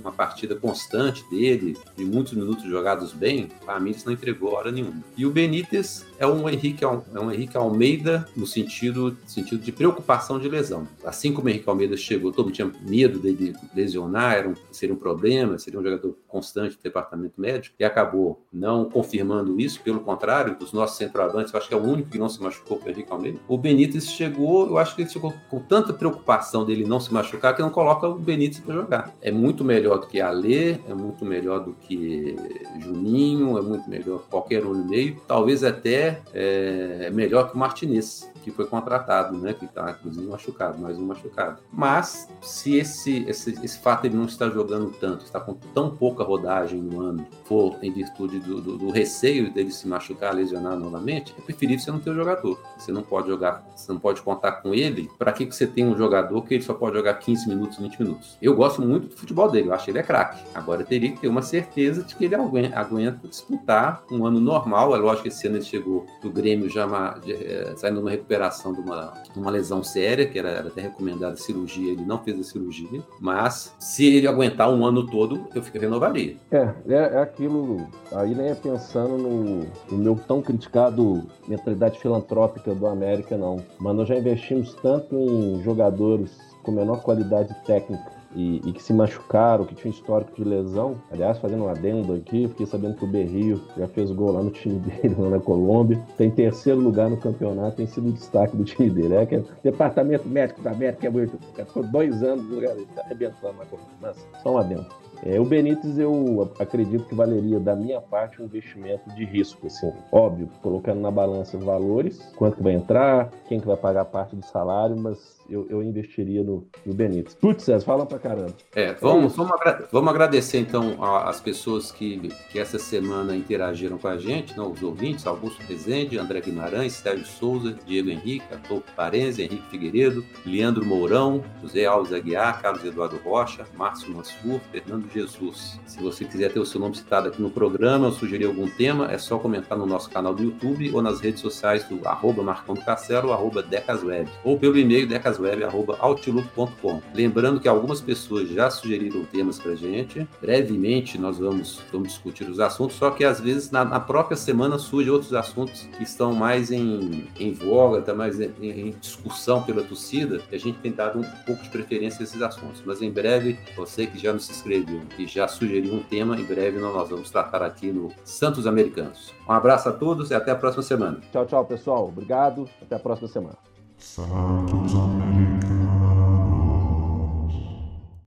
uma 0.00 0.12
partida 0.12 0.54
constante 0.54 1.28
dele, 1.30 1.76
de 1.96 2.04
muitos 2.04 2.34
minutos 2.34 2.64
jogados 2.64 3.12
bem, 3.12 3.48
o 3.62 3.66
Ramires 3.66 4.04
não 4.04 4.12
entregou 4.12 4.52
hora 4.52 4.70
nenhuma. 4.70 5.02
E 5.16 5.24
o 5.26 5.30
Benítez 5.30 6.04
é 6.18 6.26
um 6.26 6.48
Henrique, 6.48 6.84
é 6.84 6.88
um 6.88 7.30
Henrique 7.30 7.56
Almeida 7.56 8.28
no 8.36 8.46
sentido, 8.46 9.16
sentido 9.26 9.62
de 9.62 9.72
preocupação 9.72 10.38
de 10.38 10.48
lesão. 10.48 10.86
Assim 11.04 11.32
como 11.32 11.46
o 11.46 11.50
Henrique 11.50 11.68
Almeida 11.68 11.96
chegou, 11.96 12.30
todo 12.30 12.46
mundo 12.46 12.54
tinha 12.54 12.70
medo 12.82 13.18
dele 13.18 13.54
lesionar, 13.74 14.34
era 14.34 14.48
um, 14.48 14.54
seria 14.70 14.94
um 14.94 14.98
problema, 14.98 15.58
seria 15.58 15.80
um 15.80 15.82
jogador 15.82 16.16
constante 16.28 16.76
do 16.76 16.82
departamento 16.82 17.40
médico, 17.40 17.69
e 17.78 17.84
acabou 17.84 18.44
não 18.52 18.84
confirmando 18.84 19.60
isso, 19.60 19.80
pelo 19.80 20.00
contrário, 20.00 20.58
dos 20.58 20.72
nossos 20.72 20.96
centroavantes, 20.96 21.52
eu 21.52 21.58
acho 21.58 21.68
que 21.68 21.74
é 21.74 21.76
o 21.76 21.82
único 21.82 22.10
que 22.10 22.18
não 22.18 22.28
se 22.28 22.42
machucou 22.42 22.78
com 22.78 22.86
o 22.86 22.90
Henrique 22.90 23.12
Almeida. 23.12 23.38
O 23.48 23.56
Benítez 23.56 24.06
chegou, 24.10 24.66
eu 24.66 24.78
acho 24.78 24.94
que 24.94 25.02
ele 25.02 25.10
chegou 25.10 25.32
com 25.48 25.60
tanta 25.60 25.92
preocupação 25.92 26.64
dele 26.64 26.84
não 26.84 27.00
se 27.00 27.12
machucar 27.12 27.54
que 27.54 27.62
não 27.62 27.70
coloca 27.70 28.08
o 28.08 28.14
Benítez 28.14 28.60
para 28.60 28.74
jogar. 28.74 29.14
É 29.20 29.30
muito 29.30 29.64
melhor 29.64 29.98
do 29.98 30.06
que 30.06 30.20
Alê, 30.20 30.78
é 30.88 30.94
muito 30.94 31.24
melhor 31.24 31.60
do 31.60 31.72
que 31.74 32.36
Juninho, 32.80 33.58
é 33.58 33.62
muito 33.62 33.88
melhor 33.88 34.22
que 34.22 34.28
qualquer 34.28 34.64
um 34.64 34.74
no 34.74 34.84
meio, 34.84 35.20
talvez 35.26 35.64
até 35.64 36.22
é, 36.32 37.10
melhor 37.12 37.48
que 37.48 37.54
o 37.54 37.58
Martinez 37.58 38.29
que 38.42 38.50
foi 38.50 38.66
contratado, 38.66 39.36
né? 39.36 39.52
Que 39.52 39.64
está, 39.64 39.90
inclusive, 39.90 40.26
machucado, 40.26 40.78
mais 40.78 40.98
um 40.98 41.06
machucado. 41.06 41.60
Mas, 41.72 42.28
se 42.40 42.76
esse, 42.76 43.24
esse, 43.28 43.58
esse 43.62 43.78
fato 43.78 44.06
ele 44.06 44.16
não 44.16 44.24
estar 44.24 44.50
jogando 44.50 44.90
tanto, 44.98 45.24
está 45.24 45.40
com 45.40 45.54
tão 45.74 45.90
pouca 45.90 46.24
rodagem 46.24 46.80
no 46.80 47.00
ano, 47.00 47.26
for 47.44 47.78
em 47.82 47.92
virtude 47.92 48.38
do, 48.40 48.60
do, 48.60 48.78
do 48.78 48.90
receio 48.90 49.52
dele 49.52 49.70
se 49.70 49.86
machucar, 49.86 50.34
lesionar 50.34 50.78
novamente, 50.78 51.34
é 51.38 51.42
preferível 51.42 51.84
você 51.84 51.90
não 51.90 52.00
ter 52.00 52.10
o 52.10 52.14
jogador. 52.14 52.58
Você 52.76 52.92
não 52.92 53.02
pode 53.02 53.28
jogar, 53.28 53.64
você 53.74 53.92
não 53.92 54.00
pode 54.00 54.22
contar 54.22 54.52
com 54.52 54.74
ele. 54.74 55.10
Para 55.18 55.32
que, 55.32 55.46
que 55.46 55.54
você 55.54 55.66
tem 55.66 55.86
um 55.86 55.96
jogador 55.96 56.42
que 56.42 56.54
ele 56.54 56.62
só 56.62 56.74
pode 56.74 56.96
jogar 56.96 57.14
15 57.14 57.48
minutos, 57.48 57.78
20 57.78 58.00
minutos? 58.00 58.38
Eu 58.40 58.54
gosto 58.54 58.82
muito 58.82 59.08
do 59.08 59.16
futebol 59.16 59.50
dele, 59.50 59.68
eu 59.68 59.74
acho 59.74 59.84
que 59.84 59.90
ele 59.90 59.98
é 59.98 60.02
craque. 60.02 60.42
Agora 60.54 60.84
teria 60.84 61.12
que 61.12 61.20
ter 61.20 61.28
uma 61.28 61.42
certeza 61.42 62.02
de 62.02 62.14
que 62.14 62.24
ele 62.24 62.34
aguenta, 62.34 62.78
aguenta 62.78 63.28
disputar 63.28 64.02
um 64.10 64.24
ano 64.24 64.40
normal. 64.40 64.94
É 64.94 64.98
lógico 64.98 65.22
que 65.24 65.28
esse 65.28 65.46
ano 65.46 65.56
ele 65.56 65.64
chegou 65.64 66.06
do 66.22 66.30
Grêmio 66.30 66.68
já 66.68 66.86
é, 67.26 67.74
saindo 67.76 68.00
uma 68.00 68.10
recuperação 68.10 68.29
de 68.72 68.80
uma, 68.80 69.14
uma 69.34 69.50
lesão 69.50 69.82
séria, 69.82 70.26
que 70.26 70.38
era, 70.38 70.50
era 70.50 70.68
até 70.68 70.82
recomendada 70.82 71.36
cirurgia, 71.36 71.92
ele 71.92 72.04
não 72.04 72.18
fez 72.22 72.38
a 72.38 72.42
cirurgia, 72.42 73.02
mas 73.18 73.74
se 73.78 74.06
ele 74.06 74.26
aguentar 74.26 74.70
um 74.70 74.84
ano 74.84 75.06
todo, 75.06 75.48
eu 75.54 75.62
renovaria. 75.80 76.36
É, 76.50 76.74
é, 76.88 76.94
é 76.94 77.18
aquilo, 77.18 77.86
aí 78.12 78.34
nem 78.34 78.50
é 78.50 78.54
pensando 78.54 79.16
no, 79.18 79.66
no 79.90 79.98
meu 79.98 80.16
tão 80.16 80.40
criticado 80.40 81.22
mentalidade 81.48 81.98
filantrópica 81.98 82.74
do 82.74 82.86
América, 82.86 83.36
não. 83.36 83.62
Mas 83.78 83.96
nós 83.96 84.08
já 84.08 84.16
investimos 84.16 84.74
tanto 84.74 85.16
em 85.16 85.62
jogadores 85.62 86.30
com 86.62 86.72
menor 86.72 87.02
qualidade 87.02 87.54
técnica 87.66 88.19
e, 88.34 88.60
e, 88.64 88.72
que 88.72 88.82
se 88.82 88.92
machucaram, 88.92 89.64
que 89.64 89.74
tinham 89.74 89.92
histórico 89.92 90.32
de 90.34 90.44
lesão. 90.44 90.96
Aliás, 91.10 91.38
fazendo 91.38 91.64
um 91.64 91.68
adendo 91.68 92.14
aqui, 92.14 92.48
fiquei 92.48 92.66
sabendo 92.66 92.96
que 92.96 93.04
o 93.04 93.08
Berrio 93.08 93.60
já 93.76 93.88
fez 93.88 94.10
gol 94.10 94.32
lá 94.32 94.42
no 94.42 94.50
time 94.50 94.78
dele, 94.80 95.14
lá 95.18 95.30
na 95.30 95.40
Colômbia. 95.40 96.00
Tem 96.16 96.30
terceiro 96.30 96.80
lugar 96.80 97.10
no 97.10 97.16
campeonato, 97.16 97.76
tem 97.76 97.86
sido 97.86 98.08
o 98.08 98.12
destaque 98.12 98.56
do 98.56 98.64
time 98.64 98.90
dele. 98.90 99.14
É 99.14 99.26
que 99.26 99.34
é, 99.34 99.38
o 99.38 99.46
departamento 99.62 100.28
médico 100.28 100.62
da 100.62 100.70
América 100.70 101.06
é 101.06 101.10
muito. 101.10 101.38
Ficou 101.54 101.82
dois 101.82 102.22
anos 102.22 102.44
no 102.48 102.56
lugar 102.56 102.74
dele, 102.74 102.88
tá 102.94 103.02
arrebentando 103.02 103.58
na 103.58 103.66
Colômbia. 103.66 103.94
Mas 104.00 104.28
só 104.42 104.54
um 104.54 104.58
adendo. 104.58 104.86
É, 105.22 105.38
o 105.38 105.44
Benítez, 105.44 105.98
eu 105.98 106.50
acredito 106.58 107.04
que 107.04 107.14
valeria, 107.14 107.60
da 107.60 107.76
minha 107.76 108.00
parte, 108.00 108.40
um 108.40 108.46
investimento 108.46 109.10
de 109.14 109.24
risco, 109.24 109.66
assim, 109.66 109.92
óbvio, 110.10 110.48
colocando 110.62 111.00
na 111.00 111.10
balança 111.10 111.58
valores, 111.58 112.32
quanto 112.36 112.56
que 112.56 112.62
vai 112.62 112.72
entrar, 112.72 113.30
quem 113.46 113.60
que 113.60 113.66
vai 113.66 113.76
pagar 113.76 114.06
parte 114.06 114.34
do 114.34 114.44
salário, 114.46 114.96
mas 114.96 115.39
eu, 115.50 115.66
eu 115.68 115.82
investiria 115.82 116.42
no, 116.42 116.66
no 116.86 116.94
Benítez. 116.94 117.34
Putz, 117.34 117.64
César, 117.64 117.84
fala 117.84 118.06
pra 118.06 118.18
caramba. 118.18 118.54
É, 118.74 118.94
vamos, 118.94 119.34
vamos, 119.34 119.52
agra 119.52 119.88
vamos 119.90 120.10
agradecer 120.10 120.58
então 120.58 121.02
às 121.02 121.40
pessoas 121.40 121.90
que, 121.90 122.28
que 122.50 122.58
essa 122.58 122.78
semana 122.78 123.34
interagiram 123.34 123.98
com 123.98 124.08
a 124.08 124.16
gente, 124.16 124.56
não, 124.56 124.70
os 124.70 124.82
ouvintes, 124.82 125.26
Augusto 125.26 125.60
Rezende, 125.62 126.18
André 126.18 126.40
Guimarães, 126.40 126.92
Sérgio 126.94 127.26
Souza, 127.26 127.76
Diego 127.86 128.10
Henrique, 128.10 128.44
Arthur 128.52 128.82
Parenzi, 128.94 129.42
Henrique 129.42 129.68
Figueiredo, 129.70 130.24
Leandro 130.46 130.84
Mourão, 130.84 131.42
José 131.62 131.84
Alves 131.84 132.12
Aguiar, 132.12 132.60
Carlos 132.62 132.84
Eduardo 132.84 133.16
Rocha, 133.24 133.64
Márcio 133.74 134.12
Mansur, 134.12 134.60
Fernando 134.70 135.10
Jesus. 135.12 135.80
Se 135.86 136.00
você 136.00 136.24
quiser 136.24 136.52
ter 136.52 136.60
o 136.60 136.66
seu 136.66 136.80
nome 136.80 136.96
citado 136.96 137.28
aqui 137.28 137.42
no 137.42 137.50
programa 137.50 138.06
ou 138.06 138.12
sugerir 138.12 138.46
algum 138.46 138.68
tema, 138.68 139.10
é 139.10 139.18
só 139.18 139.38
comentar 139.38 139.76
no 139.76 139.86
nosso 139.86 140.10
canal 140.10 140.34
do 140.34 140.42
YouTube 140.42 140.90
ou 140.94 141.02
nas 141.02 141.20
redes 141.20 141.40
sociais 141.40 141.84
do 141.84 142.06
arroba 142.06 142.42
Marcão 142.42 142.74
do 142.74 142.84
Castelo, 142.84 143.32
arroba 143.32 143.62
Decasweb, 143.62 144.30
ou 144.44 144.58
pelo 144.58 144.78
e-mail 144.78 145.06
decasweb.outlook.com. 145.40 147.00
Lembrando 147.14 147.60
que 147.60 147.68
algumas 147.68 148.00
pessoas 148.00 148.48
já 148.48 148.70
sugeriram 148.70 149.24
temas 149.24 149.58
para 149.58 149.74
gente. 149.74 150.28
Brevemente 150.40 151.18
nós 151.18 151.38
vamos, 151.38 151.80
vamos 151.92 152.08
discutir 152.08 152.48
os 152.48 152.60
assuntos, 152.60 152.96
só 152.96 153.10
que 153.10 153.24
às 153.24 153.40
vezes 153.40 153.70
na, 153.70 153.84
na 153.84 154.00
própria 154.00 154.36
semana 154.36 154.78
surgem 154.78 155.12
outros 155.12 155.34
assuntos 155.34 155.82
que 155.96 156.02
estão 156.02 156.34
mais 156.34 156.70
em, 156.70 157.28
em 157.38 157.52
voga, 157.52 158.02
tá 158.02 158.14
mais 158.14 158.40
em, 158.40 158.52
em 158.60 158.90
discussão 158.90 159.62
pela 159.62 159.82
torcida, 159.82 160.40
e 160.50 160.54
a 160.54 160.58
gente 160.58 160.78
tem 160.78 160.92
dado 160.92 161.18
um 161.18 161.44
pouco 161.44 161.62
de 161.62 161.68
preferência 161.68 162.20
a 162.20 162.24
esses 162.24 162.40
assuntos. 162.42 162.82
Mas 162.84 163.02
em 163.02 163.10
breve, 163.10 163.58
você 163.76 164.06
que 164.06 164.18
já 164.18 164.32
nos 164.32 164.48
inscreveu 164.50 165.00
que 165.16 165.26
já 165.26 165.46
sugeriu 165.48 165.94
um 165.94 166.02
tema. 166.02 166.38
Em 166.38 166.44
breve 166.44 166.78
nós 166.78 167.08
vamos 167.08 167.30
tratar 167.30 167.62
aqui 167.62 167.92
no 167.92 168.12
Santos 168.24 168.66
Americanos. 168.66 169.34
Um 169.48 169.52
abraço 169.52 169.88
a 169.88 169.92
todos 169.92 170.30
e 170.30 170.34
até 170.34 170.50
a 170.50 170.56
próxima 170.56 170.82
semana. 170.82 171.20
Tchau, 171.32 171.46
tchau, 171.46 171.64
pessoal. 171.64 172.08
Obrigado. 172.08 172.68
Até 172.82 172.96
a 172.96 172.98
próxima 172.98 173.28
semana. 173.28 173.69
Santos 174.00 174.94
America. 174.94 175.79